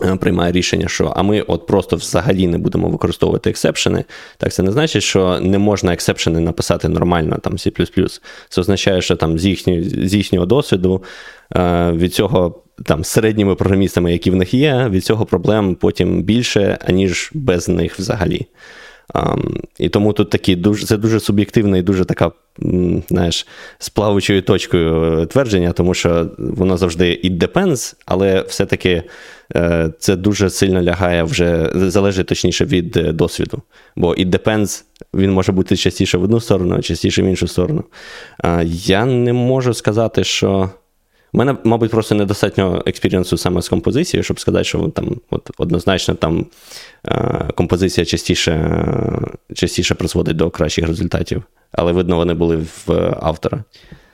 Е, 0.04 0.16
приймає 0.16 0.52
рішення, 0.52 0.88
що 0.88 1.12
а 1.16 1.22
ми 1.22 1.40
от 1.40 1.66
просто 1.66 1.96
взагалі 1.96 2.46
не 2.46 2.58
будемо 2.58 2.88
використовувати 2.88 3.50
ексепшени. 3.50 4.04
Так, 4.36 4.52
це 4.52 4.62
не 4.62 4.72
значить, 4.72 5.02
що 5.02 5.40
не 5.40 5.58
можна 5.58 5.92
ексепшени 5.92 6.40
написати 6.40 6.88
нормально 6.88 7.38
там 7.42 7.52
C++. 7.52 7.72
Це 8.48 8.60
означає, 8.60 9.02
що 9.02 9.16
там 9.16 9.38
з 9.38 9.46
їхнього, 9.46 9.82
з 9.82 10.14
їхнього 10.14 10.46
досвіду 10.46 11.02
е, 11.56 11.92
від 11.92 12.14
цього 12.14 12.62
там 12.84 13.04
середніми 13.04 13.54
програмістами, 13.54 14.12
які 14.12 14.30
в 14.30 14.36
них 14.36 14.54
є, 14.54 14.88
від 14.90 15.04
цього 15.04 15.26
проблем 15.26 15.74
потім 15.74 16.22
більше, 16.22 16.78
аніж 16.88 17.30
без 17.34 17.68
них 17.68 17.98
взагалі. 17.98 18.46
Um, 19.14 19.60
і 19.78 19.88
тому 19.88 20.12
тут 20.12 20.30
такі 20.30 20.56
дуже 20.56 20.86
це 20.86 20.96
дуже 20.96 21.20
суб'єктивна 21.20 21.78
і 21.78 21.82
дуже 21.82 22.04
така, 22.04 22.32
знаєш, 23.08 23.46
з 23.78 23.88
плавучою 23.88 24.42
точкою 24.42 25.26
твердження, 25.26 25.72
тому 25.72 25.94
що 25.94 26.30
воно 26.38 26.76
завжди 26.76 27.20
it 27.24 27.38
depends, 27.38 27.94
але 28.06 28.42
все-таки 28.42 29.02
е, 29.56 29.92
це 29.98 30.16
дуже 30.16 30.50
сильно 30.50 30.82
лягає 30.82 31.22
вже, 31.22 31.70
залежить 31.74 32.26
точніше 32.26 32.64
від 32.64 32.96
е, 32.96 33.12
досвіду. 33.12 33.62
Бо 33.96 34.14
it 34.14 34.30
depends, 34.30 34.84
він 35.14 35.32
може 35.32 35.52
бути 35.52 35.76
частіше 35.76 36.18
в 36.18 36.22
одну 36.22 36.40
сторону, 36.40 36.76
а 36.78 36.82
частіше 36.82 37.22
в 37.22 37.26
іншу 37.26 37.48
сторону. 37.48 37.84
Я 38.70 39.04
не 39.04 39.32
можу 39.32 39.74
сказати, 39.74 40.24
що. 40.24 40.70
У 41.32 41.38
мене, 41.38 41.56
мабуть, 41.64 41.90
просто 41.90 42.14
недостатньо 42.14 42.82
експірієнсу 42.86 43.36
саме 43.36 43.62
з 43.62 43.68
композицією, 43.68 44.24
щоб 44.24 44.40
сказати, 44.40 44.64
що 44.64 44.88
там 44.88 45.16
от, 45.30 45.50
однозначно 45.58 46.14
там 46.14 46.46
е, 47.08 47.48
композиція 47.54 48.04
частіше 48.04 48.80
частіше 49.54 49.94
призводить 49.94 50.36
до 50.36 50.50
кращих 50.50 50.86
результатів. 50.86 51.42
Але 51.72 51.92
видно, 51.92 52.16
вони 52.16 52.34
були 52.34 52.56
в 52.56 53.16
автора. 53.20 53.64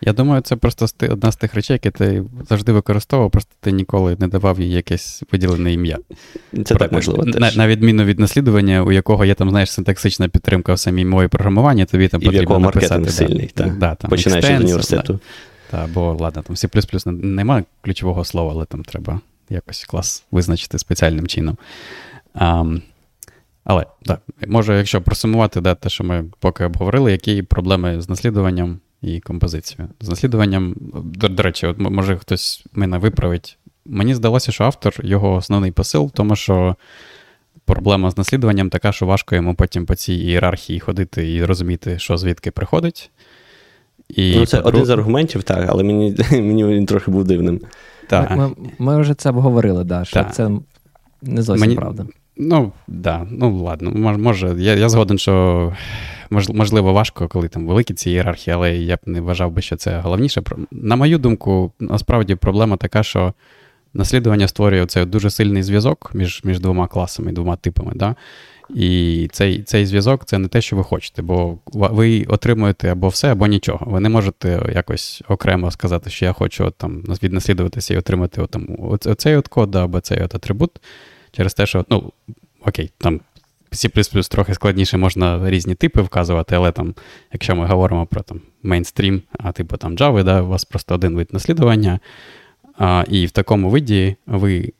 Я 0.01 0.12
думаю, 0.12 0.41
це 0.41 0.57
просто 0.57 0.87
одна 1.11 1.33
з 1.33 1.37
тих 1.37 1.55
речей, 1.55 1.75
які 1.75 1.91
ти 1.91 2.25
завжди 2.49 2.73
використовував, 2.73 3.31
просто 3.31 3.51
ти 3.61 3.73
ніколи 3.73 4.17
не 4.21 4.29
давав 4.29 4.61
їй 4.61 4.71
якесь 4.71 5.23
виділене 5.33 5.73
ім'я. 5.73 5.99
Це 6.53 6.75
Про, 6.75 6.79
так 6.79 6.93
можливо. 6.93 7.25
На, 7.25 7.53
на 7.53 7.69
відміну 7.69 8.05
від 8.05 8.19
наслідування, 8.19 8.83
у 8.83 8.93
якого 8.93 9.25
є 9.25 9.35
там, 9.35 9.51
знаєш, 9.51 9.73
синтаксична 9.73 10.29
підтримка 10.29 10.75
в 10.75 10.79
самій 10.79 11.05
мові 11.05 11.29
програмування, 11.29 11.85
тобі 11.85 12.09
там 12.09 12.23
І 12.23 12.25
потрібно 12.25 12.59
написати. 12.59 13.11
сильний, 13.11 13.51
да, 13.57 13.64
так. 13.64 13.79
Да, 13.79 13.95
там, 13.95 14.11
Починаючи 14.11 14.59
з 14.59 14.61
університету. 14.61 15.12
Да. 15.12 15.19
Та, 15.71 15.87
бо, 15.95 16.17
ладно, 16.21 16.43
там 16.43 16.57
C 16.57 17.11
немає 17.11 17.64
ключового 17.81 18.25
слова, 18.25 18.53
але 18.53 18.64
там 18.64 18.85
треба 18.85 19.21
якось 19.51 19.85
клас 19.85 20.25
визначити 20.31 20.79
спеціальним 20.79 21.27
чином. 21.27 21.57
А, 22.35 22.64
але 23.64 23.87
так, 24.03 24.21
може, 24.49 24.77
якщо 24.77 25.03
просумувати 25.03 25.61
да, 25.61 25.75
те, 25.75 25.89
що 25.89 26.05
ми 26.05 26.25
поки 26.39 26.64
обговорили, 26.64 27.12
які 27.12 27.43
проблеми 27.43 28.01
з 28.01 28.09
наслідуванням 28.09 28.81
і 29.03 29.21
композицією. 29.21 29.95
З 30.01 30.09
наслідуванням, 30.09 30.75
до, 31.05 31.29
до 31.29 31.43
речі, 31.43 31.67
от 31.67 31.79
може 31.79 32.17
хтось 32.17 32.64
мене 32.73 32.99
виправить. 32.99 33.59
Мені 33.85 34.14
здалося, 34.14 34.53
що 34.53 34.64
автор 34.64 34.95
його 35.03 35.35
основний 35.35 35.73
посил 35.73 36.07
в 36.07 36.11
тому, 36.11 36.37
що 36.37 36.77
проблема 37.64 38.11
з 38.11 38.17
наслідуванням 38.17 38.71
така, 38.71 38.93
що 38.93 39.07
важко 39.07 39.35
йому 39.35 39.55
потім 39.55 39.87
по 39.87 39.95
цій 39.95 40.14
ієрархії 40.14 40.81
ходити 40.81 41.35
і 41.35 41.45
розуміти, 41.45 41.99
що 41.99 42.17
звідки 42.17 42.51
приходить. 42.51 43.11
І 44.09 44.37
ну, 44.37 44.47
Це 44.47 44.57
подруг... 44.57 44.75
один 44.75 44.87
з 44.87 44.91
аргументів, 44.91 45.43
так, 45.43 45.67
але 45.69 45.83
мені 45.83 46.17
мені 46.31 46.65
він 46.65 46.87
трохи 46.87 47.11
був 47.11 47.25
дивним. 47.25 47.61
Так. 48.09 48.37
Ми 48.37 48.51
ми 48.79 49.01
вже 49.01 49.15
це 49.15 49.31
обговорили, 49.31 49.85
да, 49.85 50.05
що 50.05 50.15
так. 50.15 50.35
це 50.35 50.51
не 51.23 51.43
зовсім 51.43 51.61
мені... 51.61 51.77
правда. 51.77 52.07
Ну, 52.37 52.73
да, 52.87 53.27
ну 53.31 53.63
ладно, 53.63 53.91
може, 54.19 54.55
я 54.59 54.75
я 54.75 54.89
згоден, 54.89 55.19
що 55.19 55.73
можливо 56.31 56.93
важко, 56.93 57.29
коли 57.29 57.49
там 57.49 57.67
великі 57.67 57.95
ці 57.95 58.11
ієрархії, 58.11 58.55
але 58.55 58.77
я 58.77 58.97
б 58.97 58.99
не 59.07 59.21
вважав 59.21 59.51
би, 59.51 59.63
що 59.63 59.77
це 59.77 59.99
головніше. 59.99 60.43
На 60.71 60.97
мою 60.97 61.19
думку, 61.19 61.73
насправді 61.81 62.35
проблема 62.35 62.77
така, 62.77 63.03
що 63.03 63.33
наслідування 63.95 64.49
створює 64.49 64.87
цей 64.87 65.05
дуже 65.05 65.31
сильний 65.31 65.63
зв'язок 65.63 66.11
між 66.15 66.41
між 66.45 66.61
двома 66.61 66.87
класами, 66.87 67.33
двома 67.33 67.57
типами. 67.57 67.93
Да? 67.95 68.15
І 68.71 69.29
цей 69.33 69.62
цей 69.62 69.87
зв'язок 69.87 70.25
це 70.25 70.39
не 70.39 70.49
те, 70.49 70.61
що 70.61 70.77
ви 70.77 70.85
хочете, 70.85 71.23
бо 71.23 71.59
ви 71.73 72.25
отримуєте 72.25 72.93
або 72.93 73.09
все, 73.09 73.33
або 73.33 73.47
нічого. 73.47 73.91
Ви 73.91 74.01
не 74.01 74.09
можете 74.09 74.71
якось 74.75 75.23
окремо 75.29 75.71
сказати, 75.71 76.11
що 76.11 76.25
я 76.25 76.33
хочу 76.33 76.71
там 76.71 77.03
віднаслідуватися 77.23 77.95
і 77.95 77.97
отримати 77.97 78.43
от, 78.43 78.51
там, 78.51 78.67
оцей 78.81 79.37
от 79.37 79.49
код 79.49 79.77
або 79.77 80.01
цей 80.01 80.23
от 80.23 80.35
атрибут. 80.35 80.71
Через 81.33 81.55
те, 81.55 81.67
що, 81.67 81.85
ну, 81.91 82.12
окей, 82.61 82.91
там 82.99 83.21
C 83.73 84.29
трохи 84.29 84.55
складніше 84.55 84.97
можна 84.97 85.51
різні 85.51 85.75
типи 85.75 86.01
вказувати, 86.01 86.57
але 86.57 86.73
там, 86.73 86.95
якщо 87.33 87.57
ми 87.57 87.67
говоримо 87.67 88.07
про 88.07 88.23
там 88.23 88.41
мейнстрім, 88.62 89.23
а 89.39 89.53
типу 89.53 89.77
там 89.77 89.97
Java, 89.97 90.25
да, 90.25 90.43
у 90.43 90.47
вас 90.47 90.64
просто 90.64 90.95
один 90.95 91.17
вид 91.17 91.29
наслідування. 91.33 92.01
А, 92.79 93.05
І 93.09 93.27
в 93.27 93.31
такому 93.31 93.71
виді 93.71 94.17
ви 94.27 94.73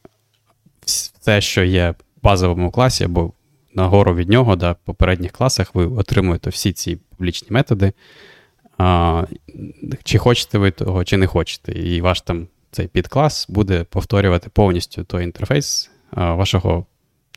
все, 0.85 1.41
що 1.41 1.65
є 1.65 1.91
в 1.91 2.25
базовому 2.25 2.71
класі, 2.71 3.05
або 3.05 3.33
нагору 3.77 4.15
від 4.15 4.29
нього, 4.29 4.57
да, 4.57 4.73
в 4.73 4.77
попередніх 4.85 5.33
класах, 5.33 5.75
ви 5.75 5.87
отримуєте 5.87 6.51
всі 6.51 6.73
ці 6.73 6.97
публічні 6.97 7.49
методи. 7.51 7.93
А, 8.79 9.25
Чи 10.05 10.19
хочете 10.19 10.59
ви 10.59 10.71
того, 10.71 11.05
чи 11.05 11.17
не 11.17 11.27
хочете. 11.27 11.73
І 11.73 12.01
ваш 12.01 12.21
там 12.21 12.47
цей 12.71 12.87
підклас 12.87 13.47
буде 13.49 13.85
повторювати 13.85 14.51
повністю 14.53 15.05
той 15.05 15.25
інтерфейс 15.25 15.91
а, 16.11 16.35
вашого 16.35 16.87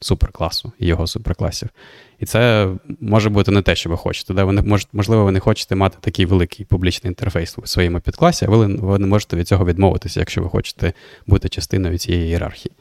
суперкласу 0.01 0.71
і 0.79 0.87
його 0.87 1.07
суперкласів. 1.07 1.69
І 2.19 2.25
це 2.25 2.69
може 2.99 3.29
бути 3.29 3.51
не 3.51 3.61
те, 3.61 3.75
що 3.75 3.89
ви 3.89 3.97
хочете. 3.97 4.33
Да? 4.33 4.43
Ви 4.43 4.53
не, 4.53 4.77
можливо, 4.93 5.25
ви 5.25 5.31
не 5.31 5.39
хочете 5.39 5.75
мати 5.75 5.97
такий 6.01 6.25
великий 6.25 6.65
публічний 6.65 7.11
інтерфейс 7.11 7.57
у 7.57 7.67
своєму 7.67 7.99
підкласі, 7.99 8.45
а 8.45 8.49
ви, 8.49 8.65
ви 8.67 8.99
не 8.99 9.07
можете 9.07 9.35
від 9.35 9.47
цього 9.47 9.65
відмовитися, 9.65 10.19
якщо 10.19 10.41
ви 10.41 10.49
хочете 10.49 10.93
бути 11.27 11.49
частиною 11.49 11.97
цієї 11.97 12.25
ієрархії. 12.25 12.71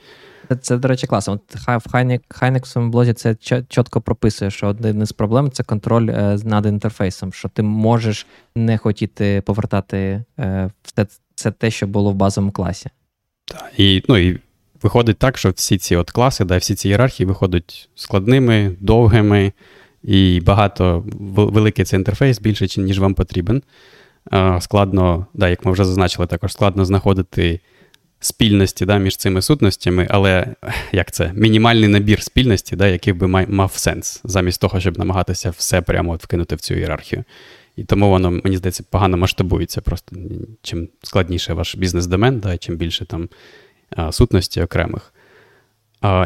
Це, 0.61 0.76
до 0.76 0.88
речі, 0.88 1.07
класно. 1.07 1.32
От 1.32 1.55
В 1.86 2.18
Хайнексовому 2.28 2.92
блозі 2.92 3.12
це 3.12 3.34
чітко 3.68 4.01
прописує, 4.01 4.51
що 4.51 4.66
один 4.66 5.03
із 5.03 5.12
проблем 5.12 5.51
це 5.51 5.62
контроль 5.62 6.09
е, 6.11 6.38
над 6.44 6.66
інтерфейсом, 6.66 7.32
що 7.32 7.49
ти 7.49 7.62
можеш 7.62 8.26
не 8.55 8.78
хотіти 8.78 9.42
повертати 9.46 10.24
е, 10.38 10.70
все 10.82 11.07
це 11.34 11.51
те, 11.51 11.70
що 11.70 11.86
було 11.86 12.11
в 12.11 12.14
базовому 12.14 12.53
класі. 12.53 12.90
Так, 13.44 13.72
і 13.76 14.03
ну, 14.09 14.16
і 14.16 14.38
виходить 14.82 15.18
так, 15.18 15.38
що 15.38 15.51
всі 15.51 15.78
ці 15.78 15.96
от 15.96 16.11
класи, 16.11 16.44
да, 16.44 16.57
всі 16.57 16.74
ці 16.74 16.88
ієрархії 16.88 17.26
виходять 17.26 17.88
складними, 17.94 18.76
довгими, 18.80 19.53
і 20.03 20.40
багато 20.40 21.05
великий 21.34 21.84
цей 21.84 21.99
інтерфейс 21.99 22.40
більше, 22.40 22.80
ніж 22.80 22.99
вам 22.99 23.14
потрібен. 23.14 23.62
Складно, 24.61 25.26
да, 25.34 25.49
як 25.49 25.64
ми 25.64 25.72
вже 25.72 25.84
зазначили, 25.84 26.26
також 26.26 26.53
складно 26.53 26.84
знаходити 26.84 27.61
спільності 28.21 28.87
да, 28.87 28.99
між 28.99 29.16
цими 29.16 29.43
сутностями, 29.43 30.07
але 30.11 30.55
як 30.93 31.12
це, 31.12 31.33
мінімальний 31.35 31.89
набір 31.89 32.23
спільності, 32.23 32.77
да, 32.77 32.87
який 32.87 33.12
би 33.12 33.29
мав 33.29 33.73
сенс, 33.77 34.21
замість 34.25 34.61
того, 34.61 34.81
щоб 34.81 34.99
намагатися 34.99 35.51
все 35.51 35.81
прямо 35.81 36.12
от 36.12 36.25
вкинути 36.25 36.57
в 36.57 36.61
цю 36.61 36.75
ієрархію. 36.75 37.25
І 37.77 37.85
тому 37.85 38.11
воно, 38.11 38.31
мені 38.31 38.57
здається, 38.57 38.85
погано 38.91 39.16
масштабується. 39.16 39.81
Просто 39.81 40.16
чим 40.62 40.89
складніше 41.03 41.53
ваш 41.53 41.77
бізнес-домен, 41.77 42.41
да, 42.41 42.57
чим 42.57 42.77
більше 42.77 43.05
там 43.05 43.29
сутності 44.11 44.62
окремих. 44.62 45.12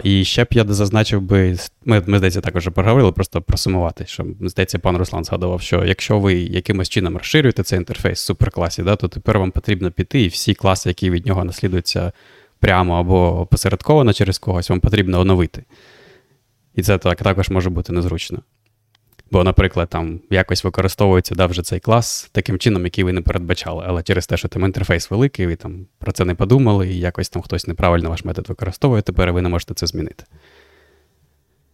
І 0.03 0.25
ще 0.25 0.45
б 0.45 0.47
я 0.51 0.65
зазначив 0.65 1.23
би, 1.23 1.57
ми, 1.85 2.03
ми 2.07 2.19
здається, 2.19 2.41
також 2.41 2.69
проговорили, 2.69 3.13
просто 3.13 3.43
просумувати, 3.43 4.07
що, 4.07 4.27
здається, 4.41 4.79
пан 4.79 4.97
Руслан 4.97 5.25
згадував, 5.25 5.61
що 5.61 5.85
якщо 5.85 6.19
ви 6.19 6.35
якимось 6.35 6.89
чином 6.89 7.17
розширюєте 7.17 7.63
цей 7.63 7.79
інтерфейс 7.79 8.23
в 8.23 8.25
суперкласі, 8.25 8.83
да, 8.83 8.97
то 8.97 9.09
тепер 9.09 9.39
вам 9.39 9.51
потрібно 9.51 9.91
піти, 9.91 10.23
і 10.23 10.29
всі 10.29 10.55
класи, 10.55 10.91
які 10.91 11.11
від 11.11 11.27
нього 11.27 11.45
наслідуються 11.45 12.13
прямо 12.61 12.95
або 12.95 13.47
посередковано 13.51 14.13
через 14.13 14.39
когось, 14.39 14.71
вам 14.71 14.81
потрібно 14.81 15.21
оновити. 15.21 15.65
І 16.75 16.83
це 16.83 16.99
так, 16.99 17.23
також 17.23 17.49
може 17.49 17.71
бути 17.71 17.93
незручно. 17.93 18.39
Бо, 19.33 19.45
наприклад, 19.45 19.89
там 19.89 20.21
якось 20.31 20.65
використовується 20.65 21.35
да, 21.35 21.47
вже 21.47 21.63
цей 21.63 21.81
клас 21.81 22.29
таким 22.33 22.59
чином, 22.59 22.85
який 22.85 23.05
ви 23.05 23.13
не 23.13 23.21
передбачали. 23.21 23.85
Але 23.89 24.03
через 24.03 24.27
те, 24.27 24.37
що 24.37 24.49
там 24.49 24.65
інтерфейс 24.65 25.11
великий, 25.11 25.47
ви 25.47 25.57
там 25.57 25.87
про 25.99 26.13
це 26.13 26.25
не 26.25 26.35
подумали, 26.35 26.89
і 26.89 26.99
якось 26.99 27.29
там 27.29 27.43
хтось 27.43 27.67
неправильно 27.67 28.11
ваш 28.11 28.25
метод 28.25 28.49
використовує, 28.49 29.03
тепер 29.03 29.33
ви 29.33 29.43
не 29.43 29.49
можете 29.49 29.75
це 29.75 29.87
змінити. 29.87 30.25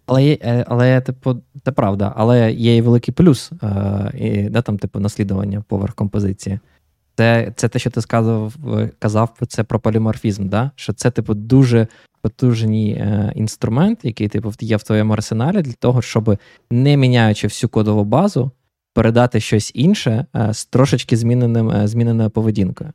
Але, 0.07 0.39
е, 0.43 0.65
але 0.69 1.01
типу, 1.01 1.37
це 1.65 1.73
правда, 1.73 2.13
але 2.17 2.53
є 2.53 2.77
і 2.77 2.81
великий 2.81 3.15
плюс, 3.15 3.53
е, 3.63 4.13
і, 4.19 4.43
да, 4.43 4.63
там, 4.63 4.79
типу, 4.79 5.01
наслідування 5.01 5.65
поверх 5.69 5.95
композиції. 5.95 6.59
Це 7.17 7.53
це 7.57 7.69
те, 7.69 7.79
що 7.79 7.91
ти 7.91 8.01
сказав, 8.01 8.55
казав 8.99 9.31
це 9.49 9.65
про 9.65 9.81
поліморфізм, 9.81 10.49
да? 10.49 10.71
що 10.75 10.93
це, 10.93 11.11
типу, 11.11 11.35
дуже 11.35 11.87
потужний 12.29 12.91
е, 12.91 13.33
інструмент, 13.35 13.99
який 14.03 14.29
типу, 14.29 14.53
є 14.61 14.77
в 14.77 14.83
твоєму 14.83 15.13
арсеналі, 15.13 15.63
для 15.63 15.73
того, 15.73 16.03
щоб 16.03 16.37
не 16.71 16.97
міняючи 16.97 17.47
всю 17.47 17.71
кодову 17.71 18.05
базу, 18.05 18.51
передати 18.95 19.41
щось 19.41 19.73
інше 19.75 20.27
е, 20.37 20.55
з 20.55 20.67
трошечки 20.67 21.17
зміненим, 21.17 21.71
е, 21.71 21.89
зміненою 21.89 22.31
поведінкою. 22.31 22.91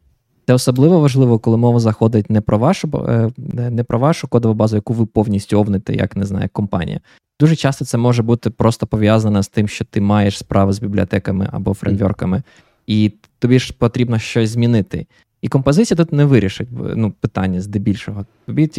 Це 0.48 0.54
особливо 0.54 1.00
важливо, 1.00 1.40
коли 1.40 1.58
мова 1.58 1.80
заходить 1.80 2.30
не 2.30 2.42
про 2.42 2.58
вашу 2.58 3.08
не 3.48 3.84
про 3.84 4.00
вашу 4.00 4.28
кодову 4.28 4.54
базу, 4.54 4.76
яку 4.76 4.94
ви 4.94 5.06
повністю 5.06 5.60
овните, 5.60 5.96
як 5.96 6.16
не 6.16 6.26
знаю, 6.26 6.50
компанія. 6.52 7.00
Дуже 7.40 7.56
часто 7.56 7.86
це 7.86 7.98
може 7.98 8.24
бути 8.24 8.50
просто 8.50 8.88
пов'язано 8.88 9.44
з 9.44 9.48
тим, 9.48 9.68
що 9.68 9.86
ти 9.86 10.02
маєш 10.02 10.38
справи 10.38 10.74
з 10.74 10.80
бібліотеками 10.80 11.50
або 11.52 11.74
фреймворками, 11.74 12.44
і 12.88 13.14
тобі 13.40 13.60
ж 13.60 13.74
потрібно 13.74 14.20
щось 14.20 14.50
змінити. 14.50 15.06
І 15.44 15.50
композиція 15.50 15.98
тут 15.98 16.14
не 16.14 16.26
вирішить 16.26 16.68
ну, 16.96 17.12
питання 17.12 17.62
здебільшого. 17.62 18.26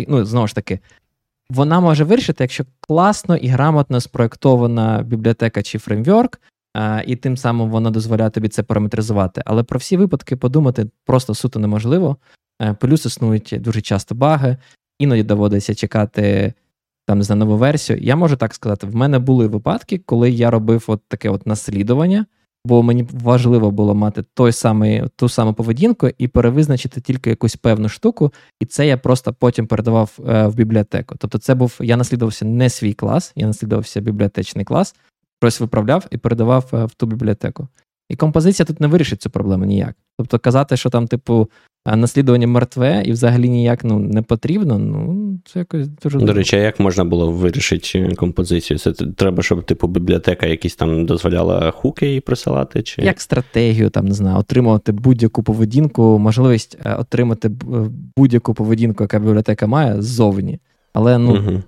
Ну, 0.09 0.25
знову 0.25 0.47
ж 0.47 0.55
таки, 0.55 0.79
вона 1.51 1.81
може 1.81 2.05
вирішити, 2.05 2.45
якщо 2.45 2.65
класно 2.81 3.37
і 3.37 3.49
грамотно 3.49 4.01
спроєктована 4.01 5.03
бібліотека 5.03 5.63
чи 5.63 5.79
фреймворк, 5.79 6.41
і 7.07 7.17
тим 7.17 7.37
самим 7.37 7.71
вона 7.71 7.91
дозволяє 7.91 8.31
тобі 8.31 8.49
це 8.49 8.63
параметризувати. 8.63 9.43
Але 9.47 9.63
про 9.63 9.79
всі 9.79 9.97
випадки 9.97 10.37
подумати 10.37 10.87
просто 11.05 11.35
суто 11.35 11.59
неможливо. 11.59 12.17
Е, 12.63 12.77
плюс 12.81 13.07
існують 13.07 13.55
дуже 13.59 13.81
часто 13.81 14.15
баги, 14.15 14.57
іноді 14.99 15.23
доводиться 15.23 15.75
чекати 15.75 16.53
там 17.07 17.19
не 17.19 17.35
нову 17.35 17.57
версію. 17.57 17.99
Я 17.99 18.17
можу 18.17 18.37
так 18.37 18.55
сказати, 18.55 18.87
в 18.87 18.97
мене 18.97 19.19
були 19.19 19.47
випадки, 19.47 19.99
коли 19.99 20.31
я 20.31 20.51
робив 20.51 20.85
от 20.87 21.01
таке 21.09 21.31
от 21.31 21.47
наслідування, 21.47 22.27
бо 22.65 22.83
мені 22.83 23.09
важливо 23.13 23.71
було 23.71 23.95
мати 23.95 24.25
той 24.35 24.53
самий, 24.53 25.03
ту 25.17 25.29
саму 25.29 25.55
поведінку 25.55 26.09
і 26.19 26.29
перевизначити 26.29 27.01
тільки 27.01 27.31
якусь 27.31 27.57
певну 27.57 27.89
штуку, 27.89 28.33
і 28.61 28.67
це 28.67 28.87
я 28.87 28.97
просто 28.97 29.33
потім 29.33 29.67
передавав 29.67 30.19
е, 30.29 30.47
в 30.47 30.55
бібліотеку. 30.55 31.15
Тобто, 31.19 31.39
це 31.39 31.55
був 31.55 31.79
я 31.81 31.97
наслідувався 31.97 32.45
не 32.45 32.71
свій 32.71 32.93
клас, 32.93 33.33
я 33.37 33.47
наслідувався 33.47 34.01
бібліотечний 34.01 34.65
клас 34.65 34.95
щось 35.43 35.61
виправляв 35.61 36.07
і 36.11 36.17
передавав 36.17 36.71
е, 36.73 36.85
в 36.85 36.95
ту 36.95 37.07
бібліотеку. 37.07 37.69
І 38.09 38.17
композиція 38.17 38.67
тут 38.67 38.81
не 38.81 38.87
вирішить 38.87 39.23
цю 39.23 39.31
проблему 39.31 39.65
ніяк. 39.65 39.95
Тобто 40.19 40.39
казати, 40.39 40.77
що 40.77 40.91
там, 40.91 41.07
типу, 41.07 41.49
е, 41.87 41.97
наслідування 41.97 42.47
мертве 42.47 43.03
і 43.07 43.13
взагалі 43.13 43.49
ніяк 43.49 43.85
ну, 43.85 43.99
не 43.99 44.23
потрібно, 44.23 44.79
ну, 44.79 45.39
це 45.45 45.59
якось 45.59 45.89
дуже. 45.89 46.19
До 46.19 46.33
речі, 46.33 46.57
а 46.57 46.59
як 46.59 46.81
можна 46.81 47.05
було 47.05 47.33
вирішити 47.33 48.15
композицію? 48.15 48.79
Це 48.79 48.93
треба, 48.93 49.43
щоб, 49.43 49.63
типу, 49.63 49.89
бібліотека 49.89 50.47
якісь 50.47 50.77
там 50.77 51.07
дозволяла 51.07 51.71
хуки 51.71 52.07
її 52.07 52.21
присилати? 52.21 52.83
Чи... 52.83 53.03
Як 53.03 53.21
стратегію, 53.21 53.91
там, 53.91 54.07
не 54.07 54.15
знаю, 54.15 54.39
отримувати 54.39 54.93
будь-яку 54.93 55.43
поведінку, 55.43 56.19
можливість 56.19 56.79
е, 56.85 56.95
отримати 56.95 57.51
будь-яку 58.17 58.55
поведінку, 58.55 59.05
яка 59.05 59.19
бібліотека 59.19 59.67
має, 59.67 60.03
ззовні. 60.03 60.59
Але 60.93 61.19
ну. 61.19 61.37
Угу. 61.37 61.63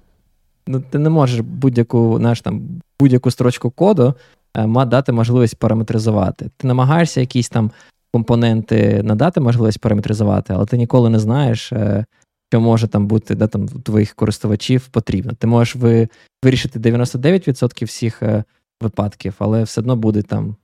Ну, 0.68 0.82
ти 0.90 0.98
не 0.98 1.10
можеш 1.10 1.40
будь-яку 1.40 2.16
знаєш, 2.18 2.40
там, 2.40 2.62
будь-яку 3.00 3.30
строчку 3.30 3.70
коду 3.70 4.14
е, 4.56 4.84
дати 4.86 5.12
можливість 5.12 5.58
параметризувати. 5.58 6.50
Ти 6.56 6.68
намагаєшся 6.68 7.20
якісь 7.20 7.48
там 7.48 7.70
компоненти 8.12 9.02
надати 9.02 9.40
можливість 9.40 9.80
параметризувати, 9.80 10.52
але 10.52 10.66
ти 10.66 10.76
ніколи 10.76 11.10
не 11.10 11.18
знаєш, 11.18 11.72
е, 11.72 12.04
що 12.50 12.60
може 12.60 12.88
там 12.88 13.06
бути 13.06 13.34
де 13.34 13.46
там 13.46 13.68
твоїх 13.68 14.14
користувачів 14.14 14.88
потрібно. 14.88 15.32
Ти 15.32 15.46
можеш 15.46 15.76
ви, 15.76 16.08
вирішити 16.44 16.78
99% 16.78 17.84
всіх 17.84 18.22
е, 18.22 18.44
випадків, 18.80 19.34
але 19.38 19.62
все 19.62 19.80
одно 19.80 19.96
буде 19.96 20.22
там 20.22 20.56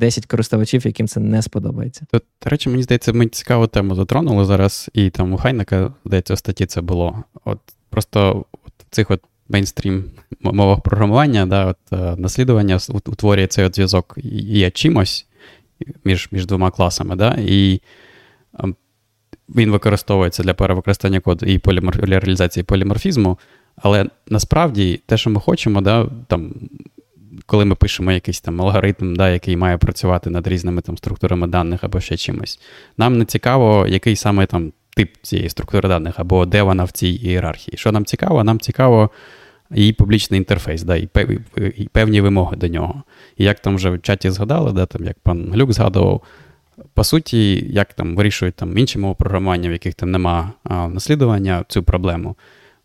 10 0.00 0.26
користувачів, 0.26 0.86
яким 0.86 1.08
це 1.08 1.20
не 1.20 1.42
сподобається. 1.42 2.06
До 2.12 2.50
речі, 2.50 2.68
мені 2.68 2.82
здається, 2.82 3.12
ми 3.12 3.26
цікаву 3.26 3.66
тему 3.66 3.94
затронули 3.94 4.44
зараз, 4.44 4.90
і 4.92 5.10
там 5.10 5.32
у 5.32 5.36
Хайнека, 5.36 5.94
здається, 6.04 6.34
у 6.34 6.36
статті 6.36 6.66
це 6.66 6.80
було. 6.80 7.24
От 7.44 7.58
Просто 7.90 8.44
от 8.52 8.72
в 8.78 8.94
цих 8.94 9.10
от 9.10 9.22
мейнстрім 9.48 10.04
мовах 10.40 10.80
програмування, 10.80 11.46
да, 11.46 11.66
от, 11.66 11.76
е, 11.92 12.16
наслідування 12.18 12.78
утворює 12.88 13.46
цей 13.46 13.64
от 13.64 13.74
зв'язок 13.74 14.14
є 14.24 14.70
чимось 14.70 15.26
між 16.04 16.28
між 16.32 16.46
двома 16.46 16.70
класами, 16.70 17.16
да, 17.16 17.38
і 17.38 17.80
е, 18.60 18.74
він 19.48 19.70
використовується 19.70 20.42
для 20.42 20.54
перевикористання 20.54 21.20
коду 21.20 21.46
і 21.46 21.58
полімор... 21.58 22.06
для 22.06 22.20
реалізації 22.20 22.64
поліморфізму. 22.64 23.38
Але 23.76 24.06
насправді 24.28 25.00
те, 25.06 25.16
що 25.16 25.30
ми 25.30 25.40
хочемо, 25.40 25.80
да, 25.80 26.06
там, 26.26 26.54
коли 27.46 27.64
ми 27.64 27.74
пишемо 27.74 28.12
якийсь 28.12 28.40
там 28.40 28.62
алгоритм, 28.62 29.16
да, 29.16 29.30
який 29.30 29.56
має 29.56 29.78
працювати 29.78 30.30
над 30.30 30.46
різними 30.46 30.82
там, 30.82 30.98
структурами 30.98 31.46
даних 31.46 31.84
або 31.84 32.00
ще 32.00 32.16
чимось, 32.16 32.60
нам 32.98 33.18
не 33.18 33.24
цікаво, 33.24 33.86
який 33.88 34.16
саме 34.16 34.46
там 34.46 34.72
тип 34.94 35.14
цієї 35.22 35.48
структури 35.48 35.88
даних, 35.88 36.14
або 36.16 36.46
де 36.46 36.62
вона 36.62 36.84
в 36.84 36.90
цій 36.90 37.08
ієрархії. 37.08 37.78
Що 37.78 37.92
нам 37.92 38.04
цікаво? 38.04 38.44
Нам 38.44 38.60
цікаво 38.60 39.10
її 39.70 39.92
публічний 39.92 40.38
інтерфейс, 40.38 40.82
да, 40.82 40.96
і 40.96 41.08
певні 41.92 42.20
вимоги 42.20 42.56
до 42.56 42.68
нього. 42.68 43.02
І 43.36 43.44
як 43.44 43.60
там 43.60 43.76
вже 43.76 43.90
в 43.90 44.02
чаті 44.02 44.30
згадали, 44.30 44.72
да, 44.72 44.86
там, 44.86 45.04
як 45.04 45.18
пан 45.18 45.52
Глюк 45.52 45.72
згадував, 45.72 46.22
по 46.94 47.04
суті, 47.04 47.66
як 47.72 47.92
там 47.92 48.16
вирішують 48.16 48.54
там 48.54 48.78
інші 48.78 48.98
мови 48.98 49.14
програмування, 49.18 49.68
в 49.68 49.72
яких 49.72 49.94
там 49.94 50.10
нема 50.10 50.52
а, 50.64 50.88
наслідування 50.88 51.64
цю 51.68 51.82
проблему, 51.82 52.36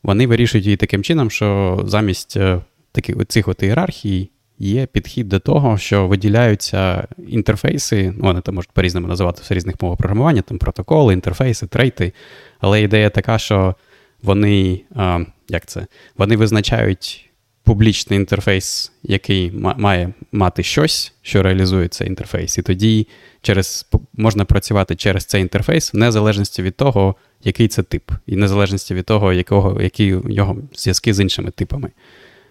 вони 0.03 0.27
вирішують 0.27 0.65
її 0.65 0.77
таким 0.77 1.03
чином, 1.03 1.31
що 1.31 1.79
замість 1.85 2.37
е, 2.37 2.61
таких 2.91 3.15
цих 3.27 3.47
от 3.47 3.63
ієрархій 3.63 4.29
є 4.59 4.85
підхід 4.85 5.29
до 5.29 5.39
того, 5.39 5.77
що 5.77 6.07
виділяються 6.07 7.07
інтерфейси, 7.27 8.13
ну, 8.17 8.23
вони 8.23 8.41
там 8.41 8.55
можуть 8.55 8.71
по-різному 8.71 9.07
називатися 9.07 9.53
в 9.53 9.57
різних 9.57 9.75
мовах 9.81 9.97
програмування, 9.97 10.41
там 10.41 10.57
протоколи, 10.57 11.13
інтерфейси, 11.13 11.67
трейти. 11.67 12.13
Але 12.59 12.81
ідея 12.81 13.09
така, 13.09 13.39
що 13.39 13.75
вони 14.23 14.81
а, 14.95 15.19
як 15.49 15.65
це, 15.65 15.87
вони 16.17 16.37
визначають 16.37 17.29
публічний 17.63 18.19
інтерфейс, 18.19 18.91
який 19.03 19.51
має 19.77 20.13
мати 20.31 20.63
щось, 20.63 21.13
що 21.21 21.43
реалізує 21.43 21.87
цей 21.87 22.07
інтерфейс. 22.07 22.57
І 22.57 22.61
тоді 22.61 23.07
через, 23.41 23.87
можна 24.13 24.45
працювати 24.45 24.95
через 24.95 25.25
цей 25.25 25.41
інтерфейс 25.41 25.93
в 25.93 25.97
незалежності 25.97 26.61
від 26.61 26.75
того, 26.75 27.15
який 27.43 27.67
це 27.67 27.83
тип, 27.83 28.11
і 28.27 28.35
незалежності 28.35 28.93
від 28.93 29.05
того, 29.05 29.33
якого, 29.33 29.81
які 29.81 30.05
його 30.29 30.57
зв'язки 30.73 31.13
з 31.13 31.19
іншими 31.19 31.51
типами. 31.51 31.91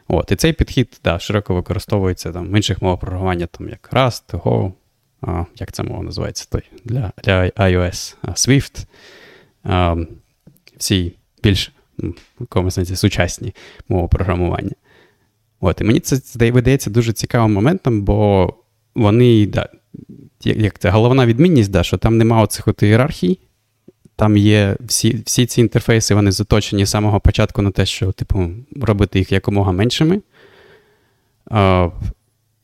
От, 0.09 0.33
І 0.33 0.37
цей 0.37 0.53
підхід 0.53 1.01
да, 1.05 1.19
широко 1.19 1.55
використовується 1.55 2.33
там, 2.33 2.47
в 2.47 2.57
інших 2.57 2.83
мовах 2.83 3.01
програмування, 3.01 3.47
там, 3.47 3.69
як 3.69 3.91
Rust, 3.93 4.31
Go, 4.31 4.73
а, 5.21 5.45
як 5.57 5.73
ця 5.73 5.83
мова 5.83 6.03
називається 6.03 6.47
той, 6.51 6.63
для 6.85 7.13
для 7.25 7.43
iOS, 7.43 8.17
Swift, 8.25 8.87
а, 9.65 9.97
всі 10.77 11.15
більш 11.43 11.73
в 11.99 12.97
сучасні 12.97 13.55
мови 13.89 14.09
програмування. 14.09 14.75
От, 15.61 15.81
І 15.81 15.85
мені 15.85 16.01
це 16.01 16.51
видається 16.51 16.91
дуже 16.91 17.13
цікавим 17.13 17.53
моментом, 17.53 18.03
бо 18.03 18.55
вони, 18.95 19.47
да, 19.47 19.69
як 20.41 20.79
це 20.79 20.91
головна 20.91 21.27
відмінність, 21.27 21.71
да, 21.71 21.83
що 21.83 21.97
там 21.97 22.19
немає 22.19 22.45
оцих 22.45 22.69
от 22.69 22.83
ієрархій, 22.83 23.39
там 24.19 24.37
є 24.37 24.77
всі 24.81 25.23
всі 25.27 25.47
ці 25.47 25.61
інтерфейси, 25.61 26.15
вони 26.15 26.33
заточені 26.33 26.85
з 26.85 26.91
самого 26.91 27.21
початку 27.21 27.63
на 27.63 27.71
те, 27.71 27.87
що, 27.87 28.13
типу, 28.13 28.51
робити 28.81 29.19
їх 29.19 29.33
якомога 29.33 29.73
меншими. 29.73 30.21
А, 31.51 31.89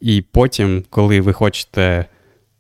І 0.01 0.25
потім, 0.33 0.85
коли 0.91 1.21
ви 1.21 1.33
хочете 1.33 2.05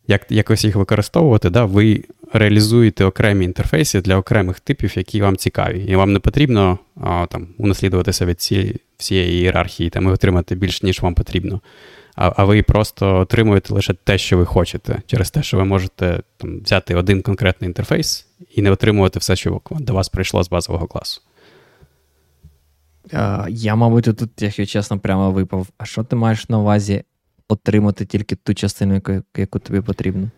як, 0.08 0.26
якось 0.30 0.64
їх 0.64 0.76
використовувати, 0.76 1.50
да, 1.50 1.64
ви 1.64 2.04
реалізуєте 2.32 3.04
окремі 3.04 3.44
інтерфейси 3.44 4.00
для 4.00 4.16
окремих 4.16 4.60
типів, 4.60 4.98
які 4.98 5.22
вам 5.22 5.36
цікаві. 5.36 5.84
І 5.84 5.96
вам 5.96 6.12
не 6.12 6.18
потрібно 6.18 6.78
а, 7.00 7.26
там, 7.30 7.48
унаслідуватися 7.58 8.26
від 8.26 8.40
цієї 8.40 8.76
всієї 8.96 9.40
ієрархії 9.40 9.90
там, 9.90 10.04
і 10.04 10.10
отримати 10.10 10.54
більш, 10.54 10.82
ніж 10.82 11.02
вам 11.02 11.14
потрібно 11.14 11.60
а 12.14 12.32
а 12.36 12.44
ви 12.44 12.62
просто 12.62 13.18
отримуєте 13.18 13.74
лише 13.74 13.94
те, 13.94 14.18
що 14.18 14.38
ви 14.38 14.46
хочете, 14.46 15.02
через 15.06 15.30
те, 15.30 15.42
що 15.42 15.56
ви 15.56 15.64
можете 15.64 16.22
там, 16.36 16.60
взяти 16.60 16.94
один 16.94 17.22
конкретний 17.22 17.68
інтерфейс 17.68 18.26
і 18.54 18.62
не 18.62 18.70
отримувати 18.70 19.18
все, 19.18 19.36
що 19.36 19.60
до 19.70 19.94
вас 19.94 20.08
прийшло 20.08 20.42
з 20.42 20.50
базового 20.50 20.86
класу. 20.86 21.20
Я, 23.48 23.74
мабуть, 23.74 24.04
тут, 24.04 24.30
якщо 24.38 24.66
чесно, 24.66 24.98
прямо 24.98 25.30
випав. 25.30 25.66
А 25.78 25.84
що 25.84 26.04
ти 26.04 26.16
маєш 26.16 26.48
на 26.48 26.58
увазі 26.58 27.02
отримати 27.48 28.04
тільки 28.04 28.36
ту 28.36 28.54
частину, 28.54 28.94
яку, 28.94 29.12
яку 29.36 29.58
тобі 29.58 29.80
потрібно? 29.80 30.30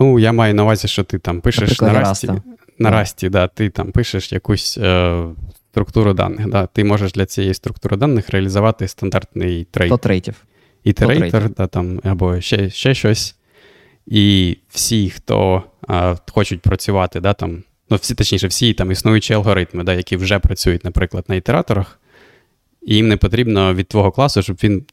Ну, 0.00 0.18
я 0.18 0.32
маю 0.32 0.54
на 0.54 0.62
увазі, 0.62 0.88
що 0.88 1.04
ти 1.04 1.18
там 1.18 1.40
пишеш 1.40 1.60
Наприклад, 1.60 1.92
на 1.92 2.00
Расті, 2.00 2.32
на 2.78 2.90
Расті, 2.90 3.28
да, 3.28 3.48
ти 3.48 3.70
там 3.70 3.92
пишеш 3.92 4.32
якусь 4.32 4.78
е, 4.78 5.24
структуру 5.70 6.14
даних. 6.14 6.48
Да, 6.48 6.66
Ти 6.66 6.84
можеш 6.84 7.12
для 7.12 7.26
цієї 7.26 7.54
структури 7.54 7.96
даних 7.96 8.30
реалізувати 8.30 8.88
стандартний 8.88 9.64
трейд. 9.64 9.90
100 9.90 9.98
трейтів. 9.98 10.34
Ітерейтор 10.86 11.50
да, 11.54 11.66
там, 11.66 12.00
або 12.04 12.40
ще 12.40 12.70
ще 12.70 12.94
щось. 12.94 13.36
І 14.06 14.56
всі, 14.68 15.10
хто 15.10 15.62
а, 15.88 16.16
хочуть 16.32 16.60
працювати, 16.60 17.20
да, 17.20 17.34
там, 17.34 17.62
ну, 17.90 17.96
всі, 17.96 18.14
точніше, 18.14 18.46
всі 18.46 18.74
там 18.74 18.90
існуючі 18.90 19.34
алгоритми, 19.34 19.84
да, 19.84 19.94
які 19.94 20.16
вже 20.16 20.38
працюють, 20.38 20.84
наприклад, 20.84 21.24
на 21.28 21.34
ітераторах, 21.34 22.00
і 22.82 22.94
їм 22.94 23.08
не 23.08 23.16
потрібно 23.16 23.74
від 23.74 23.88
твого 23.88 24.10
класу, 24.10 24.42
щоб 24.42 24.56
він 24.62 24.84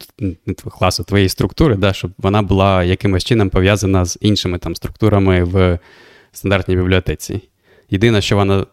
не 0.46 0.54
твого 0.54 0.78
класу, 0.78 1.04
твоєї 1.04 1.30
структури, 1.30 1.76
да, 1.76 1.94
щоб 1.94 2.12
вона 2.18 2.42
була 2.42 2.84
якимось 2.84 3.24
чином 3.24 3.50
пов'язана 3.50 4.06
з 4.06 4.18
іншими 4.22 4.58
там 4.58 4.76
структурами 4.76 5.44
в 5.44 5.80
стандартній 6.32 6.76
бібліотеці. 6.76 7.42
Єдине, 7.90 8.22
що 8.22 8.36
вона. 8.36 8.66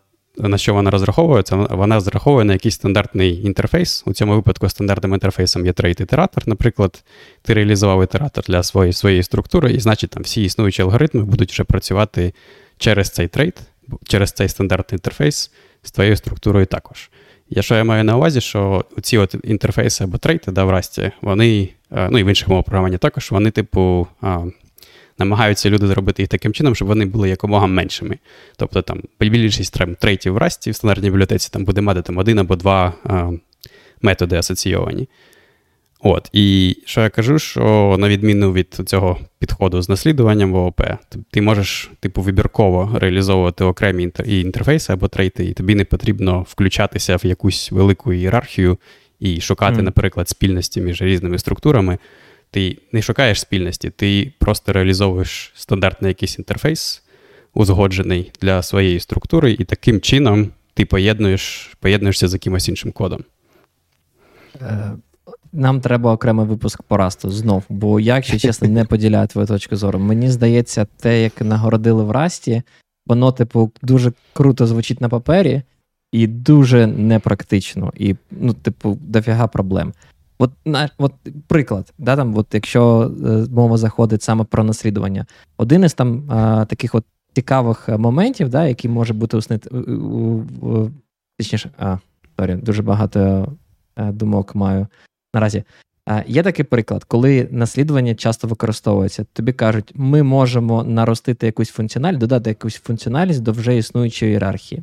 На 0.49 0.59
що 0.59 0.75
вона 0.75 0.91
розраховує, 0.91 1.43
це 1.43 1.57
вона 1.57 1.95
розраховує 1.95 2.45
на 2.45 2.53
якийсь 2.53 2.75
стандартний 2.75 3.47
інтерфейс. 3.47 4.03
У 4.07 4.13
цьому 4.13 4.35
випадку 4.35 4.69
стандартним 4.69 5.15
інтерфейсом 5.15 5.67
є 5.67 5.73
трейд-ітератор. 5.73 6.43
Наприклад, 6.47 7.05
ти 7.43 7.55
реалізував 7.55 8.03
ітератор 8.05 8.45
для 8.45 8.63
своєї 8.63 8.93
своєї 8.93 9.23
структури, 9.23 9.73
і 9.73 9.81
значить, 9.81 10.11
там 10.11 10.23
всі 10.23 10.43
існуючі 10.43 10.83
алгоритми 10.83 11.25
будуть 11.25 11.53
вже 11.53 11.65
працювати 11.65 12.35
через 12.79 13.11
цей 13.11 13.29
трейд, 13.29 13.61
через 14.05 14.33
цей 14.33 14.49
стандартний 14.49 14.97
інтерфейс 14.97 15.51
з 15.83 15.91
твоєю 15.91 16.17
структурою 16.17 16.67
також. 16.67 17.11
Я 17.49 17.63
що 17.63 17.75
я 17.75 17.85
маю 17.85 18.05
на 18.05 18.17
увазі, 18.17 18.41
що 18.41 18.85
ці 19.03 19.19
от 19.19 19.37
інтерфейси 19.45 20.05
або 20.05 20.19
трейти 20.19 20.53
да, 20.53 20.65
в 20.65 20.71
Расті, 20.71 21.11
вони, 21.23 21.69
е, 21.93 22.09
ну 22.11 22.19
і 22.19 22.25
в 22.25 22.27
інших 22.27 22.49
мовах 22.49 22.65
програмування 22.65 22.99
також, 22.99 23.31
вони, 23.31 23.51
типу, 23.51 24.07
намагаються 25.21 25.71
люди 25.71 25.87
зробити 25.87 26.23
їх 26.23 26.29
таким 26.29 26.53
чином, 26.53 26.75
щоб 26.75 26.89
вони 26.89 27.07
були 27.07 27.29
якомога 27.29 27.67
меншими. 27.67 28.19
Тобто 28.57 28.83
там 28.83 29.03
більшість 29.21 29.79
трейтів 29.99 30.33
в 30.33 30.37
Расті 30.37 30.71
в 30.71 30.75
стандартній 30.75 31.11
бібліотеці 31.11 31.51
там 31.53 31.65
буде 31.65 31.81
мати 31.81 32.03
там 32.03 32.19
один 32.19 32.39
або 32.39 32.57
два 32.57 32.93
методи 34.03 34.37
асоційовані. 34.37 35.09
От, 36.03 36.29
І 36.33 36.77
що 36.85 37.01
я 37.01 37.09
кажу, 37.09 37.39
що 37.39 37.97
на 37.99 38.09
відміну 38.09 38.53
від 38.53 38.75
цього 38.87 39.19
підходу 39.39 39.83
з 39.83 39.89
наслідуванням 39.89 40.53
в 40.53 40.57
ООП, 40.57 40.81
ти 41.31 41.43
можеш, 41.43 41.91
типу, 42.01 42.23
вибірково 42.23 42.99
реалізовувати 42.99 43.65
окремі 43.65 44.11
інтерфейси 44.27 44.93
або 44.93 45.09
трейти, 45.09 45.45
і 45.45 45.53
тобі 45.53 45.75
не 45.75 45.85
потрібно 45.85 46.47
включатися 46.49 47.17
в 47.17 47.27
якусь 47.27 47.73
велику 47.73 48.13
ієрархію 48.13 48.79
і 49.21 49.41
шукати, 49.41 49.81
mm. 49.81 49.83
наприклад, 49.83 50.29
спільності 50.29 50.81
між 50.81 51.03
різними 51.03 51.39
структурами. 51.39 51.99
Ти 52.51 52.79
не 52.93 53.03
шукаєш 53.03 53.41
спільності, 53.41 53.91
ти 53.91 54.33
просто 54.39 54.73
реалізовуєш 54.73 55.53
стандартний 55.55 56.09
якийсь 56.09 56.39
інтерфейс, 56.39 57.03
узгоджений 57.55 58.33
для 58.41 58.63
своєї 58.63 59.01
структури, 59.01 59.53
і 59.53 59.65
таким 59.65 60.01
чином 60.01 60.51
ти 60.75 60.85
поєднуєш, 60.85 61.71
поєднуєшся 61.81 62.29
з 62.29 62.33
якимось 62.33 62.69
іншим 62.69 62.93
кодом. 62.93 63.25
Е, 64.63 64.93
нам 65.53 65.81
треба 65.81 66.13
окремий 66.13 66.47
випуск 66.47 66.83
по 66.83 66.97
Расту 66.97 67.31
знов, 67.31 67.65
бо 67.69 68.01
я, 68.01 68.15
якщо 68.15 68.39
чесно, 68.39 68.69
не 68.69 68.85
поділяю 68.85 69.27
твою 69.27 69.47
точку 69.47 69.77
зору. 69.77 69.99
Мені 69.99 70.31
здається, 70.31 70.87
те, 70.97 71.23
як 71.23 71.41
нагородили 71.41 72.05
в 72.05 72.11
Расті, 72.11 72.63
воно, 73.07 73.33
типу, 73.33 73.73
дуже 73.83 74.13
круто 74.33 74.67
звучить 74.67 75.01
на 75.01 75.09
папері 75.09 75.63
і 76.13 76.27
дуже 76.27 76.87
непрактично. 76.87 77.93
І, 77.97 78.17
ну, 78.31 78.53
типу, 78.55 78.99
дофіга 79.01 79.47
проблем. 79.47 79.93
От 80.41 80.51
от 80.99 81.13
приклад, 81.47 81.93
да, 81.99 82.17
там, 82.17 82.37
от 82.37 82.47
якщо 82.53 83.13
е, 83.27 83.47
мова 83.51 83.77
заходить 83.77 84.23
саме 84.23 84.45
про 84.45 84.65
наслідування, 84.65 85.27
один 85.57 85.85
із 85.85 85.95
там 85.95 86.31
а, 86.31 86.65
таких 86.65 86.95
от 86.95 87.05
цікавих 87.33 87.89
моментів, 87.89 88.49
да, 88.49 88.67
який 88.67 88.91
може 88.91 89.15
бути 89.15 89.37
уснити, 89.37 89.71
точніше, 91.39 91.71
а, 91.79 91.99
sorry, 92.39 92.55
дуже 92.55 92.83
багато 92.83 93.49
е, 93.97 94.13
думок 94.13 94.55
маю 94.55 94.87
наразі. 95.35 95.65
Є 96.27 96.43
такий 96.43 96.65
приклад, 96.65 97.05
коли 97.05 97.49
наслідування 97.51 98.15
часто 98.15 98.49
використовується. 98.49 99.25
Тобі 99.33 99.53
кажуть, 99.53 99.93
ми 99.95 100.23
можемо 100.23 100.85
наростити 100.85 101.47
якусь 101.47 101.71
функціональність, 101.71 102.21
додати 102.21 102.51
якусь 102.51 102.75
функціональність 102.75 103.43
до 103.43 103.53
вже 103.53 103.77
існуючої 103.77 104.31
ієрархії. 104.31 104.83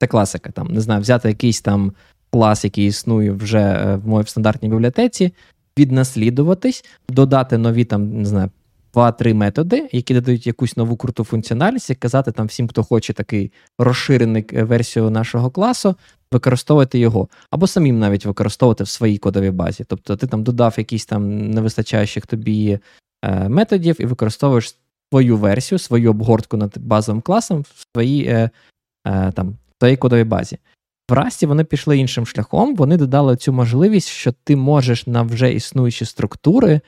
Це 0.00 0.06
класика. 0.06 0.50
там, 0.50 0.66
Не 0.66 0.80
знаю, 0.80 1.00
взяти 1.00 1.28
якийсь 1.28 1.60
там 1.60 1.92
клас, 2.34 2.64
який 2.64 2.86
існує 2.86 3.32
вже 3.32 3.60
е, 3.60 3.96
в 3.96 4.08
моїй 4.08 4.26
стандартній 4.26 4.68
бібліотеці, 4.68 5.32
віднаслідуватись, 5.78 6.84
додати 7.08 7.58
нові 7.58 7.84
там, 7.84 8.18
не 8.18 8.24
знаю, 8.24 8.50
два-три 8.94 9.34
методи, 9.34 9.88
які 9.92 10.14
додають 10.14 10.46
якусь 10.46 10.76
нову 10.76 10.96
круту 10.96 11.24
функціональність, 11.24 11.90
і 11.90 11.94
казати 11.94 12.32
там 12.32 12.46
всім, 12.46 12.68
хто 12.68 12.82
хоче 12.82 13.12
такий 13.12 13.52
розширений 13.78 14.44
е, 14.52 14.64
версію 14.64 15.10
нашого 15.10 15.50
класу, 15.50 15.96
використовувати 16.32 16.98
його, 16.98 17.28
або 17.50 17.66
самим 17.66 17.98
навіть 17.98 18.26
використовувати 18.26 18.84
в 18.84 18.88
своїй 18.88 19.18
кодовій 19.18 19.50
базі. 19.50 19.84
Тобто 19.88 20.16
ти 20.16 20.26
там 20.26 20.42
додав 20.42 20.74
якісь 20.78 21.06
там 21.06 21.50
невистачаючих 21.50 22.26
тобі 22.26 22.78
е, 23.24 23.48
методів 23.48 24.00
і 24.00 24.06
використовуєш 24.06 24.76
свою 25.12 25.36
версію, 25.36 25.78
свою 25.78 26.10
обгортку 26.10 26.56
над 26.56 26.78
базовим 26.78 27.22
класом 27.22 27.60
в 27.60 27.84
своїй 27.92 28.24
е, 28.24 28.50
е, 29.06 29.32
там, 29.32 29.56
твоїй 29.78 29.96
кодовій 29.96 30.24
базі. 30.24 30.58
В 31.10 31.12
Расті 31.12 31.46
вони 31.46 31.64
пішли 31.64 31.98
іншим 31.98 32.26
шляхом, 32.26 32.76
вони 32.76 32.96
додали 32.96 33.36
цю 33.36 33.52
можливість, 33.52 34.08
що 34.08 34.32
ти 34.44 34.56
можеш 34.56 35.06
на 35.06 35.22
вже 35.22 35.52
існуючі 35.52 36.04
структури 36.04 36.80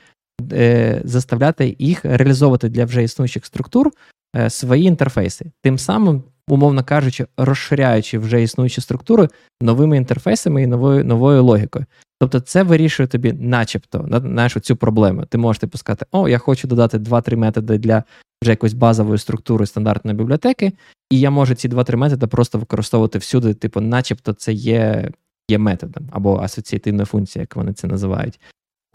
е, 0.51 1.01
заставляти 1.03 1.75
їх 1.79 2.05
реалізовувати 2.05 2.69
для 2.69 2.85
вже 2.85 3.03
існуючих 3.03 3.45
структур 3.45 3.91
е, 4.35 4.49
свої 4.49 4.83
інтерфейси. 4.83 5.51
Тим 5.61 5.79
самим 5.79 6.23
умовно 6.49 6.83
кажучи, 6.83 7.27
розширяючи 7.37 8.17
вже 8.17 8.43
існуючі 8.43 8.81
структури 8.81 9.29
новими 9.61 9.97
інтерфейсами 9.97 10.63
і 10.63 10.67
новою 10.67 11.05
новою 11.05 11.43
логікою. 11.43 11.85
Тобто 12.19 12.39
це 12.39 12.63
вирішує 12.63 13.07
тобі, 13.07 13.33
начебто, 13.33 14.07
знаєш, 14.21 14.57
цю 14.61 14.75
проблему. 14.75 15.25
Ти 15.25 15.37
можеш 15.37 15.59
типу 15.59 15.77
сказати, 15.77 16.05
о, 16.11 16.29
я 16.29 16.37
хочу 16.37 16.67
додати 16.67 16.97
2-3 16.97 17.35
методи 17.35 17.77
для 17.77 18.03
вже 18.43 18.51
якоїсь 18.51 18.73
базової 18.73 19.19
структури 19.19 19.65
стандартної 19.65 20.17
бібліотеки, 20.17 20.71
і 21.09 21.19
я 21.19 21.29
можу 21.29 21.55
ці 21.55 21.69
2-3 21.69 21.95
методи 21.95 22.27
просто 22.27 22.59
використовувати 22.59 23.19
всюди, 23.19 23.53
типу, 23.53 23.81
начебто, 23.81 24.33
це 24.33 24.53
є 24.53 25.11
є 25.49 25.57
методом 25.57 26.09
або 26.11 26.39
асоціативна 26.39 27.05
функція, 27.05 27.43
як 27.43 27.55
вони 27.55 27.73
це 27.73 27.87
називають. 27.87 28.39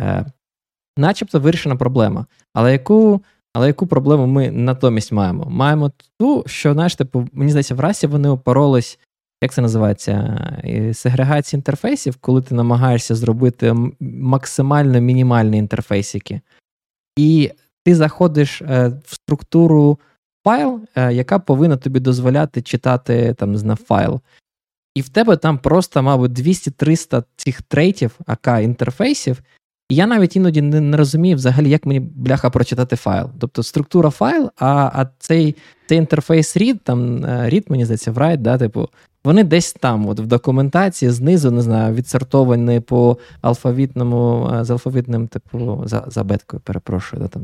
Е, 0.01 0.27
Начебто 0.97 1.41
вирішена 1.41 1.77
проблема. 1.77 2.27
Але 2.55 2.73
яку 2.73 3.23
але 3.55 3.67
яку 3.67 3.87
проблему 3.87 4.27
ми 4.27 4.51
натомість 4.51 5.13
маємо? 5.13 5.47
Маємо 5.51 5.93
ту, 6.19 6.45
що, 6.47 6.73
знаєш, 6.73 6.95
типу, 6.95 7.29
мені 7.33 7.51
здається, 7.51 7.75
в 7.75 7.81
расі 7.81 8.07
вони 8.07 8.29
опоролись, 8.29 8.99
як 9.43 9.53
це 9.53 9.63
називається, 9.63 10.39
сегрегація 10.95 11.59
інтерфейсів, 11.59 12.17
коли 12.17 12.43
ти 12.43 12.55
намагаєшся 12.55 13.15
зробити 13.15 13.75
максимально 14.01 15.01
мінімальні 15.01 15.59
інтерфейсики. 15.59 16.41
І 17.19 17.51
ти 17.85 17.95
заходиш 17.95 18.63
е, 18.63 18.89
в 19.05 19.15
структуру 19.15 19.99
файл, 20.45 20.81
е, 20.95 21.13
яка 21.13 21.39
повинна 21.39 21.77
тобі 21.77 22.01
дозволяти 22.01 22.63
читати 22.63 23.35
там, 23.39 23.53
не 23.53 23.77
файл. 23.77 24.21
І 24.95 25.01
в 25.01 25.09
тебе 25.09 25.37
там 25.37 25.59
просто, 25.59 26.03
мабуть, 26.03 26.33
200-300 26.33 27.25
цих 27.37 27.63
трейтів, 27.63 28.19
АК 28.27 28.49
інтерфейсів, 28.63 29.43
і 29.89 29.95
я 29.95 30.07
навіть 30.07 30.37
іноді 30.37 30.63
не, 30.63 30.81
не 30.81 30.97
розумію 30.97 31.37
взагалі, 31.37 31.71
як 31.71 31.87
мені 31.87 32.01
бляха 32.01 32.51
прочитати 32.51 32.97
файл. 32.97 33.31
Тобто 33.39 33.63
структура 33.63 34.11
файл, 34.11 34.51
а 34.57 34.91
а 34.95 35.07
цей 35.19 35.57
цей 35.87 35.99
інтерфейс 35.99 36.57
read, 36.57 36.79
там 36.85 37.25
е, 37.25 37.51
read, 37.53 37.65
мені 37.69 37.85
здається, 37.85 38.13
write, 38.13 38.37
да, 38.37 38.59
типу, 38.59 38.89
вони 39.25 39.45
десь 39.45 39.73
там, 39.73 40.09
от 40.09 40.21
в 40.21 40.27
документації, 40.27 41.11
знизу, 41.11 41.51
не 41.51 41.63
знаю, 41.63 41.95
відсортовані 41.95 42.81
по 42.81 43.19
алфавітному, 43.41 44.51
е, 44.55 44.65
з 44.65 44.71
алфавітним, 44.71 45.29
типу, 45.29 45.83
за 45.85 46.05
за 46.07 46.25
беткою, 46.25 46.61
перепрошую, 46.61 47.23
да, 47.23 47.29
там, 47.29 47.43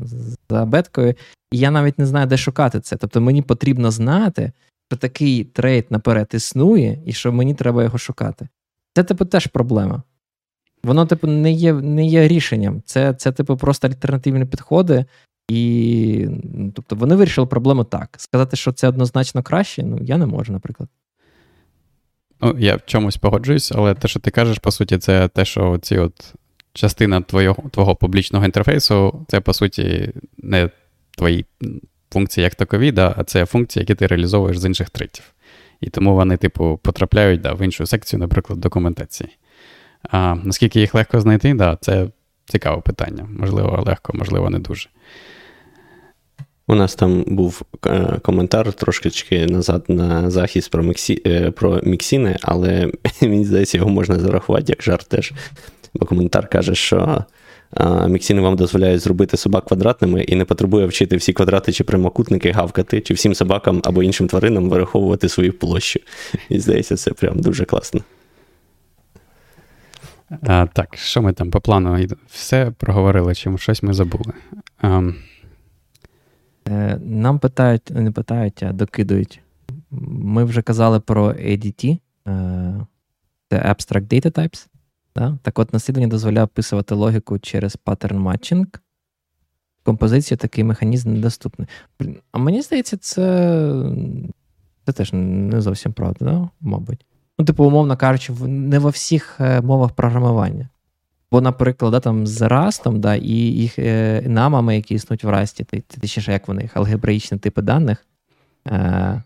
за 0.50 0.64
беткою. 0.64 1.14
І 1.52 1.58
я 1.58 1.70
навіть 1.70 1.98
не 1.98 2.06
знаю, 2.06 2.26
де 2.26 2.36
шукати 2.36 2.80
це. 2.80 2.96
Тобто 2.96 3.20
мені 3.20 3.42
потрібно 3.42 3.90
знати, 3.90 4.52
що 4.90 4.96
такий 4.96 5.44
трейд 5.44 5.86
наперед 5.90 6.28
існує, 6.32 6.98
і 7.06 7.12
що 7.12 7.32
мені 7.32 7.54
треба 7.54 7.82
його 7.82 7.98
шукати. 7.98 8.48
Це, 8.94 9.04
типу, 9.04 9.24
теж 9.24 9.46
проблема. 9.46 10.02
Воно, 10.84 11.06
типу, 11.06 11.26
не 11.26 11.52
є 11.52 11.72
не 11.72 12.06
є 12.06 12.28
рішенням. 12.28 12.82
Це, 12.84 13.14
це 13.14 13.32
типу, 13.32 13.56
просто 13.56 13.88
альтернативні 13.88 14.44
підходи. 14.44 15.04
І 15.48 16.26
ну, 16.54 16.72
тобто 16.74 16.96
вони 16.96 17.14
вирішили 17.14 17.46
проблему 17.46 17.84
так. 17.84 18.16
Сказати, 18.18 18.56
що 18.56 18.72
це 18.72 18.88
однозначно 18.88 19.42
краще, 19.42 19.82
ну 19.82 19.98
я 20.02 20.16
не 20.18 20.26
можу, 20.26 20.52
наприклад. 20.52 20.88
Ну, 22.40 22.56
я 22.58 22.76
в 22.76 22.80
чомусь 22.86 23.16
погоджуюсь, 23.16 23.72
але 23.72 23.94
те, 23.94 24.08
що 24.08 24.20
ти 24.20 24.30
кажеш, 24.30 24.58
по 24.58 24.70
суті, 24.70 24.98
це 24.98 25.28
те, 25.28 25.44
що 25.44 25.78
ці 25.78 25.98
от 25.98 26.34
частина 26.72 27.20
твого 27.20 27.70
твого 27.70 27.96
публічного 27.96 28.44
інтерфейсу, 28.44 29.26
це, 29.28 29.40
по 29.40 29.52
суті, 29.52 30.12
не 30.38 30.70
твої 31.10 31.46
функції 32.12 32.44
як 32.44 32.54
такові, 32.54 32.92
да, 32.92 33.14
а 33.16 33.24
це 33.24 33.46
функції, 33.46 33.80
які 33.80 33.94
ти 33.94 34.06
реалізовуєш 34.06 34.58
з 34.58 34.64
інших 34.64 34.90
третів. 34.90 35.24
І 35.80 35.90
тому 35.90 36.14
вони, 36.14 36.36
типу, 36.36 36.80
потрапляють 36.82 37.40
да, 37.40 37.52
в 37.52 37.62
іншу 37.62 37.86
секцію, 37.86 38.20
наприклад, 38.20 38.60
документації. 38.60 39.30
А, 40.02 40.34
Наскільки 40.44 40.80
їх 40.80 40.94
легко 40.94 41.20
знайти, 41.20 41.54
да, 41.54 41.78
це 41.80 42.06
цікаве 42.44 42.82
питання. 42.82 43.28
Можливо, 43.38 43.84
легко, 43.86 44.12
можливо, 44.14 44.50
не 44.50 44.58
дуже. 44.58 44.88
У 46.66 46.74
нас 46.74 46.94
там 46.94 47.24
був 47.26 47.62
е, 47.86 48.18
коментар 48.22 48.72
трошечки 48.72 49.46
назад 49.46 49.84
на 49.88 50.30
захист 50.30 50.70
про 50.70 50.82
міксі, 50.82 51.22
е, 51.26 51.50
про 51.50 51.80
міксіни, 51.82 52.36
але 52.42 52.92
мені 53.22 53.44
здається, 53.44 53.78
його 53.78 53.90
можна 53.90 54.18
зарахувати 54.18 54.64
як 54.68 54.82
жарт 54.82 55.08
теж. 55.08 55.32
Бо 55.94 56.06
коментар 56.06 56.48
каже, 56.48 56.74
що 56.74 57.24
Міксіни 58.08 58.40
вам 58.40 58.56
дозволяють 58.56 59.00
зробити 59.00 59.36
собак 59.36 59.64
квадратними 59.64 60.22
і 60.22 60.36
не 60.36 60.44
потребує 60.44 60.86
вчити 60.86 61.16
всі 61.16 61.32
квадрати 61.32 61.72
чи 61.72 61.84
прямокутники 61.84 62.50
гавкати, 62.50 63.00
чи 63.00 63.14
всім 63.14 63.34
собакам 63.34 63.82
або 63.84 64.02
іншим 64.02 64.28
тваринам 64.28 64.70
вираховувати 64.70 65.28
свою 65.28 65.52
площу. 65.52 66.00
І 66.48 66.60
здається, 66.60 66.96
це 66.96 67.10
прям 67.10 67.40
дуже 67.40 67.64
класно. 67.64 68.00
А, 70.30 70.66
Так, 70.66 70.96
що 70.96 71.22
ми 71.22 71.32
там 71.32 71.50
по 71.50 71.60
плану? 71.60 72.06
Все 72.26 72.70
проговорили, 72.70 73.34
чи 73.34 73.58
щось 73.58 73.82
ми 73.82 73.92
забули. 73.92 74.32
А... 74.80 75.10
Е, 76.68 76.98
нам 77.04 77.38
питають, 77.38 77.90
не 77.90 78.10
питають, 78.10 78.62
а 78.62 78.72
докидують. 78.72 79.40
Ми 79.90 80.44
вже 80.44 80.62
казали 80.62 81.00
про 81.00 81.28
ADT, 81.28 81.98
е, 82.28 82.86
це 83.50 83.58
Abstract 83.58 84.06
Data 84.06 84.30
Types. 84.30 84.66
Да? 85.16 85.38
Так 85.42 85.58
от 85.58 85.72
наслідування 85.72 86.08
дозволяє 86.08 86.44
описувати 86.44 86.94
логіку 86.94 87.38
через 87.38 87.76
паттерн 87.76 88.18
матчинг. 88.18 88.66
Композицію 89.82 90.38
такий 90.38 90.64
механізм 90.64 91.12
недоступний. 91.12 91.68
А 92.32 92.38
мені 92.38 92.62
здається, 92.62 92.96
це 92.96 93.22
це 94.86 94.92
теж 94.92 95.10
не 95.12 95.60
зовсім 95.60 95.92
правда, 95.92 96.24
да? 96.24 96.48
мабуть. 96.60 97.06
Ну, 97.38 97.44
типу, 97.44 97.64
умовно 97.64 97.96
кажучи, 97.96 98.32
не 98.42 98.78
во 98.78 98.88
всіх 98.88 99.36
е, 99.40 99.60
мовах 99.60 99.92
програмування. 99.92 100.68
Бо, 101.30 101.40
наприклад, 101.40 101.92
да, 101.92 102.00
там 102.00 102.26
з 102.26 102.42
Rust, 102.42 102.98
да, 102.98 103.14
і 103.14 103.32
їх 103.32 103.78
е, 103.78 104.22
намами, 104.26 104.76
які 104.76 104.94
існують 104.94 105.24
в 105.24 105.28
Rust, 105.28 105.82
точніше, 106.00 106.32
як 106.32 106.48
вони, 106.48 106.62
їх 106.62 106.76
алгебраїчні 106.76 107.38
типи 107.38 107.62
даних, 107.62 108.06
е, 108.66 109.22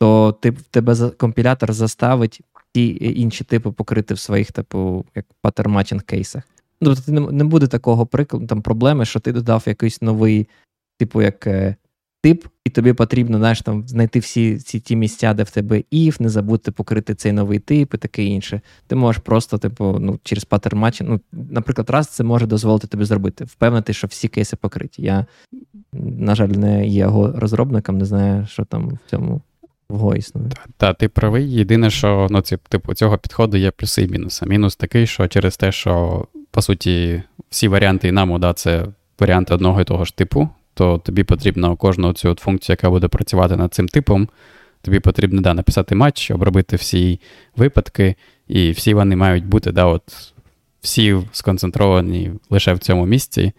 то 0.00 0.32
ти, 0.32 0.52
тебе 0.52 1.10
компілятор 1.10 1.72
заставить 1.72 2.40
ті 2.72 3.12
інші 3.20 3.44
типи 3.44 3.70
покрити 3.70 4.14
в 4.14 4.18
своїх, 4.18 4.52
типу, 4.52 5.04
як 5.14 5.26
паттерн 5.40 6.00
кейсах. 6.06 6.42
Ну, 6.80 6.94
тобто 6.94 7.12
не, 7.12 7.20
не 7.20 7.44
буде 7.44 7.66
такого 7.66 8.06
прикладу, 8.06 8.46
там 8.46 8.62
проблеми, 8.62 9.04
що 9.04 9.20
ти 9.20 9.32
додав 9.32 9.62
якийсь 9.66 10.02
новий, 10.02 10.48
типу, 10.98 11.22
як 11.22 11.46
е, 11.46 11.76
тип, 12.24 12.44
і 12.64 12.70
тобі 12.70 12.92
потрібно 12.92 13.38
знаєш, 13.38 13.60
там, 13.62 13.88
знайти 13.88 14.18
всі 14.18 14.58
ці 14.58 14.80
ті 14.80 14.96
місця, 14.96 15.34
де 15.34 15.42
в 15.42 15.50
тебе 15.50 15.82
if, 15.92 16.22
не 16.22 16.28
забути 16.28 16.70
покрити 16.70 17.14
цей 17.14 17.32
новий 17.32 17.58
тип 17.58 17.94
і 17.94 17.98
таке 17.98 18.24
інше. 18.24 18.60
Ти 18.86 18.96
можеш 18.96 19.22
просто, 19.22 19.58
типу, 19.58 19.96
ну, 20.00 20.18
через 20.22 20.44
паттерн 20.44 20.78
матчинг, 20.78 21.10
ну, 21.10 21.20
наприклад, 21.32 21.90
раз 21.90 22.08
це 22.08 22.24
може 22.24 22.46
дозволити 22.46 22.86
тобі 22.86 23.04
зробити, 23.04 23.44
впевнити, 23.44 23.92
що 23.92 24.06
всі 24.06 24.28
кейси 24.28 24.56
покриті. 24.56 24.90
Я, 24.98 25.26
на 25.92 26.34
жаль, 26.34 26.48
не 26.48 26.86
є 26.86 27.00
його 27.00 27.32
розробником, 27.36 27.98
не 27.98 28.04
знаю, 28.04 28.46
що 28.46 28.64
там 28.64 28.88
в 28.88 29.10
цьому 29.10 29.40
в 29.88 30.18
існує. 30.18 30.48
Так, 30.48 30.68
та, 30.76 30.94
ти 30.94 31.08
правий. 31.08 31.52
Єдине, 31.52 31.90
що 31.90 32.26
ну, 32.30 32.40
ці, 32.40 32.56
типу, 32.68 32.94
цього 32.94 33.18
підходу 33.18 33.56
є 33.56 33.70
плюси 33.70 34.02
і 34.02 34.08
мінуси. 34.08 34.46
Мінус 34.46 34.76
такий, 34.76 35.06
що 35.06 35.28
через 35.28 35.56
те, 35.56 35.72
що 35.72 36.24
по 36.50 36.62
суті 36.62 37.22
всі 37.50 37.68
варіанти 37.68 38.08
інаму, 38.08 38.38
да, 38.38 38.52
це 38.52 38.86
варіанти 39.18 39.54
одного 39.54 39.80
і 39.80 39.84
того 39.84 40.04
ж 40.04 40.16
типу, 40.16 40.48
то 40.74 40.98
тобі 40.98 41.24
потрібно 41.24 41.76
кожну 41.76 42.12
цю 42.12 42.30
от 42.30 42.40
функцію, 42.40 42.74
яка 42.74 42.90
буде 42.90 43.08
працювати 43.08 43.56
над 43.56 43.74
цим 43.74 43.88
типом, 43.88 44.28
тобі 44.82 45.00
потрібно 45.00 45.40
да, 45.40 45.54
написати 45.54 45.94
матч, 45.94 46.30
обробити 46.30 46.76
всі 46.76 47.20
випадки, 47.56 48.14
і 48.48 48.70
всі 48.70 48.94
вони 48.94 49.16
мають 49.16 49.46
бути 49.46 49.72
да, 49.72 49.84
от, 49.84 50.32
всі 50.80 51.16
сконцентровані 51.32 52.32
лише 52.50 52.72
в 52.72 52.78
цьому 52.78 53.06
місці, 53.06 53.52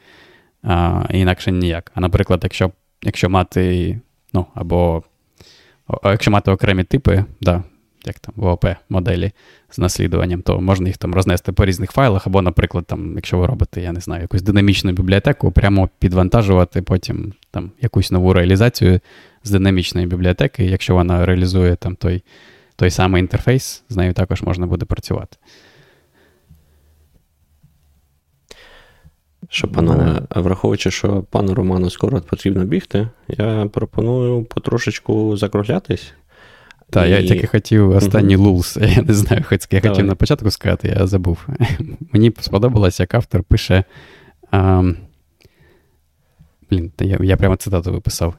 а, 0.63 1.03
інакше 1.09 1.51
ніяк. 1.51 1.91
А 1.95 2.01
наприклад, 2.01 2.39
якщо 2.43 2.71
якщо 3.03 3.29
мати, 3.29 3.99
ну, 4.33 4.45
або 4.53 5.03
якщо 6.03 6.31
мати 6.31 6.51
окремі 6.51 6.83
типи, 6.83 7.25
да, 7.41 7.63
як 8.07 8.19
там 8.19 8.33
в 8.37 8.45
ООП 8.45 8.65
моделі 8.89 9.31
з 9.69 9.77
наслідуванням, 9.77 10.41
то 10.41 10.61
можна 10.61 10.87
їх 10.87 10.97
там 10.97 11.13
рознести 11.13 11.51
по 11.51 11.65
різних 11.65 11.91
файлах, 11.91 12.27
або, 12.27 12.41
наприклад, 12.41 12.85
там, 12.85 13.15
якщо 13.15 13.37
ви 13.37 13.47
робите, 13.47 13.81
я 13.81 13.91
не 13.91 13.99
знаю, 13.99 14.21
якусь 14.21 14.41
динамічну 14.41 14.91
бібліотеку, 14.91 15.51
прямо 15.51 15.89
підвантажувати 15.99 16.81
потім 16.81 17.33
там 17.51 17.71
якусь 17.81 18.11
нову 18.11 18.33
реалізацію 18.33 18.99
з 19.43 19.51
динамічної 19.51 20.07
бібліотеки, 20.07 20.65
якщо 20.65 20.93
вона 20.93 21.25
реалізує 21.25 21.75
там 21.75 21.95
той 21.95 22.23
той 22.75 22.89
самий 22.89 23.19
інтерфейс, 23.19 23.83
з 23.89 23.95
нею 23.95 24.13
також 24.13 24.41
можна 24.41 24.67
буде 24.67 24.85
працювати. 24.85 25.37
Що, 29.49 29.67
пане, 29.67 30.21
враховуючи, 30.35 30.91
що 30.91 31.23
пану 31.23 31.53
Роману 31.53 31.89
скоро 31.89 32.21
потрібно 32.21 32.65
бігти, 32.65 33.09
я 33.27 33.69
пропоную 33.73 34.43
потрошечку 34.43 35.37
закруглятись. 35.37 36.13
Так, 36.95 37.07
і... 37.07 37.11
я 37.11 37.23
тільки 37.23 37.47
хотів 37.47 37.89
останній 37.89 38.35
лулс. 38.35 38.77
Я 38.95 39.01
не 39.01 39.13
знаю, 39.13 39.43
хоч 39.47 39.67
я 39.71 39.81
хотів 39.81 40.05
на 40.05 40.15
початку 40.15 40.51
сказати, 40.51 40.95
я 40.99 41.07
забув. 41.07 41.47
Мені 42.13 42.33
сподобалось, 42.39 42.99
як 42.99 43.13
автор 43.13 43.43
пише. 43.43 43.83
А, 44.51 44.83
блін, 46.71 46.91
я 46.99 47.17
я 47.21 47.37
прямо 47.37 47.55
цитату 47.55 47.91
виписав. 47.91 48.33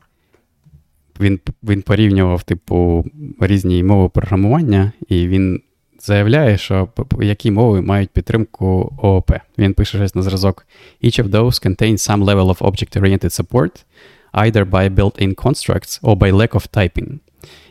Він 1.21 1.41
він 1.63 1.83
порівнював, 1.83 2.43
типу, 2.43 3.05
різні 3.41 3.83
мови 3.83 4.09
програмування, 4.09 4.93
і 5.09 5.29
він 5.29 5.61
заявляє, 6.01 6.59
що 6.59 6.89
які 7.21 7.51
мови 7.51 7.83
мають 7.83 8.11
підтримку 8.11 8.93
ООП. 8.99 9.33
Він 9.59 9.75
пише 9.75 9.99
щось 9.99 10.15
на 10.15 10.23
зразок. 10.23 10.67
Each 11.05 11.23
of 11.23 11.31
those 11.31 11.67
contains 11.67 12.11
some 12.11 12.25
level 12.25 12.47
of 12.47 12.59
object-oriented 12.59 13.43
support, 13.43 13.85
either 14.33 14.65
by 14.65 14.95
built-in 14.95 15.35
constructs 15.35 16.01
or 16.03 16.17
by 16.17 16.33
lack 16.33 16.55
of 16.55 16.67
typing. 16.73 17.19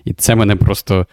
І 0.06 0.14
це 0.14 0.36
мене 0.36 0.56
просто 0.56 1.06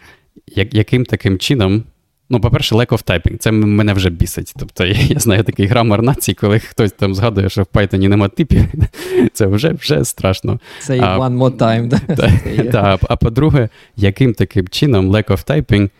як, 0.46 0.74
яким 0.74 1.04
таким 1.04 1.38
чином. 1.38 1.84
Ну, 2.30 2.40
по-перше, 2.40 2.74
lack 2.74 2.88
of 2.88 3.04
typing, 3.04 3.36
це 3.36 3.52
мене 3.52 3.92
вже 3.92 4.10
бісить. 4.10 4.54
Тобто 4.58 4.84
я 4.86 5.18
знаю 5.18 5.44
такий 5.44 5.66
грамар 5.66 6.02
націй, 6.02 6.34
коли 6.34 6.58
хтось 6.58 6.92
там 6.92 7.14
згадує, 7.14 7.48
що 7.48 7.62
в 7.62 7.66
Python 7.66 8.08
нема 8.08 8.28
типів, 8.28 8.64
це 9.32 9.46
вже 9.46 9.72
вже 9.72 10.04
страшно. 10.04 10.60
Це 10.80 11.00
а, 11.00 11.18
one 11.18 11.38
more 11.38 11.56
time. 11.56 11.88
Да? 11.88 11.98
Та, 12.16 12.62
та, 12.64 12.98
а 13.08 13.16
по-друге, 13.16 13.68
яким 13.96 14.34
таким 14.34 14.68
чином 14.68 15.10
lack 15.10 15.26
of 15.26 15.50
typing 15.50 15.90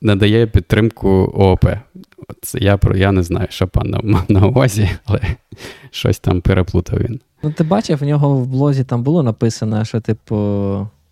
надає 0.00 0.46
підтримку 0.46 1.08
ООП? 1.34 1.64
Це 2.42 2.58
я 2.58 2.78
я 2.94 3.12
не 3.12 3.22
знаю, 3.22 3.46
що 3.50 3.68
пан 3.68 4.00
мав 4.04 4.24
на 4.28 4.46
увазі, 4.46 4.90
але 5.04 5.20
щось 5.90 6.18
там 6.18 6.40
переплутав 6.40 6.98
він. 6.98 7.20
Ну, 7.42 7.52
ти 7.52 7.64
бачив, 7.64 7.98
в 7.98 8.02
нього 8.02 8.36
в 8.36 8.46
блозі 8.46 8.84
там 8.84 9.02
було 9.02 9.22
написано, 9.22 9.84
що, 9.84 10.00
типу, 10.00 10.36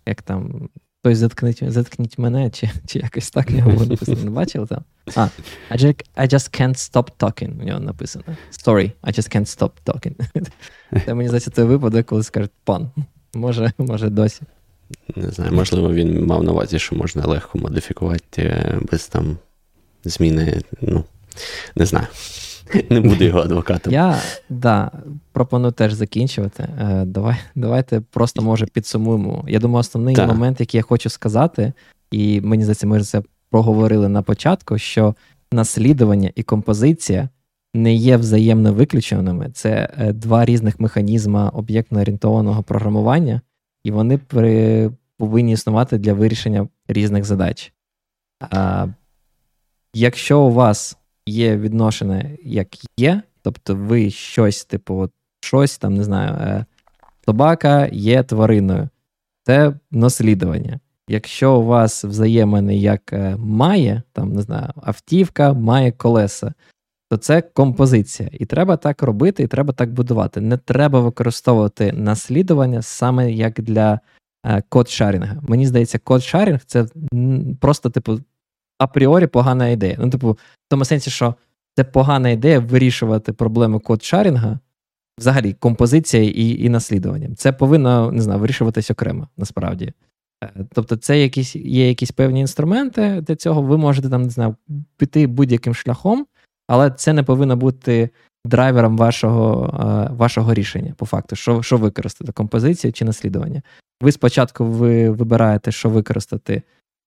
як 0.05 0.21
там 0.21 0.69
Хтось 1.01 1.17
заткніть 1.17 1.71
заткніть 1.71 2.17
мене, 2.17 2.49
чи 2.49 2.69
чи 2.87 2.99
якось 2.99 3.31
так 3.31 3.51
його 3.51 3.71
було 3.71 3.85
написано. 3.85 4.23
Не 4.23 4.31
бачили 4.31 4.67
там? 4.67 4.83
А, 5.15 5.27
I 5.71 5.77
just, 5.77 6.05
I 6.17 6.33
just 6.33 6.61
can't 6.61 6.75
stop 6.75 7.07
talking. 7.19 7.61
У 7.61 7.63
нього 7.63 7.79
написано. 7.79 8.25
Sorry, 8.65 8.91
I 9.03 9.19
just 9.19 9.35
can't 9.35 9.57
stop 9.57 9.71
talking. 9.85 10.47
Це 11.05 11.13
мені 11.13 11.29
здається, 11.29 11.51
це 11.51 11.63
випадок, 11.63 12.05
коли 12.05 12.23
скажуть 12.23 12.51
пан. 12.63 12.91
Може, 13.33 13.71
може 13.77 14.09
досі. 14.09 14.41
Не 15.15 15.31
знаю, 15.31 15.51
можливо, 15.51 15.93
він 15.93 16.25
мав 16.25 16.43
на 16.43 16.51
увазі, 16.51 16.79
що 16.79 16.95
можна 16.95 17.25
легко 17.25 17.57
модифікувати 17.57 18.41
е, 18.41 18.79
без 18.91 19.07
там 19.07 19.37
зміни. 20.03 20.61
Ну, 20.81 21.03
не 21.75 21.85
знаю. 21.85 22.07
Не 22.89 23.01
буду 23.01 23.23
його 23.23 23.39
адвокатом. 23.39 23.93
Я 23.93 24.21
да, 24.49 24.91
пропоную 25.31 25.71
теж 25.71 25.93
закінчувати. 25.93 26.63
Е, 26.63 27.05
давай, 27.05 27.35
Давайте 27.55 28.01
просто, 28.01 28.41
може, 28.41 28.65
підсумуємо. 28.65 29.45
Я 29.47 29.59
думаю, 29.59 29.79
основний 29.79 30.15
так. 30.15 30.27
момент, 30.27 30.59
який 30.59 30.77
я 30.77 30.83
хочу 30.83 31.09
сказати, 31.09 31.73
і 32.11 32.41
мені 32.41 32.63
здається, 32.63 32.87
ми 32.87 33.01
це 33.01 33.21
проговорили 33.49 34.09
на 34.09 34.21
початку, 34.21 34.77
що 34.77 35.15
наслідування 35.51 36.31
і 36.35 36.43
композиція 36.43 37.29
не 37.73 37.93
є 37.93 38.17
взаємно 38.17 38.73
виключеними. 38.73 39.49
Це 39.53 39.89
е, 39.97 40.13
два 40.13 40.45
різних 40.45 40.79
механізми 40.79 41.49
об'єктно 41.49 41.99
орієнтованого 41.99 42.63
програмування, 42.63 43.41
і 43.83 43.91
вони 43.91 44.17
при, 44.17 44.91
повинні 45.17 45.51
існувати 45.51 45.97
для 45.97 46.13
вирішення 46.13 46.67
різних 46.87 47.25
задач. 47.25 47.73
А, 48.39 48.87
Якщо 49.93 50.39
у 50.39 50.51
вас 50.51 50.97
є 51.29 51.57
відношення, 51.57 52.25
як 52.43 52.67
є, 52.97 53.21
тобто 53.41 53.75
ви 53.75 54.09
щось, 54.09 54.65
типу, 54.65 54.95
от, 54.95 55.11
щось 55.41 55.77
там, 55.77 55.95
не 55.95 56.03
знаю, 56.03 56.33
е, 56.33 56.65
собака 57.25 57.89
є 57.91 58.23
твариною, 58.23 58.89
це 59.43 59.73
наслідування. 59.91 60.79
Якщо 61.09 61.59
у 61.59 61.65
вас 61.65 62.03
взаємини 62.03 62.77
як 62.77 63.13
е, 63.13 63.35
має, 63.37 64.01
там, 64.13 64.33
не 64.33 64.41
знаю, 64.41 64.67
автівка 64.75 65.53
має 65.53 65.91
колеса, 65.91 66.53
то 67.09 67.17
це 67.17 67.41
композиція. 67.41 68.29
І 68.31 68.45
треба 68.45 68.77
так 68.77 69.03
робити, 69.03 69.43
і 69.43 69.47
треба 69.47 69.73
так 69.73 69.93
будувати. 69.93 70.41
Не 70.41 70.57
треба 70.57 70.99
використовувати 70.99 71.91
наслідування 71.91 72.81
саме 72.81 73.31
як 73.31 73.61
для 73.61 73.99
е, 74.45 74.63
код 74.69 74.89
шарінга. 74.89 75.41
Мені 75.41 75.67
здається, 75.67 75.99
код 75.99 76.23
шарінг 76.23 76.59
це 76.65 76.85
просто, 77.59 77.89
типу, 77.89 78.19
апріорі 78.79 79.27
погана 79.27 79.67
ідея. 79.67 79.95
Ну, 79.99 80.09
типу, 80.09 80.31
в 80.31 80.37
тому 80.69 80.85
сенсі, 80.85 81.09
що 81.09 81.35
це 81.75 81.83
погана 81.83 82.29
ідея 82.29 82.59
вирішувати 82.59 83.33
проблеми 83.33 83.79
код 83.79 84.03
шарінга, 84.03 84.59
взагалі, 85.19 85.53
композиція 85.53 86.23
і 86.23 86.63
і 86.63 86.69
наслідуванням. 86.69 87.35
Це 87.35 87.51
повинно 87.51 88.11
не 88.11 88.21
знаю, 88.21 88.39
вирішуватись 88.39 88.91
окремо, 88.91 89.27
насправді. 89.37 89.93
Е, 90.43 90.51
тобто, 90.73 90.95
це 90.95 91.19
якісь, 91.19 91.55
є 91.55 91.87
якісь 91.87 92.11
певні 92.11 92.39
інструменти 92.39 93.21
для 93.21 93.35
цього. 93.35 93.61
Ви 93.61 93.77
можете 93.77 94.09
там, 94.09 94.21
не 94.21 94.29
знаю, 94.29 94.55
піти 94.97 95.27
будь-яким 95.27 95.75
шляхом, 95.75 96.25
але 96.67 96.91
це 96.91 97.13
не 97.13 97.23
повинно 97.23 97.55
бути 97.55 98.09
драйвером 98.45 98.97
вашого 98.97 100.09
вашого 100.17 100.53
рішення, 100.53 100.93
по 100.97 101.05
факту, 101.05 101.35
що 101.35 101.61
що 101.61 101.77
використати: 101.77 102.31
композицію 102.31 102.93
чи 102.93 103.05
наслідування. 103.05 103.61
Ви 104.01 104.11
спочатку 104.11 104.65
ви 104.65 105.09
вибираєте, 105.09 105.71
що 105.71 105.89
використати 105.89 106.63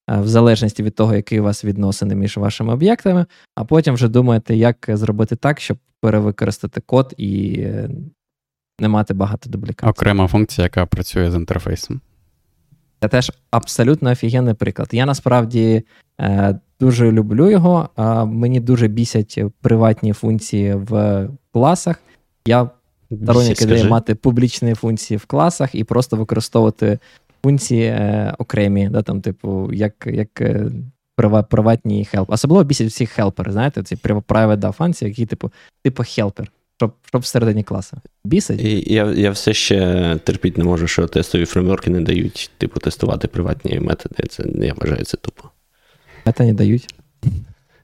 в 0.09 0.27
залежності 0.27 0.83
від 0.83 0.95
того, 0.95 1.15
які 1.15 1.41
у 1.41 1.43
вас 1.43 1.65
відносини 1.65 2.15
між 2.15 2.37
вашими 2.37 2.73
об'єктами, 2.73 3.27
а 3.55 3.65
потім 3.65 3.95
вже 3.95 4.09
думаєте, 4.09 4.57
як 4.57 4.87
зробити 4.89 5.37
так, 5.37 5.61
щоб 5.61 5.79
перевикористати 6.01 6.81
код 6.81 7.15
і 7.17 7.55
е, 7.59 7.91
не 8.81 8.89
мати 8.89 9.15
багато 9.15 9.51
дублікацій. 9.51 9.91
Окрема 9.91 10.29
функція, 10.29 10.65
яка 10.65 10.87
працює 10.87 11.31
з 11.31 11.35
інтерфейсом. 11.35 12.01
Це 13.01 13.09
теж 13.09 13.33
абсолютно 13.51 14.11
офігенний 14.11 14.55
приклад. 14.55 14.89
Я 14.93 15.07
насправді 15.07 15.85
е, 16.21 16.59
дуже 16.81 17.13
люблю 17.13 17.51
його, 17.51 17.89
а 17.97 18.25
мені 18.25 18.61
дуже 18.61 18.89
бісять 18.89 19.39
приватні 19.61 20.13
функції 20.13 20.75
в 20.75 21.29
класах. 21.53 21.97
Я 22.47 22.71
сторонник 23.23 23.63
ідеї 23.63 23.85
мати 23.85 24.15
публічні 24.15 24.75
функції 24.75 25.19
в 25.19 25.25
класах 25.25 25.75
і 25.75 25.85
просто 25.85 26.17
використовувати 26.17 26.99
функції 27.45 27.85
е, 27.85 28.35
окремі, 28.39 28.89
да, 28.89 29.03
там, 29.03 29.21
типу, 29.21 29.73
як 29.73 30.07
як 30.07 30.41
е, 30.41 30.71
приватні 31.51 32.05
help. 32.05 32.31
Особливо 32.31 32.65
бісять 32.65 32.89
всі 32.89 33.07
helper 33.07 33.41
и, 33.41 33.53
знаєте, 33.53 33.83
ці 33.83 33.97
private 33.97 34.57
да, 34.57 34.73
функції, 34.73 35.09
які, 35.09 35.27
типу, 35.27 35.53
типу 35.83 36.03
helper. 36.07 36.53
Щоб 36.77 36.93
щоб 37.05 37.23
всередині 37.23 37.63
класу. 37.63 37.97
Бісить? 38.25 38.61
І 38.61 38.95
Я 38.95 39.13
я 39.13 39.31
все 39.31 39.55
ще 39.55 40.19
терпіть 40.25 40.59
не 40.59 40.65
можу, 40.65 40.87
що 40.87 41.07
тестові 41.07 41.45
фреймворки 41.45 41.91
не 41.91 42.01
дають, 42.01 42.51
типу, 42.59 42.81
тестувати 42.81 43.29
приватні 43.29 43.81
методи. 43.81 44.23
Це 44.29 44.45
Я 44.55 44.75
вважаю, 44.77 45.05
це 45.05 45.17
тупо. 45.17 45.49
Це 46.37 46.45
не 46.45 46.53
дають. 46.53 46.95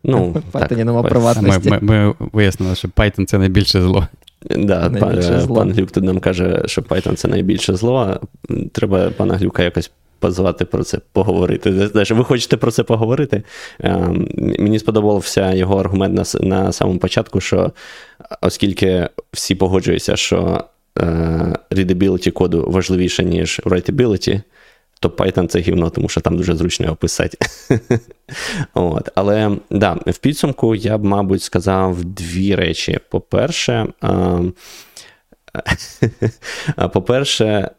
Ну, 0.04 0.42
Python 0.52 0.84
нема 0.84 1.02
приватності. 1.02 1.70
Ми, 1.70 1.78
ми, 1.80 2.06
ми 2.06 2.14
вияснили, 2.32 2.74
що 2.74 2.88
Python 2.88 3.24
це 3.26 3.38
найбільше 3.38 3.82
зло. 3.82 4.08
Да, 4.42 4.90
пан, 5.00 5.22
зло. 5.22 5.56
пан 5.56 5.72
Глюк 5.72 5.90
тут 5.90 6.04
нам 6.04 6.20
каже, 6.20 6.62
що 6.66 6.80
Python 6.80 7.14
це 7.14 7.28
найбільше 7.28 7.74
зло. 7.74 8.20
Треба 8.72 9.10
пана 9.10 9.36
Глюка 9.36 9.62
якось 9.62 9.90
позвати 10.18 10.64
про 10.64 10.84
це 10.84 10.98
поговорити. 11.12 11.70
Ви 12.10 12.24
хочете 12.24 12.56
про 12.56 12.70
це 12.70 12.82
поговорити? 12.82 13.42
Ем, 13.80 14.28
мені 14.58 14.78
сподобався 14.78 15.54
його 15.54 15.80
аргумент 15.80 16.14
на 16.14 16.48
на 16.48 16.72
самому 16.72 16.98
початку, 16.98 17.40
що 17.40 17.72
оскільки 18.40 19.08
всі 19.32 19.54
погоджуються, 19.54 20.16
що 20.16 20.64
е, 20.98 21.02
readability 21.70 22.30
коду 22.30 22.70
важливіше, 22.70 23.24
ніж 23.24 23.60
writability, 23.64 24.40
то 25.00 25.08
Python 25.08 25.46
це 25.46 25.60
гівно, 25.60 25.90
тому 25.90 26.08
що 26.08 26.20
там 26.20 26.36
дуже 26.36 26.56
зручно 26.56 26.86
його 26.86 26.96
писати. 26.96 27.38
От. 28.74 29.08
Але 29.14 29.56
да, 29.70 29.92
в 30.06 30.18
підсумку 30.18 30.74
я 30.74 30.98
б, 30.98 31.04
мабуть, 31.04 31.42
сказав 31.42 32.04
дві 32.04 32.54
речі. 32.54 32.98
По-перше, 33.10 33.86
по-перше, 36.92 37.70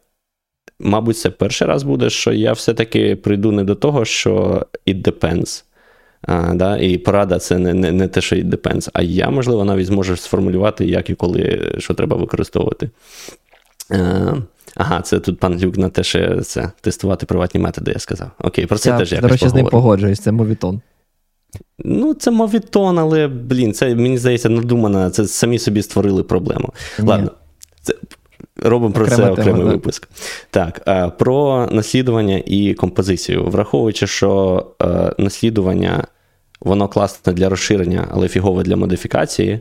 мабуть, 0.79 1.17
це 1.17 1.29
перший 1.29 1.67
раз 1.67 1.83
буде, 1.83 2.09
що 2.09 2.31
я 2.31 2.53
все-таки 2.53 3.15
прийду 3.15 3.51
не 3.51 3.63
до 3.63 3.75
того, 3.75 4.05
що 4.05 4.65
it 4.87 5.01
depends. 5.01 5.63
А, 6.21 6.53
да, 6.53 6.77
І 6.77 6.97
порада 6.97 7.39
це 7.39 7.57
не 7.57 7.73
не, 7.73 7.91
не 7.91 8.07
те, 8.07 8.21
що 8.21 8.35
it 8.35 8.49
depends, 8.49 8.89
а 8.93 9.01
я, 9.01 9.29
можливо, 9.29 9.65
навіть 9.65 9.87
зможу 9.87 10.17
сформулювати, 10.17 10.85
як 10.85 11.09
і 11.09 11.15
коли 11.15 11.75
що 11.77 11.93
треба 11.93 12.17
використовувати. 12.17 12.89
Ага, 14.75 15.01
це 15.01 15.19
тут 15.19 15.39
пан 15.39 15.59
Люк 15.59 15.77
на 15.77 15.89
те, 15.89 16.03
що 16.03 16.41
це 16.41 16.71
тестувати 16.81 17.25
приватні 17.25 17.61
методи, 17.61 17.91
я 17.91 17.99
сказав. 17.99 18.31
Окей, 18.39 18.65
про 18.65 18.77
це 18.77 18.89
я, 18.89 18.97
теж 18.97 19.11
якось 19.11 19.27
До 19.27 19.33
речі, 19.33 19.49
з 19.49 19.53
ним 19.53 19.65
погоджуюсь, 19.65 20.19
це 20.19 20.31
мовітон. 20.31 20.81
Ну, 21.79 22.13
це 22.13 22.31
мовітон, 22.31 22.99
але, 22.99 23.27
блін, 23.27 23.73
це, 23.73 23.95
мені 23.95 24.17
здається, 24.17 24.49
надумано, 24.49 25.09
це 25.09 25.27
самі 25.27 25.59
собі 25.59 25.81
створили 25.81 26.23
проблему. 26.23 26.73
Ні. 26.99 27.07
Ладно, 27.07 27.31
це, 27.81 27.93
робимо 28.55 28.93
про 28.93 29.07
це 29.07 29.29
окремий 29.29 29.53
тема, 29.53 29.71
випуск. 29.71 30.09
Так, 30.49 30.81
е, 30.87 31.11
про 31.19 31.67
наслідування 31.71 32.43
і 32.45 32.73
композицію. 32.73 33.45
Враховуючи, 33.45 34.07
що 34.07 34.65
е, 34.81 35.13
наслідування, 35.17 36.07
воно 36.61 36.87
класне 36.87 37.33
для 37.33 37.49
розширення, 37.49 38.07
але 38.11 38.27
фігове 38.27 38.63
для 38.63 38.75
модифікації. 38.75 39.59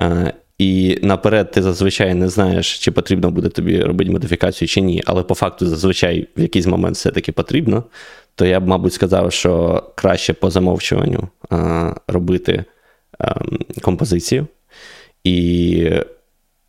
Е, 0.00 0.32
і 0.58 0.98
наперед 1.02 1.50
ти 1.50 1.62
зазвичай 1.62 2.14
не 2.14 2.28
знаєш, 2.28 2.78
чи 2.78 2.90
потрібно 2.90 3.30
буде 3.30 3.48
тобі 3.48 3.80
робити 3.80 4.10
модифікацію 4.10 4.68
чи 4.68 4.80
ні, 4.80 5.02
але 5.06 5.22
по 5.22 5.34
факту 5.34 5.66
зазвичай 5.66 6.28
в 6.36 6.40
якийсь 6.40 6.66
момент 6.66 6.96
все-таки 6.96 7.32
потрібно, 7.32 7.84
то 8.34 8.46
я 8.46 8.60
б, 8.60 8.68
мабуть, 8.68 8.92
сказав, 8.92 9.32
що 9.32 9.82
краще 9.94 10.32
по 10.32 10.50
замовчуванню 10.50 11.28
а, 11.50 11.94
робити 12.08 12.64
а, 13.18 13.30
ем, 13.30 13.58
композицію 13.82 14.46
і 15.24 15.90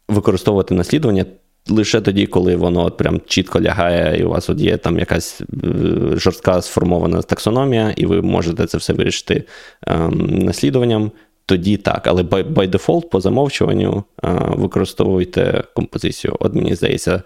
використовувати 0.08 0.76
наслідування 0.76 1.26
лише 1.70 2.02
тоді, 2.02 2.26
коли 2.26 2.56
воно 2.56 2.86
от 2.86 2.98
прям 2.98 3.22
чітко 3.28 3.62
лягає, 3.62 4.20
і 4.20 4.24
у 4.24 4.30
вас 4.30 4.50
от 4.50 4.60
є 4.60 4.78
там 4.78 5.00
якась 5.00 5.42
е, 5.42 5.46
жорстка 6.18 6.62
сформована 6.62 7.22
таксономія, 7.22 7.94
і 7.98 8.06
ви 8.06 8.22
можете 8.22 8.66
це 8.66 8.78
все 8.78 8.94
вирішити 8.94 9.44
а, 9.82 9.94
ем, 9.94 10.40
наслідуванням 10.40 11.12
тоді 11.48 11.78
так. 11.78 12.08
Але 12.08 12.24
by, 12.24 12.54
by 12.54 12.70
default, 12.70 13.10
по 13.10 13.22
замовчуванню, 13.22 14.04
використовуйте 14.48 15.64
композицію. 15.74 16.36
От 16.40 16.54
мені 16.54 16.76
здається, 16.76 17.22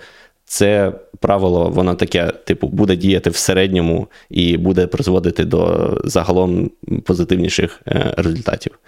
це 0.45 0.93
правило, 1.19 1.69
воно 1.69 1.95
таке, 1.95 2.32
типу, 2.45 2.67
буде 2.67 2.95
діяти 2.95 3.30
в 3.30 3.36
середньому 3.36 4.07
і 4.30 4.57
буде 4.57 4.88
призводити 4.88 5.45
до 5.45 5.91
загалом 6.03 6.72
позитивніших 7.05 7.82
е, 7.88 8.13
результатів. 8.17 8.80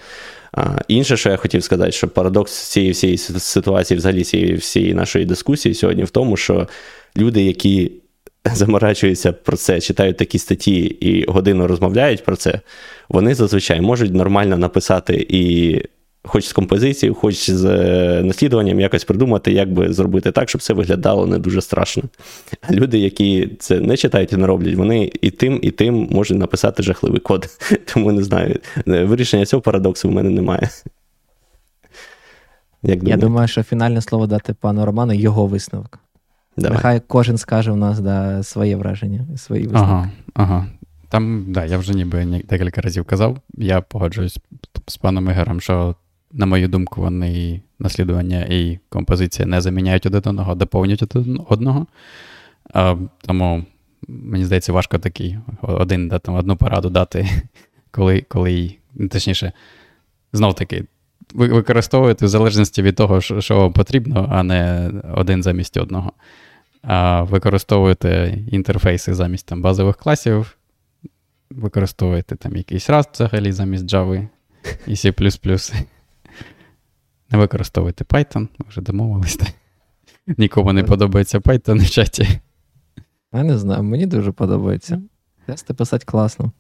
Інше, 0.88 1.18
що 1.18 1.30
я 1.30 1.38
хотів 1.38 1.64
сказати, 1.64 1.92
що 1.92 2.08
парадокс 2.08 2.54
цієї 2.54 2.92
всієї 2.92 3.18
ситуації, 3.18 3.98
взагалі 3.98 4.24
цієї 4.24 4.54
всієї 4.54 4.94
нашої 4.94 5.26
дискусії 5.26 5.76
сьогодні 5.76 6.04
в 6.04 6.10
тому, 6.10 6.38
що 6.38 6.68
люди, 7.18 7.44
які 7.44 7.92
заморачуються 8.54 9.32
про 9.32 9.58
це, 9.58 9.82
читають 9.82 10.18
такі 10.18 10.40
статті 10.40 10.82
і 10.82 11.32
годину 11.32 11.68
розмовляють 11.68 12.24
про 12.24 12.36
це, 12.36 12.60
вони 13.10 13.36
зазвичай 13.36 13.82
можуть 13.82 14.14
нормально 14.14 14.58
написати 14.58 15.26
і. 15.30 15.82
Хоч 16.26 16.46
з 16.46 16.54
композицією, 16.54 17.16
хоч 17.16 17.50
з 17.50 17.66
е, 17.66 18.22
наслідуванням 18.24 18.80
якось 18.80 19.04
придумати, 19.04 19.52
як 19.52 19.74
би 19.74 19.94
зробити 19.94 20.32
так, 20.32 20.50
щоб 20.50 20.62
це 20.62 20.74
виглядало 20.74 21.28
не 21.28 21.40
дуже 21.40 21.62
страшно. 21.62 22.04
А 22.62 22.74
люди, 22.74 23.00
які 23.00 23.50
це 23.60 23.80
не 23.80 23.98
читають 23.98 24.34
і 24.34 24.38
не 24.38 24.48
роблять, 24.48 24.76
вони 24.76 25.12
і 25.22 25.30
тим, 25.30 25.60
і 25.62 25.72
тим 25.72 26.08
можуть 26.12 26.38
написати 26.38 26.84
жахливий 26.84 27.20
код. 27.20 27.48
Тому 27.94 28.12
не 28.12 28.24
знаю. 28.24 28.60
Вирішення 28.86 29.46
цього 29.46 29.62
парадоксу 29.62 30.10
в 30.10 30.12
мене 30.12 30.30
немає. 30.30 30.70
Як 32.84 33.04
Я 33.04 33.18
думаю, 33.18 33.48
що 33.48 33.64
фінальне 33.64 34.02
слово 34.02 34.28
дати 34.28 34.54
пану 34.54 34.86
Роману 34.86 35.14
його 35.14 35.48
висновок. 35.48 36.03
Давай. 36.58 36.78
Нехай 36.78 37.02
кожен 37.08 37.38
скаже 37.38 37.72
у 37.72 37.76
нас 37.76 38.00
да, 38.00 38.44
своє 38.44 38.76
враження, 38.76 39.38
свої 39.38 39.64
висновки. 39.64 39.92
Ага, 39.92 40.10
ага. 40.34 40.68
Там, 41.10 41.46
да, 41.48 41.66
я 41.66 41.78
вже 41.78 41.94
ніби 41.94 42.42
декілька 42.50 42.82
разів 42.82 43.06
казав. 43.06 43.38
Я 43.58 43.82
погоджуюсь 43.82 44.40
з 44.88 44.98
паном 44.98 45.30
Ігорем, 45.30 45.62
що, 45.62 45.96
на 46.32 46.46
мою 46.46 46.68
думку, 46.68 47.02
вони 47.02 47.62
наслідування 47.80 48.46
і 48.50 48.80
композиція 48.90 49.48
не 49.48 49.62
заміняють 49.62 50.06
один 50.06 50.22
одного, 50.26 50.52
а 50.52 50.56
доповнюють 50.56 51.04
один 51.04 51.40
одного. 51.50 51.88
А, 52.74 52.96
Тому, 53.22 53.66
мені 54.08 54.46
здається, 54.46 54.74
важко 54.74 55.00
такий 55.00 55.38
один 55.62 56.08
да, 56.08 56.20
там, 56.20 56.36
одну 56.36 56.56
пораду 56.56 56.90
дати, 56.90 57.30
коли, 57.92 58.22
коли 58.22 58.76
точніше, 59.12 59.52
знов 60.34 60.56
таки. 60.56 60.86
Ви 61.34 61.48
використовуєте 61.48 62.26
в 62.26 62.30
залежності 62.30 62.82
від 62.82 62.96
того, 62.96 63.22
що 63.22 63.58
вам 63.58 63.74
потрібно, 63.74 64.28
а 64.32 64.44
не 64.44 64.92
один 65.14 65.44
замість 65.44 65.78
одного 65.78 66.12
а 66.84 67.24
використовуєте 67.24 68.40
інтерфейси 68.52 69.14
замість 69.14 69.46
там, 69.46 69.62
базових 69.62 69.98
класів, 69.98 70.58
використовуєте 71.50 72.36
там 72.36 72.56
якийсь 72.56 72.90
Rust 72.90 73.14
взагалі 73.14 73.52
замість 73.52 73.86
Java 73.86 74.28
і 74.88 74.94
C. 74.94 75.86
Не 77.30 77.38
використовуйте 77.38 78.04
Python, 78.04 78.48
вже 78.70 78.82
домовились. 78.82 79.40
Нікому 80.38 80.74
не 80.74 80.84
подобається 80.84 81.40
Python 81.40 81.86
в 81.86 81.90
чаті. 81.90 82.28
Я 83.34 83.44
не 83.44 83.58
знаю, 83.58 83.84
мені 83.84 84.06
дуже 84.06 84.32
подобається. 84.32 85.02
Тести 85.46 85.74
писати 85.74 86.06
класно. 86.06 86.52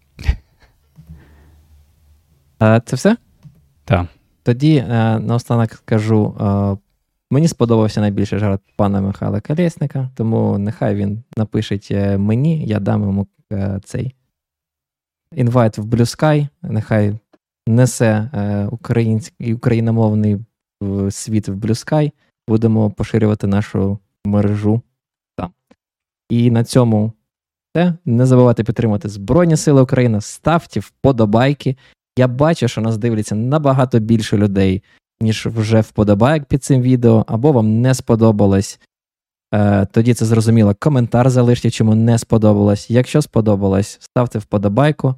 Це 2.85 2.95
все? 2.95 3.17
Так. 3.85 4.07
Тоді 4.43 4.75
е, 4.75 5.19
наостанок 5.19 5.71
скажу 5.71 6.37
е, 6.41 6.77
Мені 7.33 7.47
сподобався 7.47 8.01
найбільше 8.01 8.39
жарт 8.39 8.61
пана 8.75 9.01
Михайла 9.01 9.41
Колєсника, 9.41 10.09
тому 10.15 10.57
нехай 10.57 10.95
він 10.95 11.23
напише 11.37 11.79
е, 11.91 12.17
мені, 12.17 12.65
я 12.65 12.79
дам 12.79 13.01
йому 13.01 13.27
е, 13.51 13.79
цей 13.83 14.15
інвайт 15.35 15.77
в 15.77 15.85
Blue 15.85 16.19
Sky, 16.19 16.47
нехай 16.61 17.19
несе 17.67 18.29
е, 18.33 18.65
український 18.65 19.53
україномовний 19.53 20.37
світ 21.09 21.47
в 21.47 21.53
Blue 21.53 21.69
Sky, 21.69 22.11
будемо 22.47 22.91
поширювати 22.91 23.47
нашу 23.47 23.99
мережу 24.25 24.81
там. 25.37 25.51
І 26.29 26.51
на 26.51 26.63
цьому 26.63 27.13
все. 27.75 27.93
Не 28.05 28.25
забувайте 28.25 28.63
підтримати 28.63 29.09
Збройні 29.09 29.57
Сили 29.57 29.81
України, 29.81 30.21
ставте 30.21 30.79
вподобайки. 30.79 31.77
Я 32.17 32.27
бачу, 32.27 32.67
що 32.67 32.81
нас 32.81 32.97
дивляться 32.97 33.35
набагато 33.35 33.99
більше 33.99 34.37
людей, 34.37 34.83
ніж 35.21 35.45
вже 35.45 35.81
вподобайок 35.81 36.45
під 36.45 36.63
цим 36.63 36.81
відео, 36.81 37.25
або 37.27 37.51
вам 37.51 37.81
не 37.81 37.93
сподобалось. 37.93 38.79
Е, 39.53 39.85
тоді 39.85 40.13
це 40.13 40.25
зрозуміло. 40.25 40.75
Коментар 40.79 41.29
залиште, 41.29 41.69
чому 41.69 41.95
не 41.95 42.17
сподобалось. 42.17 42.89
Якщо 42.89 43.21
сподобалось, 43.21 43.97
ставте 44.01 44.39
вподобайку. 44.39 45.15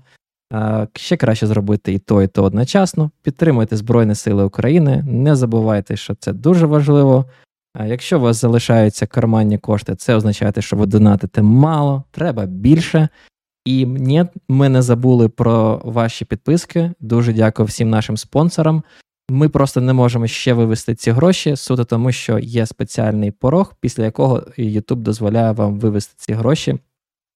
Е, 0.53 0.87
ще 0.93 1.17
краще 1.17 1.47
зробити 1.47 1.93
і 1.93 1.99
то, 1.99 2.23
і 2.23 2.27
то 2.27 2.43
одночасно. 2.43 3.11
Підтримуйте 3.21 3.77
Збройні 3.77 4.15
Сили 4.15 4.43
України. 4.43 5.03
Не 5.07 5.35
забувайте, 5.35 5.97
що 5.97 6.15
це 6.15 6.33
дуже 6.33 6.65
важливо. 6.65 7.25
Якщо 7.85 8.17
у 8.17 8.21
вас 8.21 8.41
залишаються 8.41 9.07
карманні 9.07 9.57
кошти, 9.57 9.95
це 9.95 10.15
означає, 10.15 10.53
що 10.59 10.75
ви 10.75 10.85
донатите 10.85 11.41
мало, 11.41 12.03
треба 12.11 12.45
більше. 12.45 13.09
І 13.65 13.85
ні, 13.85 14.25
ми 14.49 14.69
не 14.69 14.81
забули 14.81 15.29
про 15.29 15.81
ваші 15.83 16.25
підписки. 16.25 16.91
Дуже 16.99 17.33
дякую 17.33 17.65
всім 17.65 17.89
нашим 17.89 18.17
спонсорам. 18.17 18.83
Ми 19.29 19.49
просто 19.49 19.81
не 19.81 19.93
можемо 19.93 20.27
ще 20.27 20.53
вивести 20.53 20.95
ці 20.95 21.11
гроші, 21.11 21.55
суто 21.55 21.83
тому, 21.85 22.11
що 22.11 22.39
є 22.39 22.65
спеціальний 22.65 23.31
порог, 23.31 23.73
після 23.79 24.03
якого 24.03 24.37
YouTube 24.57 24.95
дозволяє 24.95 25.51
вам 25.51 25.79
вивести 25.79 26.13
ці 26.17 26.33
гроші. 26.33 26.79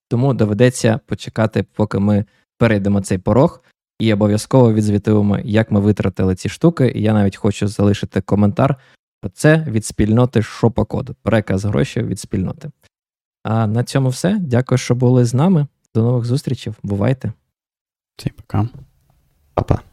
Тому 0.09 0.33
доведеться 0.33 0.99
почекати, 1.05 1.65
поки 1.73 1.99
ми 1.99 2.25
перейдемо 2.57 3.01
цей 3.01 3.17
порог, 3.17 3.61
і 3.99 4.13
обов'язково 4.13 4.73
відзвітуємо, 4.73 5.39
як 5.43 5.71
ми 5.71 5.79
витратили 5.79 6.35
ці 6.35 6.49
штуки. 6.49 6.91
І 6.95 7.01
я 7.01 7.13
навіть 7.13 7.35
хочу 7.35 7.67
залишити 7.67 8.21
коментар 8.21 8.75
це 9.33 9.65
від 9.67 9.85
спільноти 9.85 10.41
Шопокод. 10.41 11.11
Переказ 11.21 11.65
грошей 11.65 12.03
від 12.03 12.19
спільноти. 12.19 12.71
А 13.43 13.67
на 13.67 13.83
цьому 13.83 14.09
все. 14.09 14.37
Дякую, 14.41 14.77
що 14.77 14.95
були 14.95 15.25
з 15.25 15.33
нами. 15.33 15.67
До 15.95 16.01
нових 16.01 16.25
зустрічей. 16.25 16.73
Бувайте. 16.83 17.33
Всім 18.17 18.33
пока. 18.35 18.69
Па-па. 19.53 19.88